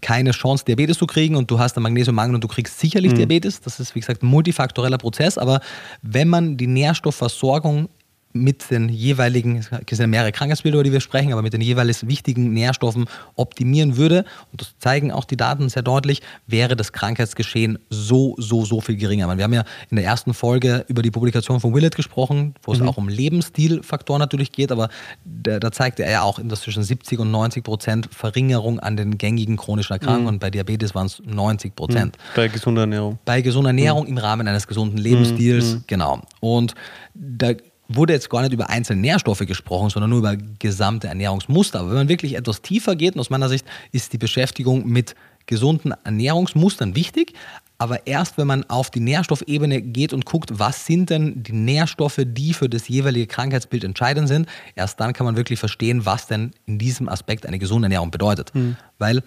[0.00, 3.16] keine Chance, Diabetes zu kriegen und du hast einen Magnesiummangel und du kriegst sicherlich mhm.
[3.16, 3.60] Diabetes.
[3.60, 5.38] Das ist, wie gesagt, ein multifaktoreller Prozess.
[5.38, 5.60] Aber
[6.02, 7.88] wenn man die Nährstoffversorgung
[8.32, 11.60] mit den jeweiligen, es sind ja mehrere Krankheitsbilder, über die wir sprechen, aber mit den
[11.60, 13.06] jeweils wichtigen Nährstoffen
[13.36, 18.64] optimieren würde, und das zeigen auch die Daten sehr deutlich, wäre das Krankheitsgeschehen so, so,
[18.64, 19.34] so viel geringer.
[19.36, 22.80] Wir haben ja in der ersten Folge über die Publikation von Willett gesprochen, wo es
[22.80, 22.88] mhm.
[22.88, 24.88] auch um Lebensstilfaktoren natürlich geht, aber
[25.24, 29.56] da, zeigte er ja auch, dass zwischen 70 und 90 Prozent Verringerung an den gängigen
[29.56, 30.28] chronischen Erkrankungen mhm.
[30.28, 32.16] und bei Diabetes waren es 90 Prozent.
[32.16, 32.36] Mhm.
[32.36, 33.18] Bei gesunder Ernährung.
[33.24, 34.10] Bei gesunder Ernährung mhm.
[34.10, 35.84] im Rahmen eines gesunden Lebensstils, mhm.
[35.86, 36.20] genau.
[36.40, 36.74] Und
[37.14, 37.52] da
[37.96, 41.80] wurde jetzt gar nicht über einzelne Nährstoffe gesprochen, sondern nur über gesamte Ernährungsmuster.
[41.80, 45.14] Aber wenn man wirklich etwas tiefer geht, und aus meiner Sicht ist die Beschäftigung mit
[45.46, 47.34] gesunden Ernährungsmustern wichtig,
[47.78, 52.20] aber erst wenn man auf die Nährstoffebene geht und guckt, was sind denn die Nährstoffe,
[52.24, 56.52] die für das jeweilige Krankheitsbild entscheidend sind, erst dann kann man wirklich verstehen, was denn
[56.66, 58.54] in diesem Aspekt eine gesunde Ernährung bedeutet.
[58.54, 58.76] Mhm.
[58.98, 59.24] Weil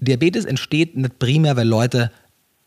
[0.00, 2.10] Diabetes entsteht nicht primär, weil Leute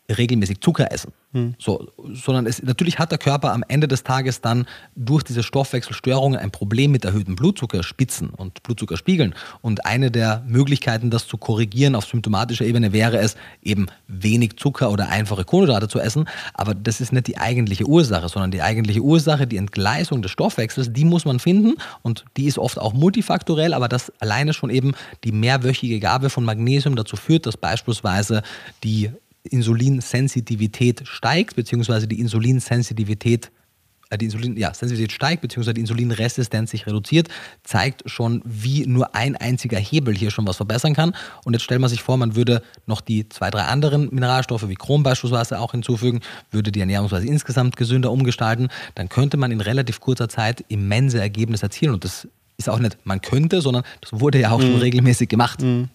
[0.08, 1.12] regelmäßig Zucker essen.
[1.36, 1.54] Hm.
[1.58, 6.40] So, sondern es, natürlich hat der Körper am Ende des Tages dann durch diese Stoffwechselstörungen
[6.40, 9.34] ein Problem mit erhöhten Blutzuckerspitzen und Blutzuckerspiegeln.
[9.60, 14.90] Und eine der Möglichkeiten, das zu korrigieren auf symptomatischer Ebene, wäre es, eben wenig Zucker
[14.90, 16.26] oder einfache Kohlenhydrate zu essen.
[16.54, 20.90] Aber das ist nicht die eigentliche Ursache, sondern die eigentliche Ursache, die Entgleisung des Stoffwechsels,
[20.94, 21.74] die muss man finden.
[22.00, 26.44] Und die ist oft auch multifaktorell, aber das alleine schon eben die mehrwöchige Gabe von
[26.44, 28.42] Magnesium dazu führt, dass beispielsweise
[28.82, 29.10] die
[29.46, 33.50] Insulinsensitivität steigt, beziehungsweise die Insulinsensitivität
[34.10, 37.28] äh, die Insulin, ja, Sensitivität steigt, beziehungsweise die Insulinresistenz sich reduziert,
[37.64, 41.14] zeigt schon, wie nur ein einziger Hebel hier schon was verbessern kann.
[41.44, 44.74] Und jetzt stellt man sich vor, man würde noch die zwei, drei anderen Mineralstoffe wie
[44.74, 46.20] Chrom beispielsweise auch hinzufügen,
[46.50, 51.64] würde die Ernährungsweise insgesamt gesünder umgestalten, dann könnte man in relativ kurzer Zeit immense Ergebnisse
[51.64, 51.94] erzielen.
[51.94, 52.28] Und das
[52.58, 54.72] ist auch nicht, man könnte, sondern das wurde ja auch mhm.
[54.72, 55.62] schon regelmäßig gemacht.
[55.62, 55.88] Mhm.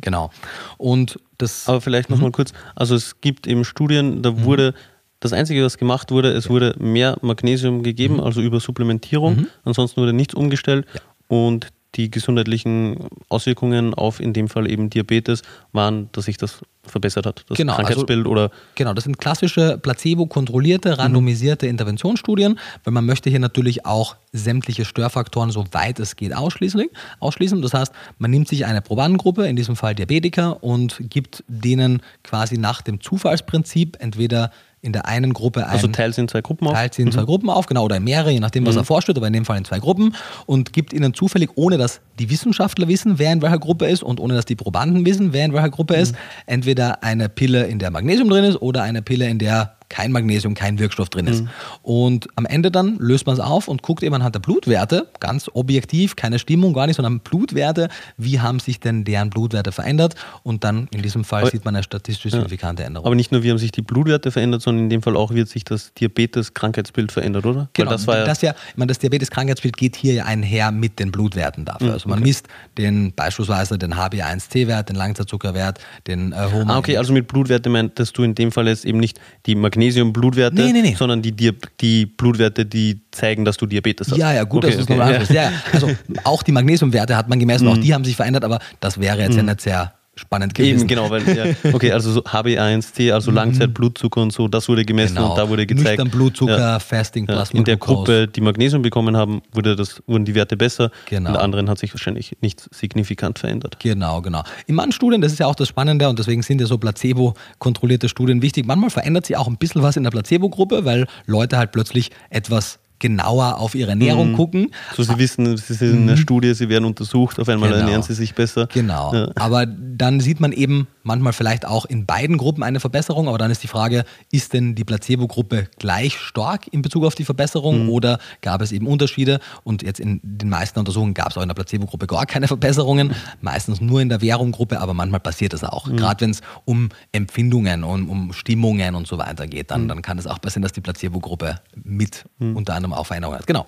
[0.00, 0.30] Genau.
[0.76, 1.68] Und das.
[1.68, 2.34] Aber vielleicht nochmal mhm.
[2.34, 2.52] kurz.
[2.74, 4.44] Also es gibt eben Studien, da mhm.
[4.44, 4.74] wurde
[5.20, 6.50] das Einzige, was gemacht wurde, es ja.
[6.50, 8.20] wurde mehr Magnesium gegeben, mhm.
[8.20, 9.36] also über Supplementierung.
[9.36, 9.46] Mhm.
[9.64, 10.86] Ansonsten wurde nichts umgestellt.
[10.92, 11.00] Ja.
[11.28, 15.42] Und die gesundheitlichen Auswirkungen auf in dem Fall eben Diabetes
[15.72, 19.78] waren, dass sich das verbessert hat, das genau, Krankheitsbild also, oder genau, das sind klassische
[19.78, 21.70] placebo-kontrollierte, randomisierte mhm.
[21.70, 26.84] Interventionsstudien, weil man möchte hier natürlich auch sämtliche Störfaktoren, soweit es geht, ausschließen.
[27.20, 27.62] ausschließen.
[27.62, 32.58] Das heißt, man nimmt sich eine Probandengruppe, in diesem Fall Diabetiker, und gibt denen quasi
[32.58, 34.50] nach dem Zufallsprinzip entweder
[34.84, 35.72] in der einen Gruppe ein.
[35.72, 36.74] Also teilt sie in zwei Gruppen auf?
[36.74, 37.12] Teilt sie in mhm.
[37.12, 38.82] zwei Gruppen auf, genau, oder in mehrere, je nachdem, was mhm.
[38.82, 40.14] er vorstellt, aber in dem Fall in zwei Gruppen
[40.44, 44.20] und gibt ihnen zufällig, ohne dass die Wissenschaftler wissen, wer in welcher Gruppe ist und
[44.20, 46.00] ohne dass die Probanden wissen, wer in welcher Gruppe mhm.
[46.00, 46.14] ist,
[46.46, 50.54] entweder eine Pille, in der Magnesium drin ist oder eine Pille, in der kein Magnesium,
[50.54, 51.42] kein Wirkstoff drin ist.
[51.42, 51.48] Mhm.
[51.82, 55.48] Und am Ende dann löst man es auf und guckt eben anhand der Blutwerte, ganz
[55.54, 60.64] objektiv, keine Stimmung, gar nicht, sondern Blutwerte, wie haben sich denn deren Blutwerte verändert und
[60.64, 62.88] dann in diesem Fall aber, sieht man eine statistisch signifikante ja.
[62.88, 63.06] Änderung.
[63.06, 65.42] Aber nicht nur, wie haben sich die Blutwerte verändert, sondern in dem Fall auch, wie
[65.42, 67.68] hat sich das Diabetes-Krankheitsbild verändert, oder?
[67.74, 70.98] Genau, das, war ja das, ja, ich meine, das Diabetes-Krankheitsbild geht hier ja einher mit
[70.98, 71.86] den Blutwerten dafür.
[71.86, 72.28] Mhm, also man okay.
[72.28, 75.78] misst den beispielsweise den HbA1c-Wert, den Langzeitzuckerwert,
[76.08, 76.70] den äh, Hormon.
[76.70, 79.83] Ah, okay, also mit Blutwerte meintest du in dem Fall jetzt eben nicht die Magnesium
[79.84, 80.94] Magnesium-Blutwerte, nee, nee, nee.
[80.94, 84.18] sondern die, die, die Blutwerte, die zeigen, dass du Diabetes hast.
[84.18, 85.50] Ja, ja, gut, okay, dass okay, du es nochmal ja.
[85.50, 85.52] ja.
[85.72, 85.90] Also
[86.24, 87.82] auch die Magnesiumwerte hat man gemessen, auch mhm.
[87.82, 89.48] die haben sich verändert, aber das wäre jetzt ja mhm.
[89.48, 90.80] nicht sehr spannend gewesen.
[90.80, 93.36] Eben, genau, weil, ja, okay, also so HB1C, also mhm.
[93.36, 95.30] Langzeitblutzucker und so, das wurde gemessen genau.
[95.30, 95.98] und da wurde gezeigt.
[95.98, 97.58] Nüchtern Blutzucker, ja, Fasting, Plasma.
[97.58, 100.90] In der Gruppe, die Magnesium bekommen haben, wurde das, wurden die Werte besser.
[101.06, 101.30] Genau.
[101.30, 103.78] In der anderen hat sich wahrscheinlich nicht signifikant verändert.
[103.80, 104.42] Genau, genau.
[104.66, 108.08] In manchen Studien, das ist ja auch das Spannende und deswegen sind ja so placebo-kontrollierte
[108.08, 108.66] Studien wichtig.
[108.66, 112.78] Manchmal verändert sich auch ein bisschen was in der Placebo-Gruppe, weil Leute halt plötzlich etwas
[113.04, 114.36] genauer auf ihre Ernährung mhm.
[114.36, 114.70] gucken.
[114.96, 116.16] So, sie wissen, sie sind in einer mhm.
[116.16, 117.82] Studie, sie werden untersucht, auf einmal genau.
[117.82, 118.66] ernähren sie sich besser.
[118.72, 119.12] Genau.
[119.12, 119.30] Ja.
[119.34, 123.50] Aber dann sieht man eben manchmal vielleicht auch in beiden Gruppen eine Verbesserung, aber dann
[123.50, 127.90] ist die Frage, ist denn die Placebo-Gruppe gleich stark in Bezug auf die Verbesserung mhm.
[127.90, 129.38] oder gab es eben Unterschiede?
[129.64, 133.14] Und jetzt in den meisten Untersuchungen gab es auch in der Placebo-Gruppe gar keine Verbesserungen,
[133.42, 135.86] meistens nur in der Währunggruppe, aber manchmal passiert das auch.
[135.86, 135.98] Mhm.
[135.98, 139.88] Gerade wenn es um Empfindungen und um Stimmungen und so weiter geht, dann, mhm.
[139.88, 142.56] dann kann es auch passieren, dass die Placebo-Gruppe mit mhm.
[142.56, 143.46] unter anderem auch Veränderungen hat.
[143.46, 143.66] Genau.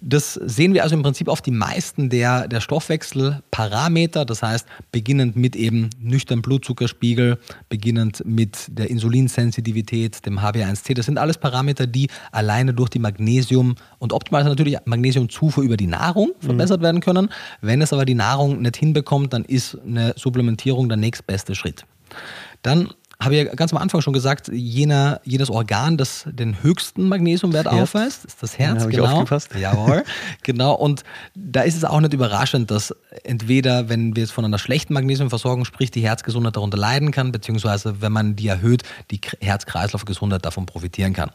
[0.00, 5.36] Das sehen wir also im Prinzip auf die meisten der, der Stoffwechselparameter, das heißt beginnend
[5.36, 7.38] mit eben nüchtern Blutzuckerspiegel,
[7.68, 10.94] beginnend mit der Insulinsensitivität, dem HbA1c.
[10.94, 15.86] Das sind alles Parameter, die alleine durch die Magnesium und optimal natürlich Magnesiumzufuhr über die
[15.86, 16.46] Nahrung mhm.
[16.46, 16.84] verbessert mhm.
[16.84, 17.28] werden können.
[17.60, 21.84] Wenn es aber die Nahrung nicht hinbekommt, dann ist eine Supplementierung der nächstbeste Schritt.
[22.62, 22.90] Dann
[23.24, 27.82] habe ja ganz am Anfang schon gesagt, jener, jenes Organ, das den höchsten Magnesiumwert Herz.
[27.82, 28.84] aufweist, ist das Herz.
[28.84, 29.04] Ja, genau.
[29.04, 29.50] Ich aufgepasst.
[29.58, 30.04] Jawohl.
[30.42, 30.74] genau.
[30.74, 31.04] Und
[31.34, 32.94] da ist es auch nicht überraschend, dass
[33.24, 38.00] entweder, wenn wir jetzt von einer schlechten Magnesiumversorgung spricht, die Herzgesundheit darunter leiden kann, beziehungsweise
[38.00, 41.30] wenn man die erhöht, die Herz-Kreislauf-Gesundheit davon profitieren kann.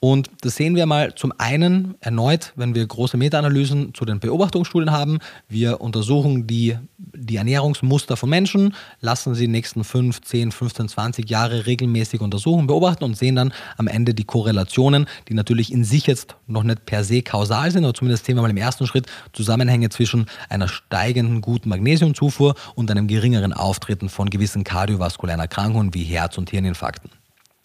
[0.00, 4.92] Und das sehen wir mal zum einen erneut, wenn wir große Meta-Analysen zu den Beobachtungsstudien
[4.92, 5.18] haben.
[5.48, 11.27] Wir untersuchen die, die Ernährungsmuster von Menschen, lassen sie die nächsten 5, 10, 15, 20
[11.30, 16.06] Jahre regelmäßig untersuchen, beobachten und sehen dann am Ende die Korrelationen, die natürlich in sich
[16.06, 19.06] jetzt noch nicht per se kausal sind, aber zumindest sehen wir mal im ersten Schritt
[19.32, 26.04] Zusammenhänge zwischen einer steigenden guten Magnesiumzufuhr und einem geringeren Auftreten von gewissen kardiovaskulären Erkrankungen wie
[26.04, 27.10] Herz- und Hirninfarkten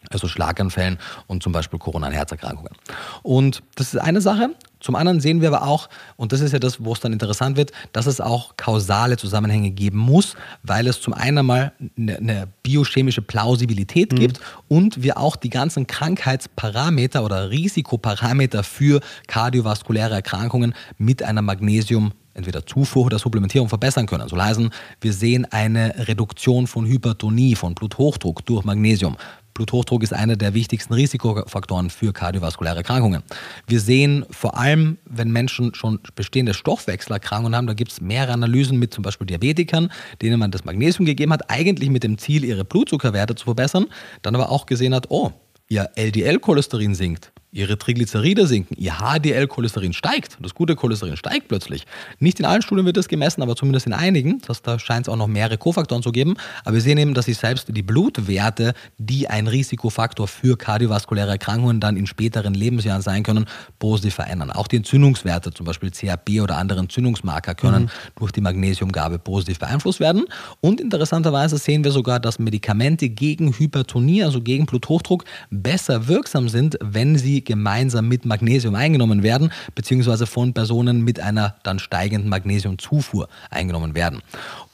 [0.09, 2.73] also Schlaganfällen und zum Beispiel koronaren Herzerkrankungen.
[3.21, 4.49] Und das ist eine Sache.
[4.83, 7.55] Zum anderen sehen wir aber auch, und das ist ja das, wo es dann interessant
[7.55, 12.47] wird, dass es auch kausale Zusammenhänge geben muss, weil es zum einen mal eine, eine
[12.63, 14.17] biochemische Plausibilität mhm.
[14.17, 22.11] gibt und wir auch die ganzen Krankheitsparameter oder Risikoparameter für kardiovaskuläre Erkrankungen mit einer Magnesium
[22.33, 24.27] entweder Zufuhr oder Supplementierung verbessern können.
[24.27, 29.17] So leisen, wir sehen eine Reduktion von Hypertonie, von Bluthochdruck durch Magnesium.
[29.53, 33.23] Bluthochdruck ist einer der wichtigsten Risikofaktoren für kardiovaskuläre Erkrankungen.
[33.67, 38.79] Wir sehen vor allem, wenn Menschen schon bestehende Stoffwechselerkrankungen haben, da gibt es mehrere Analysen
[38.79, 39.91] mit zum Beispiel Diabetikern,
[40.21, 43.87] denen man das Magnesium gegeben hat, eigentlich mit dem Ziel, ihre Blutzuckerwerte zu verbessern,
[44.21, 45.31] dann aber auch gesehen hat, oh,
[45.67, 51.85] ihr LDL-Cholesterin sinkt ihre Triglyceride sinken, ihr HDL-Cholesterin steigt, das gute Cholesterin steigt plötzlich.
[52.19, 54.41] Nicht in allen Studien wird das gemessen, aber zumindest in einigen.
[54.47, 56.35] Das, da scheint es auch noch mehrere Kofaktoren zu geben.
[56.65, 61.79] Aber wir sehen eben, dass sich selbst die Blutwerte, die ein Risikofaktor für kardiovaskuläre Erkrankungen
[61.79, 63.45] dann in späteren Lebensjahren sein können,
[63.77, 64.49] positiv verändern.
[64.49, 67.89] Auch die Entzündungswerte, zum Beispiel CRP oder andere Entzündungsmarker, können mhm.
[68.15, 70.25] durch die Magnesiumgabe positiv beeinflusst werden.
[70.59, 76.77] Und interessanterweise sehen wir sogar, dass Medikamente gegen Hypertonie, also gegen Bluthochdruck, besser wirksam sind,
[76.81, 83.27] wenn sie gemeinsam mit Magnesium eingenommen werden, beziehungsweise von Personen mit einer dann steigenden Magnesiumzufuhr
[83.49, 84.21] eingenommen werden.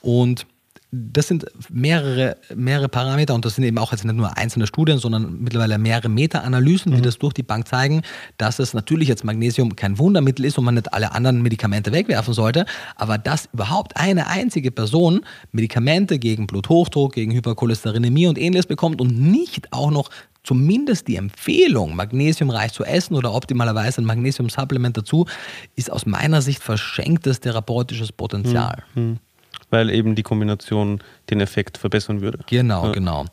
[0.01, 0.45] Und
[0.91, 4.97] das sind mehrere, mehrere Parameter und das sind eben auch jetzt nicht nur einzelne Studien,
[4.97, 7.03] sondern mittlerweile mehrere Meta-Analysen, die mhm.
[7.03, 8.01] das durch die Bank zeigen,
[8.37, 12.33] dass es natürlich jetzt Magnesium kein Wundermittel ist und man nicht alle anderen Medikamente wegwerfen
[12.33, 12.65] sollte,
[12.95, 15.21] aber dass überhaupt eine einzige Person
[15.51, 20.09] Medikamente gegen Bluthochdruck, gegen Hypercholesterinämie und ähnliches bekommt und nicht auch noch
[20.43, 25.27] zumindest die Empfehlung, magnesiumreich zu essen oder optimalerweise ein Magnesium-Supplement dazu,
[25.75, 28.83] ist aus meiner Sicht verschenktes therapeutisches Potenzial.
[28.95, 29.19] Mhm
[29.69, 32.39] weil eben die Kombination den Effekt verbessern würde.
[32.47, 32.91] Genau, ja.
[32.91, 33.25] genau.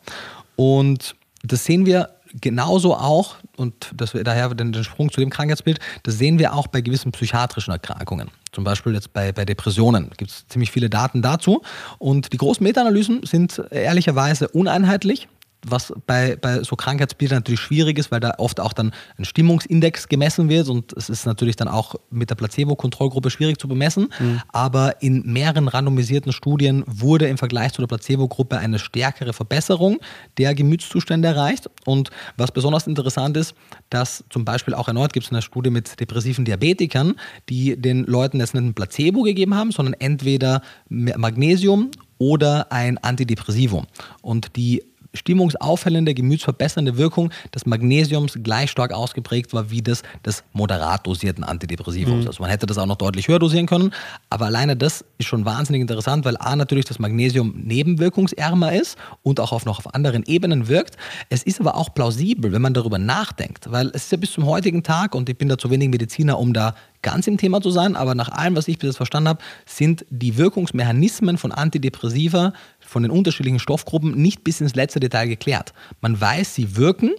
[0.55, 5.79] Und das sehen wir genauso auch, und das, daher den, den Sprung zu dem Krankheitsbild,
[6.03, 8.29] das sehen wir auch bei gewissen psychiatrischen Erkrankungen.
[8.51, 11.61] Zum Beispiel jetzt bei, bei Depressionen gibt es ziemlich viele Daten dazu.
[11.99, 15.27] Und die großen Meta-Analysen sind ehrlicherweise uneinheitlich
[15.71, 20.07] was bei, bei so Krankheitsbildern natürlich schwierig ist, weil da oft auch dann ein Stimmungsindex
[20.07, 24.09] gemessen wird und es ist natürlich dann auch mit der Placebo-Kontrollgruppe schwierig zu bemessen.
[24.19, 24.41] Mhm.
[24.49, 29.99] Aber in mehreren randomisierten Studien wurde im Vergleich zu der Placebo-Gruppe eine stärkere Verbesserung
[30.37, 31.69] der Gemütszustände erreicht.
[31.85, 33.53] Und was besonders interessant ist,
[33.89, 37.15] dass zum Beispiel auch erneut gibt es eine Studie mit depressiven Diabetikern,
[37.49, 43.87] die den Leuten jetzt nicht ein Placebo gegeben haben, sondern entweder Magnesium oder ein Antidepressivum.
[44.21, 44.83] Und die
[45.17, 52.23] stimmungsauffällende, gemütsverbessernde Wirkung des Magnesiums gleich stark ausgeprägt war wie das des moderat dosierten Antidepressivums.
[52.23, 52.27] Mhm.
[52.27, 53.91] Also man hätte das auch noch deutlich höher dosieren können,
[54.29, 59.39] aber alleine das ist schon wahnsinnig interessant, weil A natürlich das Magnesium nebenwirkungsärmer ist und
[59.39, 60.97] auch auf noch auf anderen Ebenen wirkt.
[61.29, 64.45] Es ist aber auch plausibel, wenn man darüber nachdenkt, weil es ist ja bis zum
[64.45, 67.71] heutigen Tag und ich bin da zu wenig Mediziner, um da ganz im Thema zu
[67.71, 72.53] sein, aber nach allem, was ich bis jetzt verstanden habe, sind die Wirkungsmechanismen von Antidepressiva
[72.87, 75.73] von den unterschiedlichen Stoffgruppen nicht bis ins letzte Detail geklärt.
[76.01, 77.11] Man weiß, sie wirken,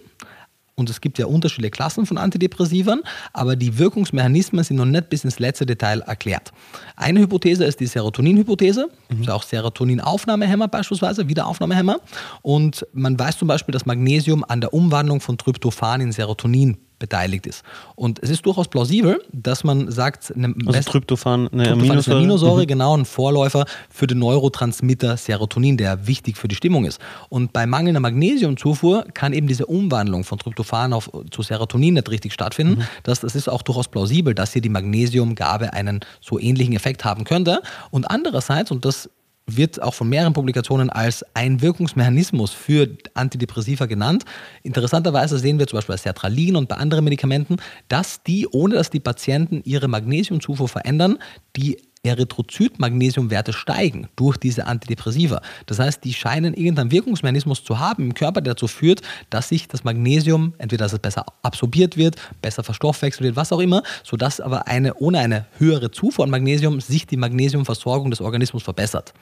[0.79, 3.01] und es gibt ja unterschiedliche Klassen von Antidepressivern,
[3.33, 6.53] aber die Wirkungsmechanismen sind noch nicht bis ins letzte Detail erklärt.
[6.95, 9.19] Eine Hypothese ist die Serotonin-Hypothese, mhm.
[9.19, 11.97] also auch Serotoninaufnahmehämmer beispielsweise, Wiederaufnahmehämmer.
[12.41, 17.47] Und man weiß zum Beispiel, dass Magnesium an der Umwandlung von Tryptophan in Serotonin beteiligt
[17.47, 17.63] ist.
[17.95, 22.07] Und es ist durchaus plausibel, dass man sagt, eine also Tryptophan, eine Tryptophan Aminosäure, ist
[22.07, 22.67] eine Aminosäure mhm.
[22.67, 26.99] genau ein Vorläufer für den Neurotransmitter Serotonin, der wichtig für die Stimmung ist.
[27.29, 32.33] Und bei mangelnder Magnesiumzufuhr kann eben diese Umwandlung von Tryptophan auf, zu Serotonin nicht richtig
[32.33, 32.79] stattfinden.
[32.79, 32.87] Mhm.
[33.03, 37.23] Das, das ist auch durchaus plausibel, dass hier die Magnesiumgabe einen so ähnlichen Effekt haben
[37.23, 37.61] könnte.
[37.91, 39.09] Und andererseits, und das
[39.55, 44.25] wird auch von mehreren Publikationen als ein Wirkungsmechanismus für Antidepressiva genannt.
[44.63, 48.89] Interessanterweise sehen wir zum Beispiel bei Sertralin und bei anderen Medikamenten, dass die, ohne dass
[48.89, 51.17] die Patienten ihre Magnesiumzufuhr verändern,
[51.55, 55.41] die Erythrozyt-Magnesiumwerte steigen durch diese Antidepressiva.
[55.65, 59.67] Das heißt, die scheinen irgendeinen Wirkungsmechanismus zu haben im Körper, der dazu führt, dass sich
[59.67, 64.39] das Magnesium, entweder dass es besser absorbiert wird, besser verstoffwechselt wird, was auch immer, sodass
[64.39, 69.13] aber eine, ohne eine höhere Zufuhr an Magnesium sich die Magnesiumversorgung des Organismus verbessert.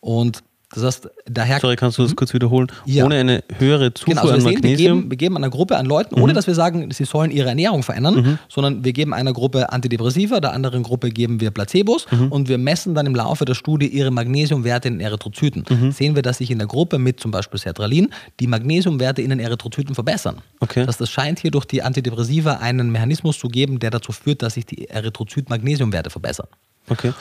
[0.00, 0.42] Und
[0.74, 1.60] das heißt, daher.
[1.60, 2.16] Sorry, kannst du das mhm.
[2.16, 2.68] kurz wiederholen?
[2.84, 3.04] Ja.
[3.04, 4.62] Ohne eine höhere Zufuhr genau, also an Magnesium.
[4.62, 6.36] wir, geben, wir geben einer Gruppe an Leuten, ohne mhm.
[6.36, 8.38] dass wir sagen, sie sollen ihre Ernährung verändern, mhm.
[8.48, 12.28] sondern wir geben einer Gruppe Antidepressiva, der anderen Gruppe geben wir Placebos mhm.
[12.28, 15.64] und wir messen dann im Laufe der Studie ihre Magnesiumwerte in Erythrozyten.
[15.68, 15.92] Mhm.
[15.92, 18.10] Sehen wir, dass sich in der Gruppe mit zum Beispiel Sertralin
[18.40, 20.38] die Magnesiumwerte in den Erythrozyten verbessern.
[20.60, 20.84] Okay.
[20.86, 24.54] Das, das scheint hier durch die Antidepressiva einen Mechanismus zu geben, der dazu führt, dass
[24.54, 26.48] sich die Erythrozyt-Magnesiumwerte verbessern.
[26.88, 27.12] Okay.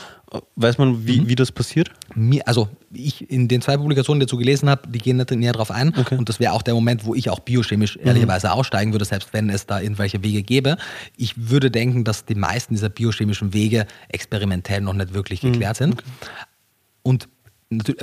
[0.56, 1.28] Weiß man, wie, mhm.
[1.28, 1.92] wie das passiert?
[2.16, 5.30] Mir, also ich in den zwei Publikationen, die ich dazu gelesen habe, die gehen nicht
[5.30, 5.94] näher drauf ein.
[5.96, 6.18] Okay.
[6.18, 8.08] Und das wäre auch der Moment, wo ich auch biochemisch mhm.
[8.08, 10.78] ehrlicherweise aussteigen würde, selbst wenn es da irgendwelche Wege gäbe.
[11.18, 15.54] Ich würde denken, dass die meisten dieser biochemischen Wege experimentell noch nicht wirklich mhm.
[15.54, 15.94] geklärt sind.
[15.94, 16.04] Okay.
[17.04, 17.30] Und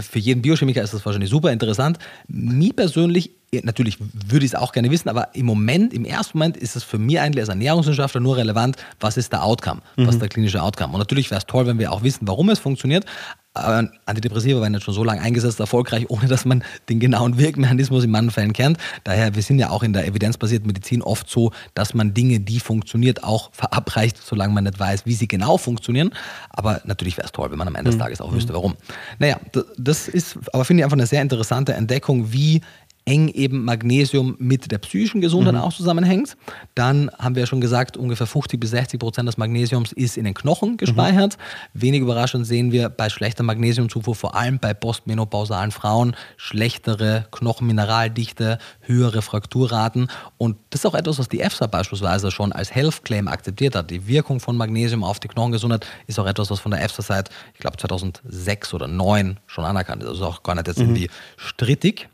[0.00, 1.98] für jeden Biochemiker ist das wahrscheinlich super interessant.
[2.28, 6.57] Mir persönlich, natürlich würde ich es auch gerne wissen, aber im Moment, im ersten Moment
[6.57, 10.07] ist es für mich eigentlich als Ernährungswissenschaftler nur relevant, was ist der Outcome, mhm.
[10.07, 10.92] was ist der klinische Outcome.
[10.92, 13.07] Und natürlich wäre es toll, wenn wir auch wissen, warum es funktioniert,
[13.53, 18.05] aber Antidepressiva werden jetzt schon so lange eingesetzt, erfolgreich, ohne dass man den genauen Wirkmechanismus
[18.05, 18.78] in manchen Fällen kennt.
[19.03, 22.61] Daher, wir sind ja auch in der evidenzbasierten Medizin oft so, dass man Dinge, die
[22.61, 26.12] funktioniert, auch verabreicht, solange man nicht weiß, wie sie genau funktionieren.
[26.51, 28.03] Aber natürlich wäre es toll, wenn man am Ende des mhm.
[28.03, 28.76] Tages auch wüsste, warum.
[29.18, 29.40] Naja,
[29.76, 32.61] das ist aber, finde ich, einfach eine sehr interessante Entdeckung, wie
[33.11, 35.61] eng eben Magnesium mit der psychischen Gesundheit mhm.
[35.61, 36.36] auch zusammenhängt.
[36.76, 40.24] Dann haben wir ja schon gesagt, ungefähr 50 bis 60 Prozent des Magnesiums ist in
[40.24, 41.36] den Knochen gespeichert.
[41.74, 41.80] Mhm.
[41.80, 49.22] Wenig überraschend sehen wir bei schlechter Magnesiumzufuhr, vor allem bei postmenopausalen Frauen, schlechtere Knochenmineraldichte, höhere
[49.22, 50.08] Frakturraten.
[50.38, 53.90] Und das ist auch etwas, was die EFSA beispielsweise schon als Health Claim akzeptiert hat.
[53.90, 57.30] Die Wirkung von Magnesium auf die Knochengesundheit ist auch etwas, was von der EFSA seit,
[57.54, 60.11] ich glaube, 2006 oder 2009 schon anerkannt ist.
[60.11, 60.84] Also auch gar nicht jetzt mhm.
[60.84, 62.08] irgendwie strittig.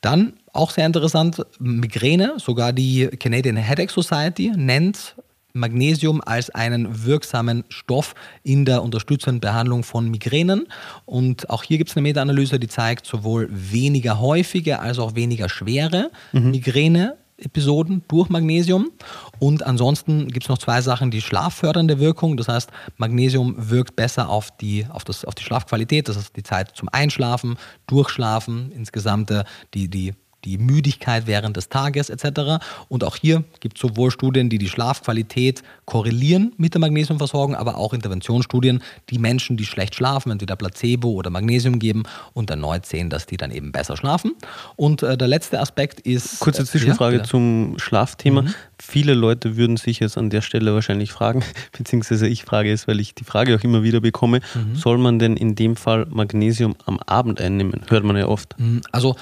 [0.00, 2.34] Dann auch sehr interessant, Migräne.
[2.38, 5.14] Sogar die Canadian Headache Society nennt
[5.52, 10.66] Magnesium als einen wirksamen Stoff in der unterstützenden Behandlung von Migränen.
[11.06, 15.48] Und auch hier gibt es eine Meta-Analyse, die zeigt sowohl weniger häufige als auch weniger
[15.48, 16.50] schwere mhm.
[16.50, 18.90] Migräne Episoden durch Magnesium.
[19.38, 22.36] Und ansonsten gibt es noch zwei Sachen, die schlaffördernde Wirkung.
[22.36, 26.42] Das heißt, Magnesium wirkt besser auf die, auf das, auf die Schlafqualität, das ist die
[26.42, 27.56] Zeit zum Einschlafen,
[27.86, 29.32] Durchschlafen, insgesamt
[29.74, 30.12] die, die
[30.44, 32.62] die Müdigkeit während des Tages etc.
[32.88, 37.76] Und auch hier gibt es sowohl Studien, die die Schlafqualität korrelieren mit der Magnesiumversorgung, aber
[37.76, 43.10] auch Interventionsstudien, die Menschen, die schlecht schlafen, entweder Placebo oder Magnesium geben und erneut sehen,
[43.10, 44.32] dass die dann eben besser schlafen.
[44.76, 46.40] Und äh, der letzte Aspekt ist...
[46.40, 48.42] Kurze Zwischenfrage ja, zum Schlafthema.
[48.42, 48.54] Mhm.
[48.80, 51.42] Viele Leute würden sich jetzt an der Stelle wahrscheinlich fragen,
[51.76, 54.76] beziehungsweise ich frage es, weil ich die Frage auch immer wieder bekomme, mhm.
[54.76, 57.82] soll man denn in dem Fall Magnesium am Abend einnehmen?
[57.88, 58.58] Hört man ja oft.
[58.58, 58.80] Mhm.
[58.92, 59.16] Also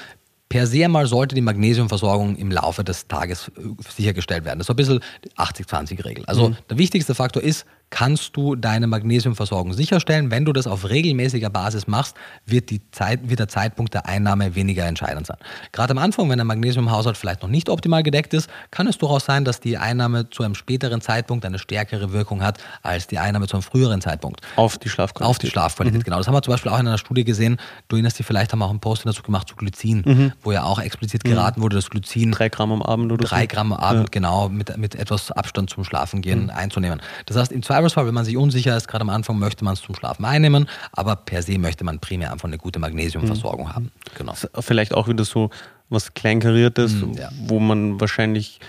[0.49, 4.59] Per se mal sollte die Magnesiumversorgung im Laufe des Tages äh, sichergestellt werden.
[4.59, 6.25] Das ist so ein bisschen die 80-20-Regel.
[6.25, 6.57] Also mhm.
[6.69, 10.31] der wichtigste Faktor ist, kannst du deine Magnesiumversorgung sicherstellen.
[10.31, 14.55] Wenn du das auf regelmäßiger Basis machst, wird, die Zeit, wird der Zeitpunkt der Einnahme
[14.55, 15.37] weniger entscheidend sein.
[15.71, 19.25] Gerade am Anfang, wenn der Magnesiumhaushalt vielleicht noch nicht optimal gedeckt ist, kann es durchaus
[19.25, 23.47] sein, dass die Einnahme zu einem späteren Zeitpunkt eine stärkere Wirkung hat als die Einnahme
[23.47, 24.41] zu einem früheren Zeitpunkt.
[24.55, 25.29] Auf die Schlafqualität.
[25.29, 26.03] Auf die Schlafqualität, mhm.
[26.03, 26.17] genau.
[26.17, 27.57] Das haben wir zum Beispiel auch in einer Studie gesehen.
[27.87, 30.33] Du erinnerst dich vielleicht, haben wir auch einen Post dazu gemacht zu Glycin, mhm.
[30.41, 31.63] wo ja auch explizit geraten mhm.
[31.63, 32.31] wurde, das Glycin.
[32.31, 33.47] Drei Gramm am Abend oder Drei so?
[33.47, 34.09] Gramm am Abend, ja.
[34.11, 36.49] genau, mit, mit etwas Abstand zum Schlafengehen mhm.
[36.49, 37.01] einzunehmen.
[37.25, 39.81] Das heißt, im Zweifelsfall, wenn man sich unsicher ist, gerade am Anfang möchte man es
[39.81, 43.73] zum Schlafen einnehmen, aber per se möchte man primär einfach eine gute Magnesiumversorgung mhm.
[43.73, 43.91] haben.
[44.17, 44.33] Genau.
[44.59, 45.49] Vielleicht auch wieder so
[45.89, 47.29] was Kleinkariertes, mhm, ja.
[47.45, 48.59] wo man wahrscheinlich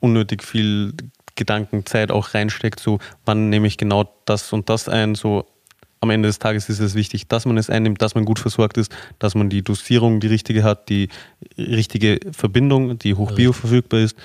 [0.00, 0.92] unnötig viel
[1.34, 5.46] Gedankenzeit auch reinsteckt, so wann nehme ich genau das und das ein, so
[6.00, 8.76] am Ende des Tages ist es wichtig, dass man es einnimmt, dass man gut versorgt
[8.76, 11.08] ist, dass man die Dosierung, die richtige hat, die
[11.56, 14.16] richtige Verbindung, die hoch bioverfügbar ist.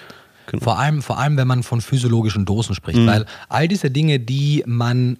[0.47, 0.63] Genau.
[0.63, 3.07] Vor, allem, vor allem, wenn man von physiologischen Dosen spricht, mhm.
[3.07, 5.17] weil all diese Dinge, die man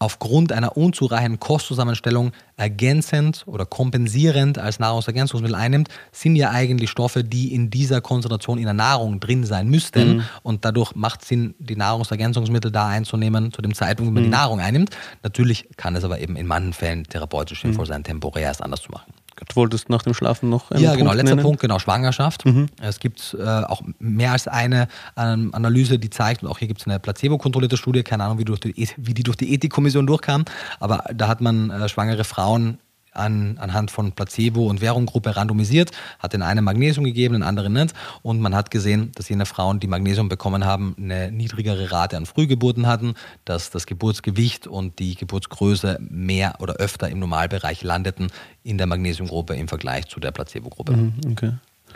[0.00, 7.52] aufgrund einer unzureichenden Kostzusammenstellung ergänzend oder kompensierend als Nahrungsergänzungsmittel einnimmt, sind ja eigentlich Stoffe, die
[7.52, 10.18] in dieser Konzentration in der Nahrung drin sein müssten.
[10.18, 10.22] Mhm.
[10.42, 14.26] Und dadurch macht es Sinn, die Nahrungsergänzungsmittel da einzunehmen, zu dem Zeitpunkt, wenn man mhm.
[14.26, 14.90] die Nahrung einnimmt.
[15.22, 17.88] Natürlich kann es aber eben in manchen Fällen therapeutisch sinnvoll mhm.
[17.88, 19.12] sein, temporär es anders zu machen.
[19.46, 21.42] Du wolltest nach dem Schlafen noch einen Ja, genau, Punkt letzter nennen?
[21.42, 22.44] Punkt, genau, Schwangerschaft.
[22.44, 22.66] Mhm.
[22.80, 26.80] Es gibt äh, auch mehr als eine ähm, Analyse, die zeigt, und auch hier gibt
[26.80, 30.44] es eine placebo-kontrollierte Studie, keine Ahnung, wie, die, e, wie die durch die Ethikkommission durchkam,
[30.80, 32.78] aber da hat man äh, schwangere Frauen
[33.18, 37.94] an, anhand von Placebo und Währunggruppe randomisiert, hat den einen Magnesium gegeben, den anderen nicht.
[38.22, 42.26] Und man hat gesehen, dass jene Frauen, die Magnesium bekommen haben, eine niedrigere Rate an
[42.26, 43.14] Frühgeburten hatten,
[43.44, 48.28] dass das Geburtsgewicht und die Geburtsgröße mehr oder öfter im Normalbereich landeten
[48.62, 50.92] in der Magnesiumgruppe im Vergleich zu der Placebo-Gruppe.
[50.92, 51.52] Mhm, okay.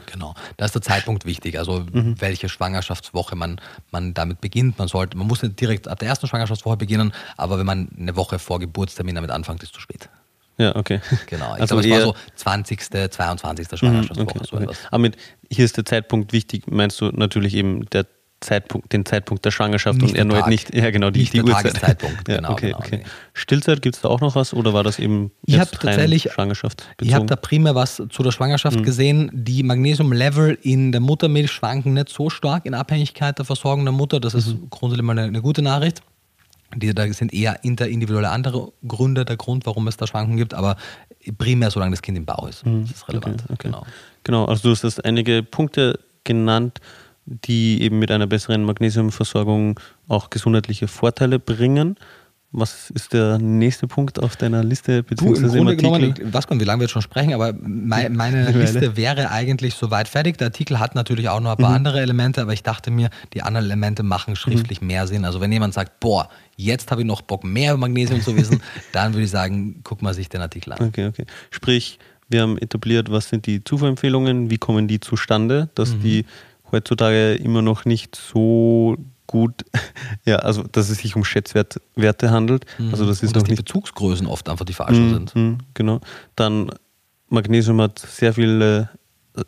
[0.07, 2.21] Genau, da ist der Zeitpunkt wichtig, also mhm.
[2.21, 4.79] welche Schwangerschaftswoche man, man damit beginnt.
[4.79, 8.17] Man sollte, man muss nicht direkt ab der ersten Schwangerschaftswoche beginnen, aber wenn man eine
[8.17, 10.09] Woche vor Geburtstermin damit anfängt, ist es zu spät.
[10.59, 11.01] Ja, okay.
[11.27, 11.55] Genau.
[11.55, 13.79] Ich also glaube, es war so 20., 22.
[13.79, 14.29] Schwangerschaftswoche.
[14.29, 14.77] Okay, so okay.
[14.91, 15.17] Aber mit,
[15.51, 18.07] hier ist der Zeitpunkt wichtig, meinst du natürlich eben der
[18.43, 20.49] Zeitpunkt, den Zeitpunkt der Schwangerschaft nicht und erneut Tag.
[20.49, 21.75] nicht, ja genau, die, nicht die Uhrzeit.
[21.75, 23.05] Tageszeitpunkt, ja, genau, okay, genau, okay.
[23.33, 26.85] Stillzeit, gibt es da auch noch was oder war das eben ich habe tatsächlich Schwangerschaft
[27.01, 28.83] Ich habe da primär was zu der Schwangerschaft mhm.
[28.83, 29.31] gesehen.
[29.33, 34.21] Die Magnesium-Level in der Muttermilch schwanken nicht so stark in Abhängigkeit der Versorgung der Mutter.
[34.21, 34.69] Das ist mhm.
[34.71, 36.03] grundsätzlich mal eine, eine gute Nachricht.
[36.75, 40.77] Die, da sind eher interindividuelle andere Gründe der Grund, warum es da Schwankungen gibt, aber
[41.39, 42.65] primär solange das Kind im Bauch ist.
[42.65, 42.83] Mhm.
[42.83, 43.43] Das ist relevant.
[43.45, 43.69] Okay, okay.
[43.69, 43.87] Genau.
[44.25, 46.81] genau, also du hast einige Punkte genannt,
[47.27, 49.79] die eben mit einer besseren Magnesiumversorgung
[50.09, 51.97] auch gesundheitliche Vorteile bringen.
[52.55, 55.03] Was ist der nächste Punkt auf deiner Liste?
[55.03, 57.33] Beziehungsweise du, im Grunde genommen, ich weiß gar nicht, wie lange wir jetzt schon sprechen,
[57.33, 60.37] aber mein, meine Liste wäre eigentlich soweit fertig.
[60.37, 61.77] Der Artikel hat natürlich auch noch ein paar mhm.
[61.77, 64.89] andere Elemente, aber ich dachte mir, die anderen Elemente machen schriftlich mhm.
[64.89, 65.25] mehr Sinn.
[65.25, 68.61] Also wenn jemand sagt, boah, jetzt habe ich noch Bock, mehr über Magnesium zu wissen,
[68.93, 70.89] dann würde ich sagen, guck mal sich den Artikel an.
[70.89, 71.25] Okay, okay.
[71.51, 71.99] Sprich,
[72.29, 76.01] wir haben etabliert, was sind die Zufuhrempfehlungen, wie kommen die zustande, dass mhm.
[76.03, 76.25] die
[76.71, 78.97] heutzutage immer noch nicht so
[79.33, 79.65] gut,
[80.25, 82.67] ja, also dass es sich um Schätzwerte handelt.
[82.79, 82.91] Mhm.
[82.91, 85.15] Also das ist Und dass die Bezugsgrößen oft einfach die falschen mhm.
[85.15, 85.35] sind.
[85.35, 86.01] Mhm, genau.
[86.37, 86.71] Dann
[87.29, 88.91] Magnesium hat sehr viele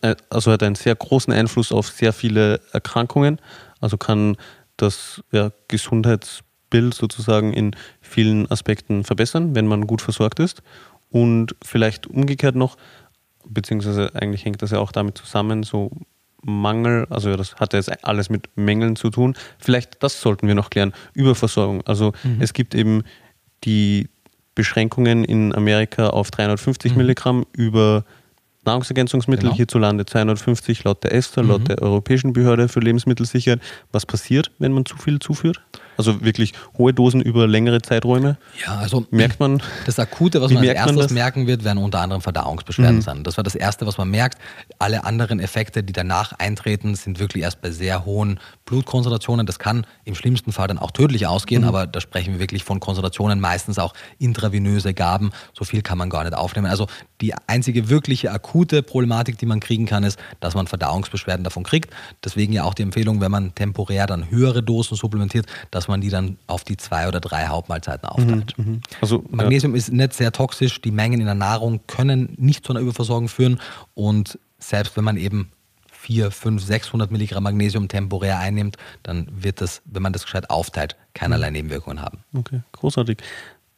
[0.00, 3.40] äh, also hat einen sehr großen Einfluss auf sehr viele Erkrankungen.
[3.80, 4.36] Also kann
[4.76, 10.62] das ja, Gesundheitsbild sozusagen in vielen Aspekten verbessern, wenn man gut versorgt ist.
[11.10, 12.76] Und vielleicht umgekehrt noch,
[13.46, 15.90] beziehungsweise eigentlich hängt das ja auch damit zusammen, so
[16.44, 19.34] Mangel, also das hat jetzt alles mit Mängeln zu tun.
[19.58, 20.92] Vielleicht das sollten wir noch klären.
[21.14, 21.82] Überversorgung.
[21.86, 22.40] Also mhm.
[22.40, 23.02] es gibt eben
[23.64, 24.08] die
[24.54, 26.98] Beschränkungen in Amerika auf 350 mhm.
[26.98, 28.04] Milligramm über
[28.64, 29.56] Nahrungsergänzungsmittel genau.
[29.56, 31.48] hierzulande 250 laut der ESTA, mhm.
[31.48, 33.60] laut der Europäischen Behörde für Lebensmittelsicherheit.
[33.92, 35.60] Was passiert, wenn man zu viel zuführt?
[35.96, 38.36] Also wirklich hohe Dosen über längere Zeiträume.
[38.64, 39.62] Ja, also merkt man.
[39.86, 43.02] Das Akute, was man als erstes man merken wird, werden unter anderem Verdauungsbeschwerden mhm.
[43.02, 43.24] sein.
[43.24, 44.38] Das war das Erste, was man merkt.
[44.78, 49.46] Alle anderen Effekte, die danach eintreten, sind wirklich erst bei sehr hohen Blutkonzentrationen.
[49.46, 51.68] Das kann im schlimmsten Fall dann auch tödlich ausgehen, mhm.
[51.68, 55.32] aber da sprechen wir wirklich von Konzentrationen, meistens auch intravenöse Gaben.
[55.52, 56.66] So viel kann man gar nicht aufnehmen.
[56.66, 56.86] Also
[57.20, 61.90] die einzige wirkliche akute Problematik, die man kriegen kann, ist, dass man Verdauungsbeschwerden davon kriegt.
[62.24, 66.10] Deswegen ja auch die Empfehlung, wenn man temporär dann höhere Dosen supplementiert, dass man die
[66.10, 68.56] dann auf die zwei oder drei Hauptmahlzeiten aufteilt.
[68.58, 68.80] Mhm, mhm.
[69.00, 69.78] also, Magnesium ja.
[69.78, 70.80] ist nicht sehr toxisch.
[70.80, 73.60] Die Mengen in der Nahrung können nicht zu einer Überversorgung führen
[73.94, 75.50] und selbst wenn man eben
[75.90, 80.96] 4, 5, 600 Milligramm Magnesium temporär einnimmt, dann wird das, wenn man das gescheit aufteilt,
[81.14, 81.54] keinerlei mhm.
[81.54, 82.18] Nebenwirkungen haben.
[82.34, 83.18] Okay, großartig.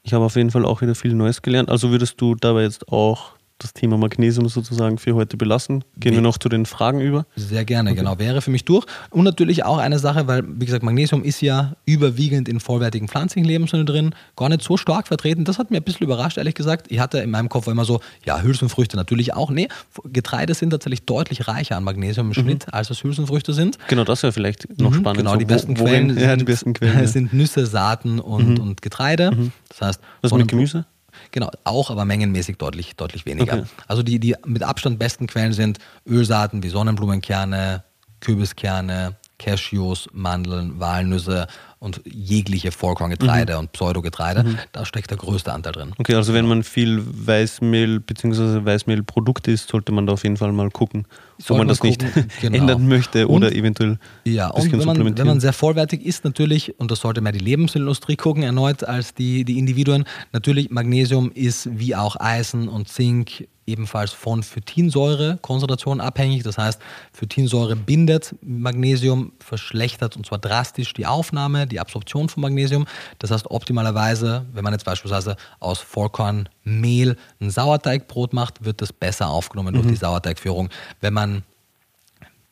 [0.03, 1.69] Ich habe auf jeden Fall auch wieder viel Neues gelernt.
[1.69, 5.83] Also würdest du dabei jetzt auch das Thema Magnesium sozusagen für heute belassen.
[5.97, 7.27] Gehen wir noch zu den Fragen über?
[7.37, 8.01] Sehr gerne, okay.
[8.01, 8.19] genau.
[8.19, 8.85] Wäre für mich durch.
[9.11, 13.49] Und natürlich auch eine Sache, weil, wie gesagt, Magnesium ist ja überwiegend in vollwertigen pflanzlichen
[13.49, 15.45] Lebensmitteln drin, gar nicht so stark vertreten.
[15.45, 16.87] Das hat mir ein bisschen überrascht, ehrlich gesagt.
[16.91, 19.51] Ich hatte in meinem Kopf immer so, ja, Hülsenfrüchte natürlich auch.
[19.51, 19.69] Nee,
[20.05, 22.47] Getreide sind tatsächlich deutlich reicher an Magnesium im mhm.
[22.47, 23.79] Schnitt, als es Hülsenfrüchte sind.
[23.89, 25.19] Genau, das wäre vielleicht noch mhm, spannend.
[25.19, 27.07] Genau, so, die besten, worin, Quellen, sind, ja, die besten Quellen ja.
[27.07, 28.61] sind Nüsse, Saaten und, mhm.
[28.61, 29.31] und Getreide.
[29.31, 29.53] Mhm.
[29.69, 30.85] Das heißt, was mit Gemüse?
[31.33, 33.59] Genau, auch, aber mengenmäßig deutlich, deutlich weniger.
[33.59, 33.65] Okay.
[33.87, 37.85] Also die, die mit Abstand besten Quellen sind Ölsaaten wie Sonnenblumenkerne,
[38.21, 41.47] Kürbiskerne, Cashews, Mandeln, Walnüsse
[41.79, 43.59] und jegliche Vollkorngetreide mhm.
[43.59, 44.45] und Pseudogetreide.
[44.45, 44.59] Mhm.
[44.73, 45.93] Da steckt der größte Anteil drin.
[45.99, 48.65] Okay, also wenn man viel Weißmehl bzw.
[48.65, 51.07] Weißmehlprodukt isst, sollte man da auf jeden Fall mal gucken,
[51.49, 52.57] ob man das gucken, nicht genau.
[52.57, 56.79] ändern möchte oder und, eventuell ja, und wenn man, wenn man sehr vollwertig isst, natürlich,
[56.81, 61.69] und das sollte mehr die Lebensmittelindustrie gucken, erneut als die, die Individuen, natürlich Magnesium ist
[61.79, 66.43] wie auch Eisen und Zink ebenfalls von Phytinsäure-Konzentration abhängig.
[66.43, 66.81] Das heißt,
[67.13, 72.87] Phytinsäure bindet Magnesium, verschlechtert und zwar drastisch die Aufnahme, die Absorption von Magnesium.
[73.19, 79.29] Das heißt, optimalerweise, wenn man jetzt beispielsweise aus Vollkornmehl ein Sauerteigbrot macht, wird das besser
[79.29, 79.83] aufgenommen mhm.
[79.83, 80.71] durch die Sauerteigführung.
[81.01, 81.43] Wenn man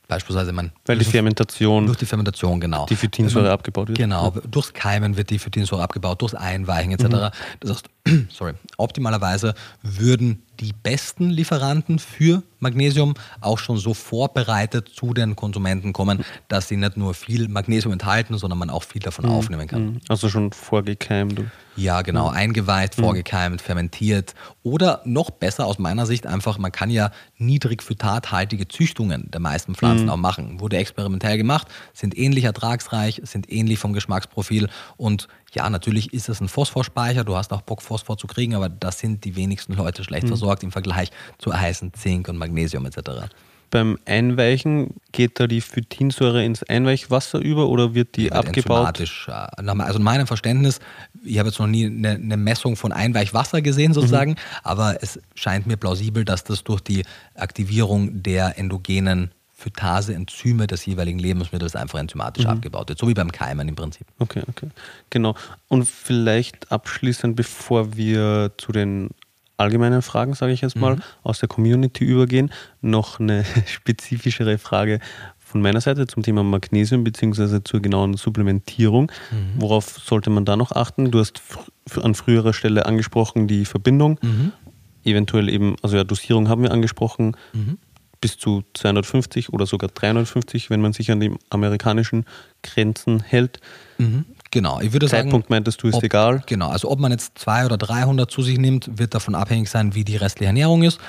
[0.07, 0.71] Beispielsweise man.
[0.85, 1.87] Weil die Fermentation.
[1.87, 2.85] Durch die Fermentation, genau.
[2.87, 3.99] Die Phytinsäure abgebaut wird.
[3.99, 4.35] Genau.
[4.51, 7.05] Durchs Keimen wird die Phytinsäure abgebaut, durchs Einweichen etc.
[7.05, 7.31] Mhm.
[7.61, 7.89] Das heißt,
[8.31, 15.93] sorry, optimalerweise würden die besten Lieferanten für Magnesium auch schon so vorbereitet zu den Konsumenten
[15.93, 19.33] kommen, dass sie nicht nur viel Magnesium enthalten, sondern man auch viel davon mhm.
[19.33, 19.85] aufnehmen kann.
[19.85, 20.01] Mhm.
[20.09, 21.43] Also schon vorgekeimt.
[21.77, 22.31] Ja, genau.
[22.31, 22.37] Mhm.
[22.37, 24.35] Eingeweiht, vorgekeimt, fermentiert.
[24.63, 29.75] Oder noch besser aus meiner Sicht einfach, man kann ja niedrig phytathaltige Züchtungen der meisten
[29.75, 30.11] Pflanzen mhm.
[30.11, 30.61] auch machen.
[30.61, 36.41] Wurde experimentell gemacht, sind ähnlich ertragsreich, sind ähnlich vom Geschmacksprofil und ja, natürlich ist es
[36.41, 40.03] ein Phosphorspeicher, du hast auch Bock, Phosphor zu kriegen, aber das sind die wenigsten Leute
[40.03, 40.31] schlecht mhm.
[40.45, 43.33] Versorgt im Vergleich zu Eisen, Zink und Magnesium etc.
[43.71, 49.01] Beim Einweichen geht da die Phytinsäure ins Einweichwasser über oder wird die, die wird abgebaut?
[49.27, 50.81] Also in meinem Verständnis,
[51.25, 54.37] ich habe jetzt noch nie eine, eine Messung von Einweichwasser gesehen sozusagen, mhm.
[54.63, 57.05] aber es scheint mir plausibel, dass das durch die
[57.35, 62.51] Aktivierung der endogenen Phytase-Enzyme des jeweiligen Lebensmittels einfach enzymatisch mhm.
[62.51, 64.07] abgebaut wird, so wie beim Keimen im Prinzip.
[64.19, 64.69] Okay, okay.
[65.11, 65.35] Genau.
[65.69, 69.11] Und vielleicht abschließend, bevor wir zu den
[69.57, 71.03] allgemeinen Fragen, sage ich jetzt mal, mhm.
[71.23, 72.51] aus der Community übergehen,
[72.81, 75.01] noch eine spezifischere Frage
[75.39, 77.61] von meiner Seite zum Thema Magnesium bzw.
[77.63, 79.13] zur genauen Supplementierung.
[79.31, 79.61] Mhm.
[79.61, 81.11] Worauf sollte man da noch achten?
[81.11, 81.41] Du hast
[82.03, 84.19] an früherer Stelle angesprochen die Verbindung.
[84.23, 84.53] Mhm.
[85.05, 87.37] Eventuell eben, also ja, Dosierung haben wir angesprochen.
[87.53, 87.79] Mhm
[88.25, 92.25] bis zu 250 oder sogar 350, wenn man sich an die amerikanischen
[92.63, 93.61] Grenzen hält.
[94.55, 95.25] Genau, ich würde sagen.
[95.25, 96.41] Zeitpunkt meintest du, ist ob, egal.
[96.47, 99.97] Genau, also ob man jetzt 200 oder 300 zu sich nimmt, wird davon abhängig sein,
[99.97, 101.01] wie die restliche Ernährung ist.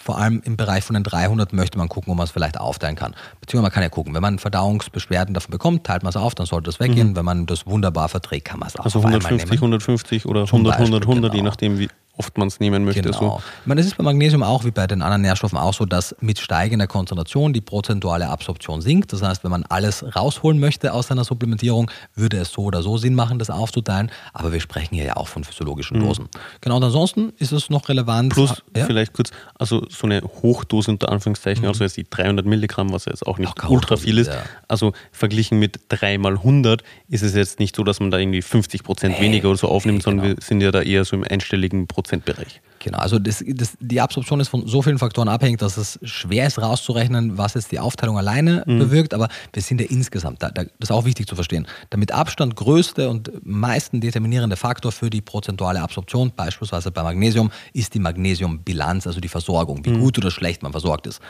[0.00, 2.94] Vor allem im Bereich von den 300 möchte man gucken, ob man es vielleicht aufteilen
[2.94, 3.16] kann.
[3.40, 6.46] Beziehungsweise man kann ja gucken, wenn man Verdauungsbeschwerden davon bekommt, teilt man es auf, dann
[6.46, 7.10] sollte es weggehen.
[7.10, 7.16] Mhm.
[7.16, 11.02] Wenn man das wunderbar verträgt, kann man es auch Also 150, 150 oder 100, 100,
[11.02, 13.02] 100, je nachdem, wie, oft man es nehmen möchte.
[13.02, 13.18] Genau.
[13.18, 13.42] So.
[13.62, 16.14] Ich meine, es ist bei Magnesium auch wie bei den anderen Nährstoffen auch so, dass
[16.20, 19.12] mit steigender Konzentration die prozentuale Absorption sinkt.
[19.12, 22.96] Das heißt, wenn man alles rausholen möchte aus seiner Supplementierung, würde es so oder so
[22.98, 24.10] Sinn machen, das aufzuteilen.
[24.32, 26.28] Aber wir sprechen hier ja auch von physiologischen Dosen.
[26.60, 28.32] Genau, und ansonsten ist es noch relevant.
[28.32, 28.84] Plus, ja?
[28.84, 33.12] vielleicht kurz, also so eine Hochdose unter Anführungszeichen, also jetzt die 300 Milligramm, was ja
[33.12, 34.28] jetzt auch nicht Ach, ultra viel ist.
[34.28, 34.42] ja.
[34.68, 38.42] Also verglichen mit 3 mal 100 ist es jetzt nicht so, dass man da irgendwie
[38.42, 40.36] 50 Prozent weniger oder so aufnimmt, sondern genau.
[40.36, 42.60] wir sind ja da eher so im einstelligen Prozentbereich.
[42.84, 46.46] Genau, also das, das, die Absorption ist von so vielen Faktoren abhängig, dass es schwer
[46.46, 50.64] ist rauszurechnen, was jetzt die Aufteilung alleine bewirkt, aber wir sind ja insgesamt, da, da,
[50.64, 55.08] das ist auch wichtig zu verstehen, der mit Abstand größte und meisten determinierende Faktor für
[55.08, 60.30] die prozentuale Absorption, beispielsweise bei Magnesium, ist die Magnesiumbilanz, also die Versorgung, wie gut oder
[60.30, 61.22] schlecht man versorgt ist.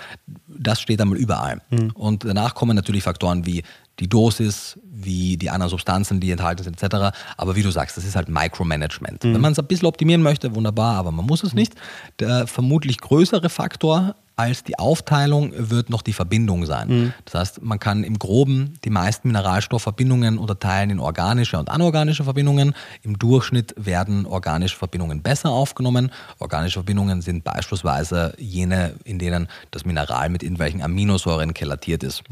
[0.48, 1.60] Das steht einmal überall.
[1.94, 3.62] Und danach kommen natürlich Faktoren wie
[4.00, 7.16] die Dosis, wie die anderen Substanzen, die enthalten sind, etc.
[7.36, 9.24] Aber wie du sagst, das ist halt Micromanagement.
[9.24, 11.74] Wenn man es ein bisschen optimieren möchte, wunderbar, aber man muss es nicht.
[12.18, 16.88] Der vermutlich größere Faktor als die Aufteilung wird noch die Verbindung sein.
[17.24, 22.74] Das heißt, man kann im Groben die meisten Mineralstoffverbindungen unterteilen in organische und anorganische Verbindungen.
[23.02, 26.10] Im Durchschnitt werden organische Verbindungen besser aufgenommen.
[26.40, 32.24] Organische Verbindungen sind beispielsweise jene, in denen das Mineral mit irgendwelchen Aminosäuren kelatiert ist.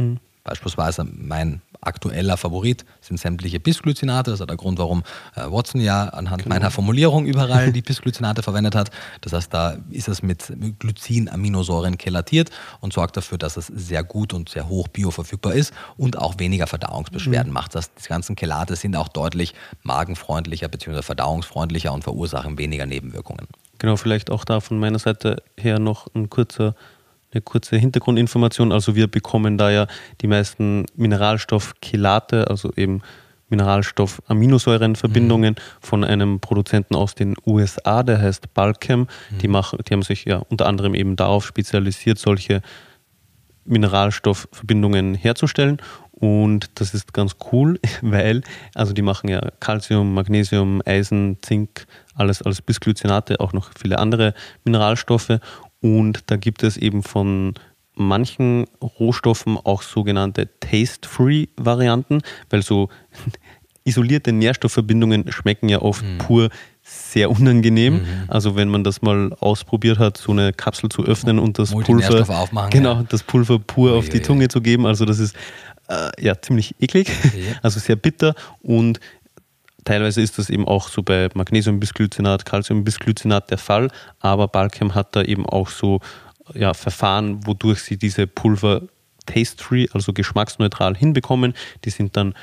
[0.44, 4.31] Beispielsweise mein aktueller Favorit sind sämtliche Bisglycinate.
[4.31, 5.02] Das ist der Grund, warum
[5.35, 8.90] äh, Watson ja anhand meiner Formulierung überall die Bisglycinate verwendet hat.
[9.20, 12.51] Das heißt, da ist es mit Glycin-Aminosäuren kelatiert
[12.81, 16.66] und sorgt dafür, dass es sehr gut und sehr hoch bioverfügbar ist und auch weniger
[16.66, 17.74] Verdauungsbeschwerden macht.
[17.74, 21.02] Das, die ganzen Chelate sind auch deutlich magenfreundlicher bzw.
[21.02, 23.47] verdauungsfreundlicher und verursachen weniger Nebenwirkungen.
[23.78, 26.77] Genau, vielleicht auch da von meiner Seite her noch ein kurzer,
[27.32, 28.72] eine kurze Hintergrundinformation.
[28.72, 29.86] Also wir bekommen da ja
[30.20, 33.02] die meisten Mineralstoffchelate, also eben
[33.52, 39.06] Mineralstoff-Aminosäurenverbindungen von einem Produzenten aus den USA, der heißt Balchem.
[39.40, 42.62] Die, machen, die haben sich ja unter anderem eben darauf spezialisiert, solche
[43.64, 45.78] Mineralstoffverbindungen herzustellen.
[46.12, 48.42] Und das ist ganz cool, weil,
[48.74, 54.34] also die machen ja Calcium, Magnesium, Eisen, Zink, alles als Bisglycinate, auch noch viele andere
[54.64, 55.38] Mineralstoffe.
[55.82, 57.54] Und da gibt es eben von
[57.94, 62.88] manchen Rohstoffen auch sogenannte Taste-Free-Varianten, weil so
[63.84, 66.48] isolierte Nährstoffverbindungen schmecken ja oft pur
[66.82, 68.02] sehr unangenehm.
[68.28, 72.28] Also wenn man das mal ausprobiert hat, so eine Kapsel zu öffnen und das Pulver,
[72.40, 73.04] aufmachen, genau, ja.
[73.09, 74.22] das Pulver pur auf die.
[74.22, 75.36] Zunge zu geben, also das ist
[75.88, 77.10] äh, ja ziemlich eklig,
[77.62, 79.00] also sehr bitter und
[79.84, 83.90] Teilweise ist das eben auch so bei Magnesiumbisglycinat, Calciumbisglycinat der Fall,
[84.20, 86.00] aber Balchem hat da eben auch so
[86.54, 88.82] ja, Verfahren, wodurch sie diese Pulver
[89.26, 91.54] taste-free, also geschmacksneutral hinbekommen.
[91.84, 92.34] Die sind dann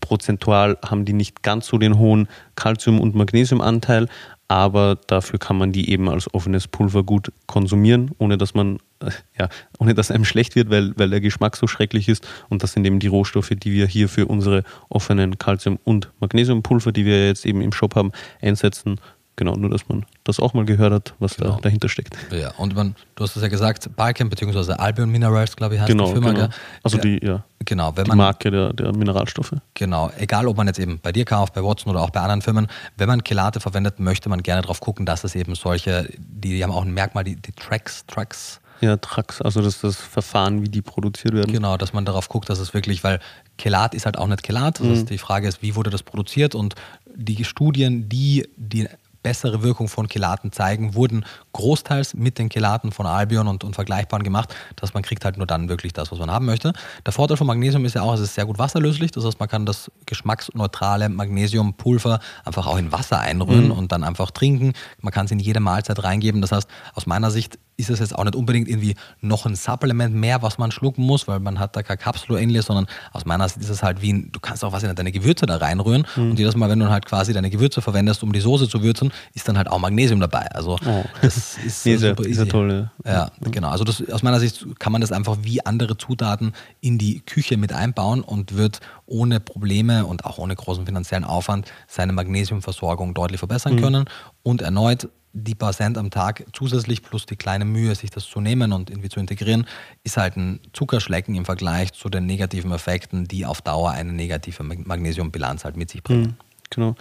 [0.00, 4.08] prozentual, haben die nicht ganz so den hohen Calcium- und Magnesiumanteil,
[4.50, 9.12] aber dafür kann man die eben als offenes Pulver gut konsumieren, ohne dass man äh,
[9.38, 9.48] ja,
[9.78, 12.26] ohne dass einem schlecht wird, weil, weil der Geschmack so schrecklich ist.
[12.48, 16.90] Und das sind eben die Rohstoffe, die wir hier für unsere offenen Calcium- und Magnesiumpulver,
[16.90, 18.10] die wir jetzt eben im Shop haben,
[18.42, 19.00] einsetzen.
[19.40, 21.52] Genau, nur dass man das auch mal gehört hat, was Genau.
[21.54, 22.14] da dahinter steckt.
[22.30, 24.72] Ja, und man, du hast es ja gesagt, Balchem bzw.
[24.74, 26.32] Albion Minerals, glaube ich, heißt Genau, die Firma.
[26.32, 26.48] genau.
[26.82, 29.54] Also ja, die, ja, Genau, wenn die man Marke der, der Mineralstoffe.
[29.72, 32.42] Genau, egal ob man jetzt eben bei dir kauft, bei Watson oder auch bei anderen
[32.42, 32.66] Firmen,
[32.98, 36.62] wenn man Chelate verwendet, möchte man gerne darauf gucken, dass es eben solche, die, die
[36.62, 40.68] haben auch ein Merkmal, die, die Tracks, Tracks, Ja, Trax, also das das Verfahren, wie
[40.68, 41.50] die produziert werden.
[41.50, 43.20] genau, dass man darauf guckt, dass es wirklich, weil
[43.56, 46.54] Chelat ist halt auch nicht Chelat, das heißt, die Frage ist, wie wurde das produziert
[46.54, 46.74] und
[47.14, 48.88] die Studien, die die
[49.22, 54.22] bessere Wirkung von Chelaten zeigen, wurden großteils mit den Chelaten von Albion und, und Vergleichbaren
[54.22, 56.72] gemacht, dass man kriegt halt nur dann wirklich das, was man haben möchte.
[57.04, 59.48] Der Vorteil von Magnesium ist ja auch, es ist sehr gut wasserlöslich, das heißt, man
[59.48, 64.72] kann das geschmacksneutrale Magnesiumpulver einfach auch in Wasser einrühren und dann einfach trinken.
[65.00, 66.40] Man kann es in jede Mahlzeit reingeben.
[66.40, 70.14] Das heißt, aus meiner Sicht ist es jetzt auch nicht unbedingt irgendwie noch ein Supplement
[70.14, 73.24] mehr, was man schlucken muss, weil man hat da keine Kapsel oder ähnliches, sondern aus
[73.24, 75.56] meiner Sicht ist es halt wie ein, du kannst auch was in deine Gewürze da
[75.56, 78.82] reinrühren und jedes Mal, wenn du halt quasi deine Gewürze verwendest, um die Soße zu
[78.82, 80.50] würzen, ist dann halt auch Magnesium dabei.
[80.52, 81.04] Also Oh.
[81.22, 82.48] das ist Nee, ist super ist easy.
[82.48, 83.12] toll, ja.
[83.12, 83.70] Ja, genau.
[83.70, 87.56] Also das, aus meiner Sicht kann man das einfach wie andere Zutaten in die Küche
[87.56, 93.38] mit einbauen und wird ohne Probleme und auch ohne großen finanziellen Aufwand seine Magnesiumversorgung deutlich
[93.38, 93.80] verbessern Mhm.
[93.80, 94.04] können.
[94.42, 98.40] Und erneut die paar Cent am Tag zusätzlich plus die kleine Mühe, sich das zu
[98.40, 99.66] nehmen und irgendwie zu integrieren,
[100.02, 104.62] ist halt ein Zuckerschlecken im Vergleich zu den negativen Effekten, die auf Dauer eine negative
[104.64, 106.22] Mag- Magnesiumbilanz halt mit sich bringen.
[106.22, 106.34] Mhm,
[106.70, 106.94] genau.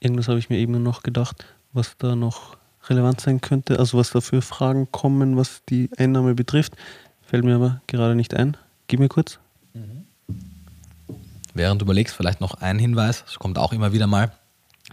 [0.00, 2.56] Irgendwas habe ich mir eben noch gedacht, was da noch
[2.88, 6.76] relevant sein könnte, also was da für Fragen kommen, was die Einnahme betrifft.
[7.22, 8.56] Fällt mir aber gerade nicht ein.
[8.86, 9.38] Gib mir kurz.
[11.54, 14.32] Während du überlegst, vielleicht noch ein Hinweis, es kommt auch immer wieder mal.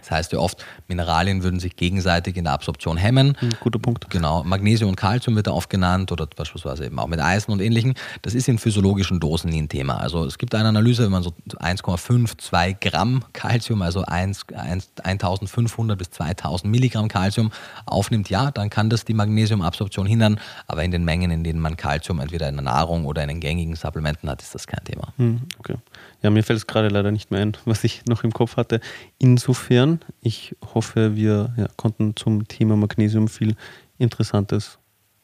[0.04, 3.38] Das heißt ja oft, Mineralien würden sich gegenseitig in der Absorption hemmen.
[3.40, 4.10] Hm, guter Punkt.
[4.10, 7.62] Genau, Magnesium und Calcium wird da oft genannt oder beispielsweise eben auch mit Eisen und
[7.62, 7.94] ähnlichen.
[8.22, 9.98] Das ist in physiologischen Dosen nie ein Thema.
[9.98, 14.92] Also es gibt eine Analyse, wenn man so 1,5, 2 Gramm Calcium, also 1, 1,
[15.02, 17.52] 1500 bis 2000 Milligramm Calcium
[17.86, 20.40] aufnimmt, ja, dann kann das die Magnesiumabsorption hindern.
[20.68, 23.40] Aber in den Mengen, in denen man Calcium entweder in der Nahrung oder in den
[23.40, 25.14] gängigen Supplementen hat, ist das kein Thema.
[25.18, 25.78] Hm, okay.
[26.24, 28.80] Ja, mir fällt es gerade leider nicht mehr ein, was ich noch im Kopf hatte.
[29.20, 33.56] Insofern, ich hoffe, wir ja, konnten zum Thema Magnesium viel
[33.98, 34.80] Interessantes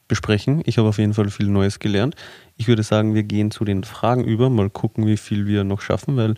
[0.06, 0.62] besprechen.
[0.66, 2.16] Ich habe auf jeden Fall viel Neues gelernt.
[2.56, 5.80] Ich würde sagen, wir gehen zu den Fragen über, mal gucken, wie viel wir noch
[5.80, 6.34] schaffen, weil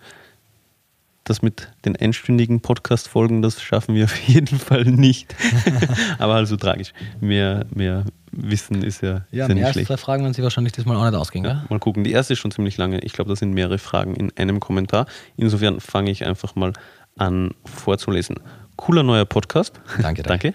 [1.25, 5.35] das mit den einstündigen Podcast-Folgen, das schaffen wir auf jeden Fall nicht.
[6.19, 6.93] Aber also tragisch.
[7.21, 9.87] Mehr, mehr Wissen ist ja, ja, ist ja nicht schlecht.
[9.89, 11.45] zwei Fragen werden Sie wahrscheinlich diesmal auch nicht ausgehen.
[11.45, 12.05] Ja, mal gucken.
[12.05, 13.01] Die erste ist schon ziemlich lange.
[13.01, 15.07] Ich glaube, das sind mehrere Fragen in einem Kommentar.
[15.37, 16.73] Insofern fange ich einfach mal
[17.17, 18.37] an vorzulesen.
[18.77, 19.81] Cooler neuer Podcast.
[20.03, 20.55] Danke, danke.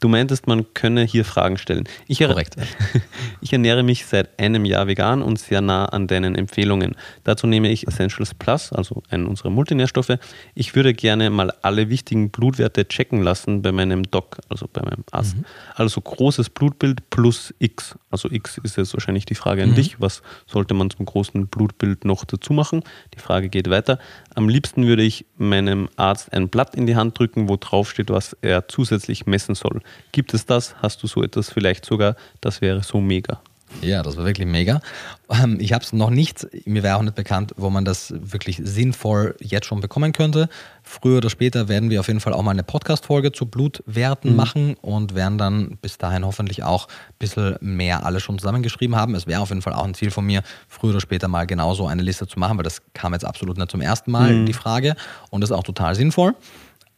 [0.00, 1.84] Du meintest, man könne hier Fragen stellen.
[2.08, 2.56] Ich Korrekt.
[3.40, 6.96] Ich ernähre mich seit einem Jahr vegan und sehr nah an deinen Empfehlungen.
[7.24, 10.16] Dazu nehme ich Essentials Plus, also einen unserer Multinährstoffe.
[10.54, 15.04] Ich würde gerne mal alle wichtigen Blutwerte checken lassen bei meinem Doc, also bei meinem
[15.10, 15.36] Arzt.
[15.36, 15.44] Mhm.
[15.74, 17.96] Also großes Blutbild plus X.
[18.10, 19.74] Also X ist jetzt wahrscheinlich die Frage an mhm.
[19.74, 20.00] dich.
[20.00, 22.82] Was sollte man zum großen Blutbild noch dazu machen?
[23.14, 23.98] Die Frage geht weiter.
[24.34, 28.10] Am liebsten würde ich meinem Arzt ein Blatt in die Hand drücken, wo drauf steht,
[28.10, 29.80] was er zusätzlich messen soll.
[30.12, 30.76] Gibt es das?
[30.82, 32.16] Hast du so etwas vielleicht sogar?
[32.40, 33.40] Das wäre so mega.
[33.82, 34.80] Ja, das war wirklich mega.
[35.28, 38.60] Ähm, ich habe es noch nicht, mir wäre auch nicht bekannt, wo man das wirklich
[38.62, 40.48] sinnvoll jetzt schon bekommen könnte.
[40.82, 44.36] Früher oder später werden wir auf jeden Fall auch mal eine Podcast-Folge zu Blutwerten mhm.
[44.36, 49.14] machen und werden dann bis dahin hoffentlich auch ein bisschen mehr alle schon zusammengeschrieben haben.
[49.14, 51.86] Es wäre auf jeden Fall auch ein Ziel von mir, früher oder später mal genauso
[51.86, 54.46] eine Liste zu machen, weil das kam jetzt absolut nicht zum ersten Mal, mhm.
[54.46, 54.94] die Frage.
[55.30, 56.34] Und das ist auch total sinnvoll.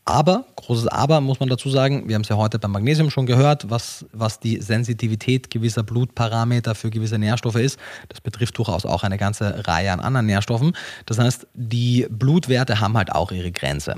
[0.09, 3.27] Aber, großes Aber muss man dazu sagen, wir haben es ja heute beim Magnesium schon
[3.27, 7.77] gehört, was, was die Sensitivität gewisser Blutparameter für gewisse Nährstoffe ist.
[8.09, 10.77] Das betrifft durchaus auch eine ganze Reihe an anderen Nährstoffen.
[11.07, 13.97] Das heißt, die Blutwerte haben halt auch ihre Grenze.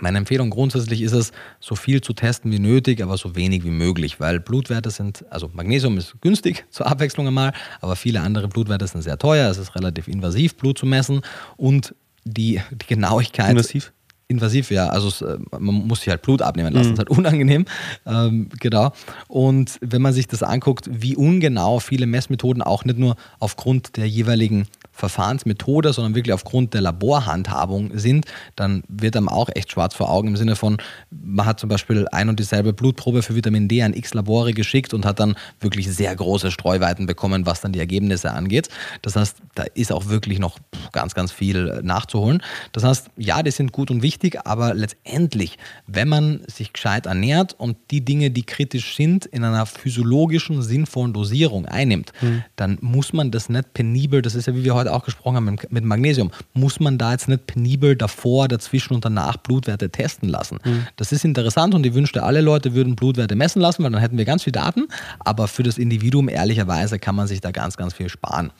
[0.00, 1.30] Meine Empfehlung grundsätzlich ist es,
[1.60, 5.48] so viel zu testen wie nötig, aber so wenig wie möglich, weil Blutwerte sind, also
[5.52, 9.48] Magnesium ist günstig zur Abwechslung einmal, aber viele andere Blutwerte sind sehr teuer.
[9.48, 11.22] Es ist relativ invasiv, Blut zu messen
[11.56, 11.94] und
[12.24, 13.50] die, die Genauigkeit.
[13.50, 13.92] Invasiv?
[14.30, 14.88] Invasiv, ja.
[14.88, 16.96] Also äh, man muss sich halt Blut abnehmen lassen, mhm.
[16.96, 17.64] das ist halt unangenehm.
[18.06, 18.92] Ähm, genau.
[19.28, 24.08] Und wenn man sich das anguckt, wie ungenau viele Messmethoden auch nicht nur aufgrund der
[24.08, 28.26] jeweiligen Verfahrensmethode, sondern wirklich aufgrund der Laborhandhabung sind,
[28.56, 30.76] dann wird einem auch echt schwarz vor Augen im Sinne von,
[31.10, 34.92] man hat zum Beispiel ein und dieselbe Blutprobe für Vitamin D an x Labore geschickt
[34.92, 38.68] und hat dann wirklich sehr große Streuweiten bekommen, was dann die Ergebnisse angeht.
[39.02, 40.58] Das heißt, da ist auch wirklich noch
[40.92, 42.42] ganz, ganz viel nachzuholen.
[42.72, 45.56] Das heißt, ja, die sind gut und wichtig, aber letztendlich,
[45.86, 51.12] wenn man sich gescheit ernährt und die Dinge, die kritisch sind, in einer physiologischen, sinnvollen
[51.12, 52.44] Dosierung einnimmt, mhm.
[52.56, 55.58] dann muss man das nicht penibel, das ist ja wie wir heute auch gesprochen haben
[55.70, 60.58] mit, Magnesium, muss man da jetzt nicht penibel davor, dazwischen und danach Blutwerte testen lassen.
[60.64, 60.86] Mhm.
[60.96, 64.18] Das ist interessant und ich wünschte, alle Leute würden Blutwerte messen lassen, weil dann hätten
[64.18, 64.88] wir ganz viele Daten.
[65.18, 68.52] Aber für das Individuum ehrlicherweise kann man sich da ganz, ganz viel sparen.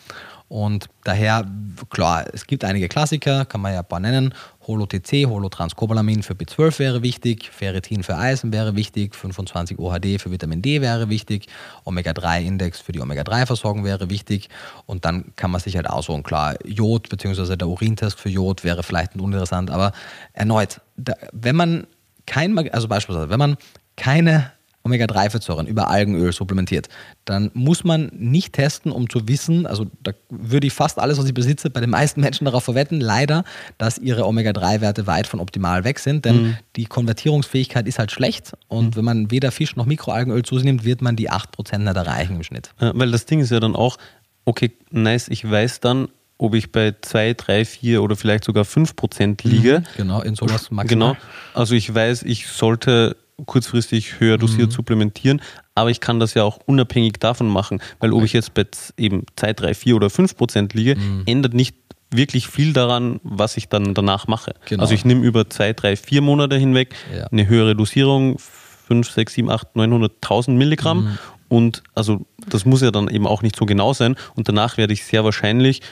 [0.50, 1.46] Und daher,
[1.90, 4.34] klar, es gibt einige Klassiker, kann man ja ein paar nennen.
[4.66, 10.60] Holo-TC, Holotranscobalamin für B12 wäre wichtig, Ferritin für Eisen wäre wichtig, 25 OHD für Vitamin
[10.60, 11.46] D wäre wichtig,
[11.84, 14.48] Omega-3-Index für die Omega-3-Versorgung wäre wichtig
[14.86, 16.24] und dann kann man sich halt aussuchen.
[16.24, 17.54] Klar, Jod bzw.
[17.54, 19.92] der Urintest für Jod wäre vielleicht uninteressant, aber
[20.32, 21.86] erneut, da, wenn man
[22.26, 23.56] kein, also beispielsweise, wenn man
[23.94, 24.50] keine
[24.82, 26.88] Omega-3-Fettsäuren über Algenöl supplementiert,
[27.24, 31.26] dann muss man nicht testen, um zu wissen, also da würde ich fast alles, was
[31.26, 33.44] ich besitze, bei den meisten Menschen darauf verwetten, leider,
[33.78, 36.56] dass ihre Omega-3-Werte weit von optimal weg sind, denn mhm.
[36.76, 38.96] die Konvertierungsfähigkeit ist halt schlecht und mhm.
[38.96, 42.36] wenn man weder Fisch noch Mikroalgenöl zu sich nimmt, wird man die 8% nicht erreichen
[42.36, 42.70] im Schnitt.
[42.80, 43.98] Ja, weil das Ding ist ja dann auch,
[44.44, 46.08] okay, nice, ich weiß dann,
[46.38, 49.80] ob ich bei 2, 3, 4 oder vielleicht sogar 5% liege.
[49.80, 50.86] Mhm, genau, in sowas maximal.
[50.86, 51.16] Genau,
[51.52, 53.16] also ich weiß, ich sollte
[53.46, 54.74] kurzfristig höher dosiert mhm.
[54.74, 55.42] supplementieren,
[55.74, 59.24] aber ich kann das ja auch unabhängig davon machen, weil ob ich jetzt bei eben
[59.36, 61.22] 2, 3, 4 oder 5 Prozent liege, mhm.
[61.26, 61.76] ändert nicht
[62.12, 64.54] wirklich viel daran, was ich dann danach mache.
[64.66, 64.82] Genau.
[64.82, 67.26] Also ich nehme über 2, 3, 4 Monate hinweg ja.
[67.26, 71.18] eine höhere Dosierung, 5, 6, 7, 8, 900.000 Milligramm mhm.
[71.48, 74.92] und also das muss ja dann eben auch nicht so genau sein und danach werde
[74.92, 75.82] ich sehr wahrscheinlich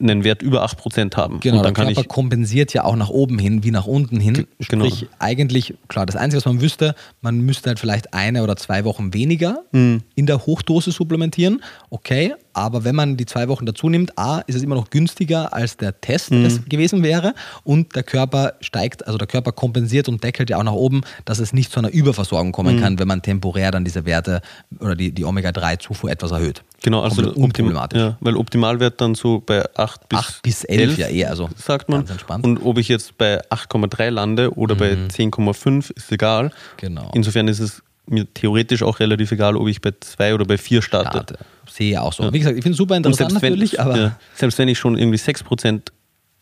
[0.00, 1.40] einen Wert über 8% haben.
[1.40, 4.46] Genau, und dann der Körper kompensiert ja auch nach oben hin wie nach unten hin.
[4.68, 4.84] Genau.
[4.84, 8.84] Sprich, eigentlich, klar, das Einzige, was man wüsste, man müsste halt vielleicht eine oder zwei
[8.84, 10.02] Wochen weniger mhm.
[10.14, 11.62] in der Hochdosis supplementieren.
[11.90, 15.54] Okay, aber wenn man die zwei Wochen dazu nimmt, A, ist es immer noch günstiger,
[15.54, 16.44] als der Test mhm.
[16.44, 20.64] es gewesen wäre und der Körper steigt, also der Körper kompensiert und deckelt ja auch
[20.64, 22.80] nach oben, dass es nicht zu einer Überversorgung kommen mhm.
[22.80, 24.40] kann, wenn man temporär dann diese Werte
[24.80, 26.64] oder die, die Omega-3-Zufuhr etwas erhöht.
[26.82, 28.00] Genau, also unproblematisch.
[28.00, 31.48] Ja, weil Optimalwert dann so bei 8 bis, 8 bis 11, 11 ja eher, also
[31.56, 32.04] sagt man.
[32.42, 34.78] Und ob ich jetzt bei 8,3 lande oder mhm.
[34.78, 36.50] bei 10,5 ist egal.
[36.76, 37.10] Genau.
[37.14, 40.82] Insofern ist es mir theoretisch auch relativ egal, ob ich bei 2 oder bei 4
[40.82, 41.10] starte.
[41.10, 41.38] starte.
[41.68, 42.24] Sehe ja auch so.
[42.24, 42.32] Ja.
[42.32, 43.96] Wie gesagt, ich finde es super interessant natürlich, wenn, aber.
[43.98, 45.82] Ja, selbst wenn ich schon irgendwie 6%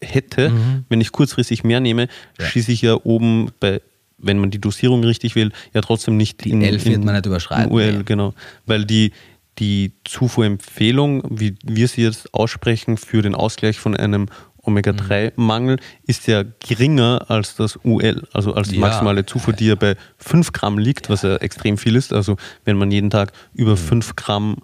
[0.00, 0.84] hätte, mhm.
[0.88, 2.46] wenn ich kurzfristig mehr nehme, ja.
[2.46, 3.80] schieße ich ja oben bei
[4.18, 7.26] wenn man die Dosierung richtig will, ja trotzdem nicht die in, 11 wird man nicht
[7.26, 7.70] überschreiten.
[7.70, 8.32] UL, genau.
[8.64, 9.12] Weil die,
[9.58, 14.28] die Zufuhrempfehlung, wie wir sie jetzt aussprechen, für den Ausgleich von einem
[14.66, 18.80] Omega-3-Mangel ist ja geringer als das UL, also als die ja.
[18.80, 22.12] maximale Zufuhr, die ja bei 5 Gramm liegt, was ja extrem viel ist.
[22.12, 24.16] Also wenn man jeden Tag über 5 mhm.
[24.16, 24.56] Gramm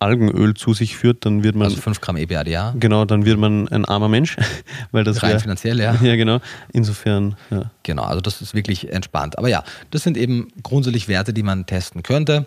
[0.00, 1.66] Algenöl zu sich führt, dann wird man.
[1.66, 4.36] Also 5 Gramm EPA, Genau, dann wird man ein armer Mensch.
[4.92, 5.94] Weil das Rein wär, finanziell, ja.
[6.02, 6.38] Ja, genau.
[6.72, 7.70] Insofern, ja.
[7.82, 9.38] Genau, also das ist wirklich entspannt.
[9.38, 12.46] Aber ja, das sind eben grundsätzlich Werte, die man testen könnte.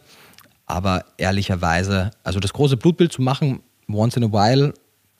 [0.65, 3.59] Aber ehrlicherweise, also das große Blutbild zu machen,
[3.89, 4.73] once in a while,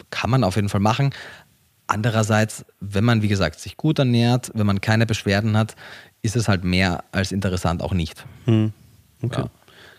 [0.09, 1.11] kann man auf jeden Fall machen.
[1.91, 5.75] Andererseits, wenn man, wie gesagt, sich gut ernährt, wenn man keine Beschwerden hat,
[6.21, 8.25] ist es halt mehr als interessant auch nicht.
[8.45, 8.71] Hm.
[9.21, 9.41] Okay.
[9.41, 9.49] Ja.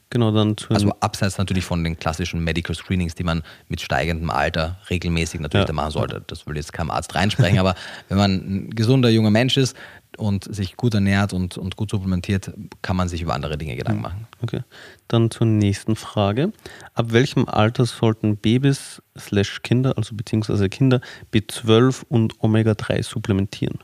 [0.09, 4.78] Genau, dann also abseits natürlich von den klassischen Medical Screenings, die man mit steigendem Alter
[4.89, 5.74] regelmäßig natürlich ja.
[5.74, 6.23] machen sollte.
[6.27, 7.74] Das will jetzt kein Arzt reinsprechen, aber
[8.09, 9.77] wenn man ein gesunder junger Mensch ist
[10.18, 12.52] und sich gut ernährt und, und gut supplementiert,
[12.82, 14.26] kann man sich über andere Dinge Gedanken machen.
[14.43, 14.62] Okay.
[15.09, 16.52] Dann zur nächsten Frage.
[16.94, 21.01] Ab welchem Alter sollten Babys slash Kinder, also beziehungsweise Kinder,
[21.32, 23.78] B12 und Omega-3 supplementieren?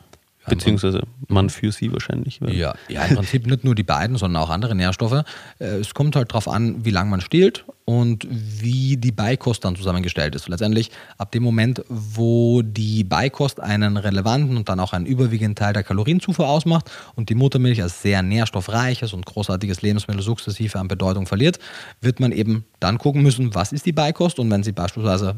[0.48, 2.40] Beziehungsweise man für sie wahrscheinlich.
[2.46, 5.24] Ja, ja, im Prinzip nicht nur die beiden, sondern auch andere Nährstoffe.
[5.58, 9.74] Äh, es kommt halt darauf an, wie lange man stillt und wie die Beikost dann
[9.74, 10.46] zusammengestellt ist.
[10.48, 15.72] Letztendlich ab dem Moment, wo die Beikost einen relevanten und dann auch einen überwiegenden Teil
[15.72, 21.26] der Kalorienzufuhr ausmacht und die Muttermilch als sehr nährstoffreiches und großartiges Lebensmittel sukzessive an Bedeutung
[21.26, 21.58] verliert,
[22.02, 25.36] wird man eben dann gucken müssen, was ist die Beikost und wenn sie beispielsweise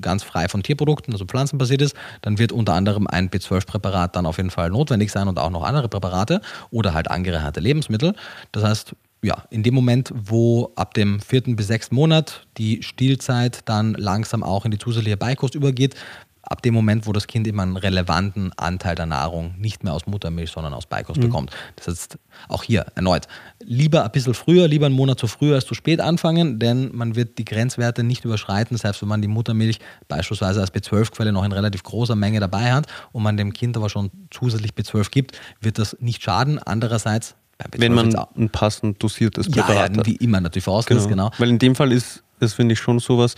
[0.00, 4.36] ganz frei von Tierprodukten, also pflanzenbasiert ist, dann wird unter anderem ein B12-Präparat dann auf
[4.36, 8.14] jeden Fall notwendig sein und auch noch andere Präparate oder halt angereicherte Lebensmittel.
[8.52, 13.60] Das heißt, ja, in dem Moment, wo ab dem vierten bis sechsten Monat die Stillzeit
[13.64, 15.96] dann langsam auch in die zusätzliche Beikost übergeht,
[16.48, 20.06] ab dem Moment, wo das Kind eben einen relevanten Anteil der Nahrung nicht mehr aus
[20.06, 21.26] Muttermilch, sondern aus Beikost mhm.
[21.26, 21.50] bekommt.
[21.76, 22.18] Das heißt,
[22.48, 23.28] auch hier erneut,
[23.62, 27.16] lieber ein bisschen früher, lieber einen Monat zu früh als zu spät anfangen, denn man
[27.16, 31.52] wird die Grenzwerte nicht überschreiten, selbst wenn man die Muttermilch beispielsweise als B12-Quelle noch in
[31.52, 35.78] relativ großer Menge dabei hat und man dem Kind aber schon zusätzlich B12 gibt, wird
[35.78, 36.58] das nicht schaden.
[36.58, 37.34] Andererseits
[37.72, 41.30] wenn man ein passend dosiertes Präparat ja, ja, wie immer natürlich vorausgesetzt, genau.
[41.30, 41.40] genau.
[41.40, 43.34] Weil in dem Fall ist, das finde ich schon sowas,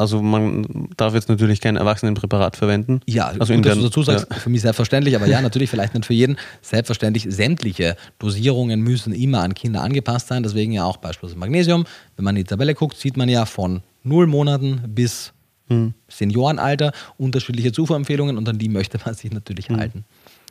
[0.00, 3.02] also man darf jetzt natürlich kein Erwachsenenpräparat verwenden.
[3.06, 4.36] Ja, also gut, dass du dazu sagst, ja.
[4.36, 6.38] für mich selbstverständlich, aber ja, natürlich vielleicht nicht für jeden.
[6.62, 10.42] Selbstverständlich, sämtliche Dosierungen müssen immer an Kinder angepasst sein.
[10.42, 11.84] Deswegen ja auch beispielsweise Magnesium.
[12.16, 15.34] Wenn man in die Tabelle guckt, sieht man ja von null Monaten bis
[15.68, 15.92] hm.
[16.08, 19.76] Seniorenalter unterschiedliche Zufuhrempfehlungen und an die möchte man sich natürlich hm.
[19.76, 20.04] halten.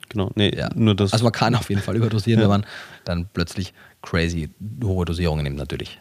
[0.09, 0.69] Genau, nee, ja.
[0.76, 1.11] nur das.
[1.11, 2.43] Also man kann auf jeden Fall überdosieren, ja.
[2.45, 2.65] wenn man
[3.03, 3.73] dann plötzlich
[4.03, 4.49] crazy
[4.84, 5.99] hohe Dosierungen nimmt, natürlich.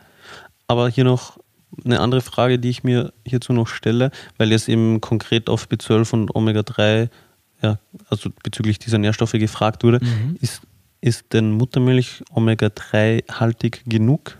[0.66, 1.38] Aber hier noch
[1.84, 6.12] eine andere Frage, die ich mir hierzu noch stelle, weil jetzt eben konkret auf B12
[6.12, 7.08] und Omega-3,
[7.62, 7.78] ja,
[8.08, 10.38] also bezüglich dieser Nährstoffe gefragt wurde, mhm.
[10.40, 10.62] ist,
[11.00, 14.38] ist denn Muttermilch Omega-3-haltig genug?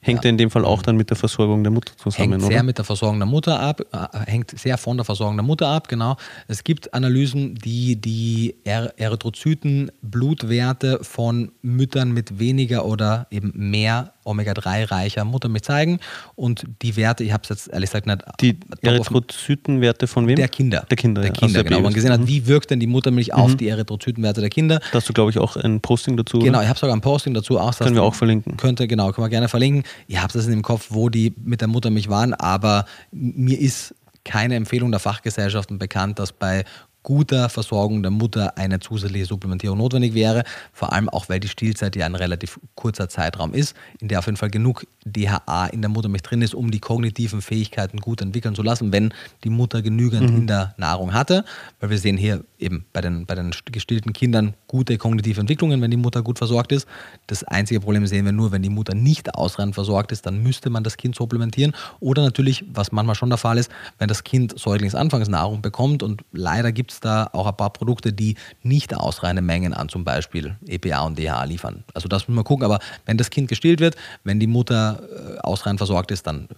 [0.00, 0.30] Hängt ja.
[0.30, 2.84] in dem Fall auch dann mit der Versorgung der Mutter zusammen, hängt sehr mit der
[2.84, 6.16] Versorgung der Mutter ab, äh, hängt sehr von der Versorgung der Mutter ab, genau.
[6.46, 15.24] Es gibt Analysen, die die Erythrozyten Blutwerte von Müttern mit weniger oder eben mehr Omega-3-reicher
[15.24, 16.00] Muttermilch zeigen.
[16.34, 18.22] Und die Werte, ich habe es jetzt ehrlich gesagt nicht.
[18.40, 20.36] Die Erythrozytenwerte von wem?
[20.36, 20.86] Der Kinder.
[20.90, 21.80] Der Kinder, der Kinder, genau.
[21.80, 22.28] Man gesehen hat, mhm.
[22.28, 23.34] wie wirkt denn die Muttermilch mhm.
[23.34, 24.80] auf die Erythrozytenwerte der Kinder.
[24.92, 26.38] Da hast du, glaube ich, auch ein Posting dazu.
[26.38, 27.58] Genau, ich habe sogar ein Posting dazu.
[27.58, 28.56] Auch, können wir auch verlinken.
[28.56, 29.84] Könnte, genau, können wir gerne verlinken.
[30.08, 33.94] Ihr habt das in dem Kopf, wo die mit der Muttermilch waren, aber mir ist
[34.24, 36.64] keine Empfehlung der Fachgesellschaften bekannt, dass bei
[37.04, 40.42] guter Versorgung der Mutter eine zusätzliche Supplementierung notwendig wäre.
[40.72, 44.26] Vor allem auch, weil die Stillzeit ja ein relativ kurzer Zeitraum ist, in der auf
[44.26, 48.54] jeden Fall genug DHA in der Muttermilch drin ist, um die kognitiven Fähigkeiten gut entwickeln
[48.54, 49.12] zu lassen, wenn
[49.44, 50.36] die Mutter genügend mhm.
[50.38, 51.44] in der Nahrung hatte.
[51.78, 55.90] Weil wir sehen hier eben bei den, bei den gestillten Kindern gute kognitive Entwicklungen, wenn
[55.90, 56.88] die Mutter gut versorgt ist.
[57.26, 60.70] Das einzige Problem sehen wir nur, wenn die Mutter nicht ausreichend versorgt ist, dann müsste
[60.70, 61.74] man das Kind supplementieren.
[62.00, 66.72] Oder natürlich, was manchmal schon der Fall ist, wenn das Kind Säuglingsanfangsnahrung bekommt und leider
[66.72, 71.00] gibt es da auch ein paar Produkte, die nicht ausreichende Mengen an zum Beispiel EPA
[71.00, 71.84] und DHA liefern.
[71.94, 75.38] Also das muss man gucken, aber wenn das Kind gestillt wird, wenn die Mutter äh,
[75.40, 76.48] ausreichend versorgt ist, dann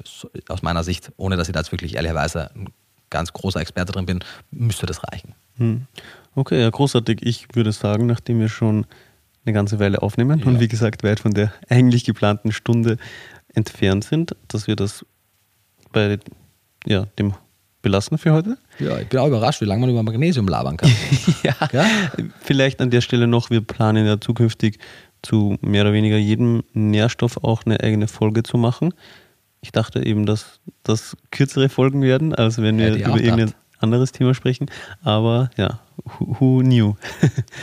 [0.48, 2.68] aus meiner Sicht, ohne dass ich da jetzt wirklich ehrlicherweise ein
[3.10, 5.34] ganz großer Experte drin bin, müsste das reichen.
[5.58, 5.86] Hm.
[6.34, 7.20] Okay, ja, großartig.
[7.22, 8.86] Ich würde sagen, nachdem wir schon
[9.44, 10.46] eine ganze Weile aufnehmen ja.
[10.46, 12.98] und wie gesagt weit von der eigentlich geplanten Stunde
[13.54, 15.06] entfernt sind, dass wir das
[15.92, 16.18] bei
[16.84, 17.34] ja, dem
[17.86, 18.58] belassen für heute.
[18.80, 20.90] Ja, ich bin auch überrascht, wie lange man über Magnesium labern kann.
[21.44, 21.86] ja, ja,
[22.40, 24.80] vielleicht an der Stelle noch, wir planen ja zukünftig
[25.22, 28.92] zu mehr oder weniger jedem Nährstoff auch eine eigene Folge zu machen.
[29.60, 34.34] Ich dachte eben, dass das kürzere Folgen werden, als wenn wir über irgendein anderes Thema
[34.34, 34.66] sprechen.
[35.04, 35.78] Aber ja,
[36.18, 36.94] who, who knew?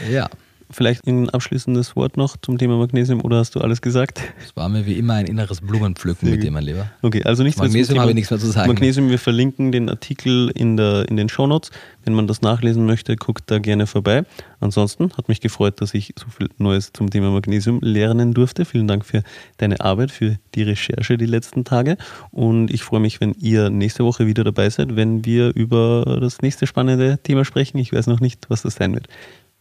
[0.10, 0.30] ja.
[0.74, 4.22] Vielleicht ein abschließendes Wort noch zum Thema Magnesium oder hast du alles gesagt?
[4.44, 6.90] Es war mir wie immer ein inneres Blumenpflücken mit dem, mein Lieber.
[7.02, 8.68] Okay, also nichts Magnesium habe ich nichts mehr zu sagen.
[8.68, 11.72] Magnesium, wir verlinken den Artikel in, der, in den Shownotes.
[12.04, 14.26] Wenn man das nachlesen möchte, guckt da gerne vorbei.
[14.60, 18.66] Ansonsten hat mich gefreut, dass ich so viel Neues zum Thema Magnesium lernen durfte.
[18.66, 19.24] Vielen Dank für
[19.58, 21.98] deine Arbeit, für die Recherche die letzten Tage.
[22.32, 26.42] Und ich freue mich, wenn ihr nächste Woche wieder dabei seid, wenn wir über das
[26.42, 27.78] nächste spannende Thema sprechen.
[27.78, 29.08] Ich weiß noch nicht, was das sein wird.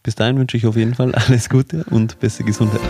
[0.03, 2.81] Bis dahin wünsche ich auf jeden Fall alles Gute und beste Gesundheit.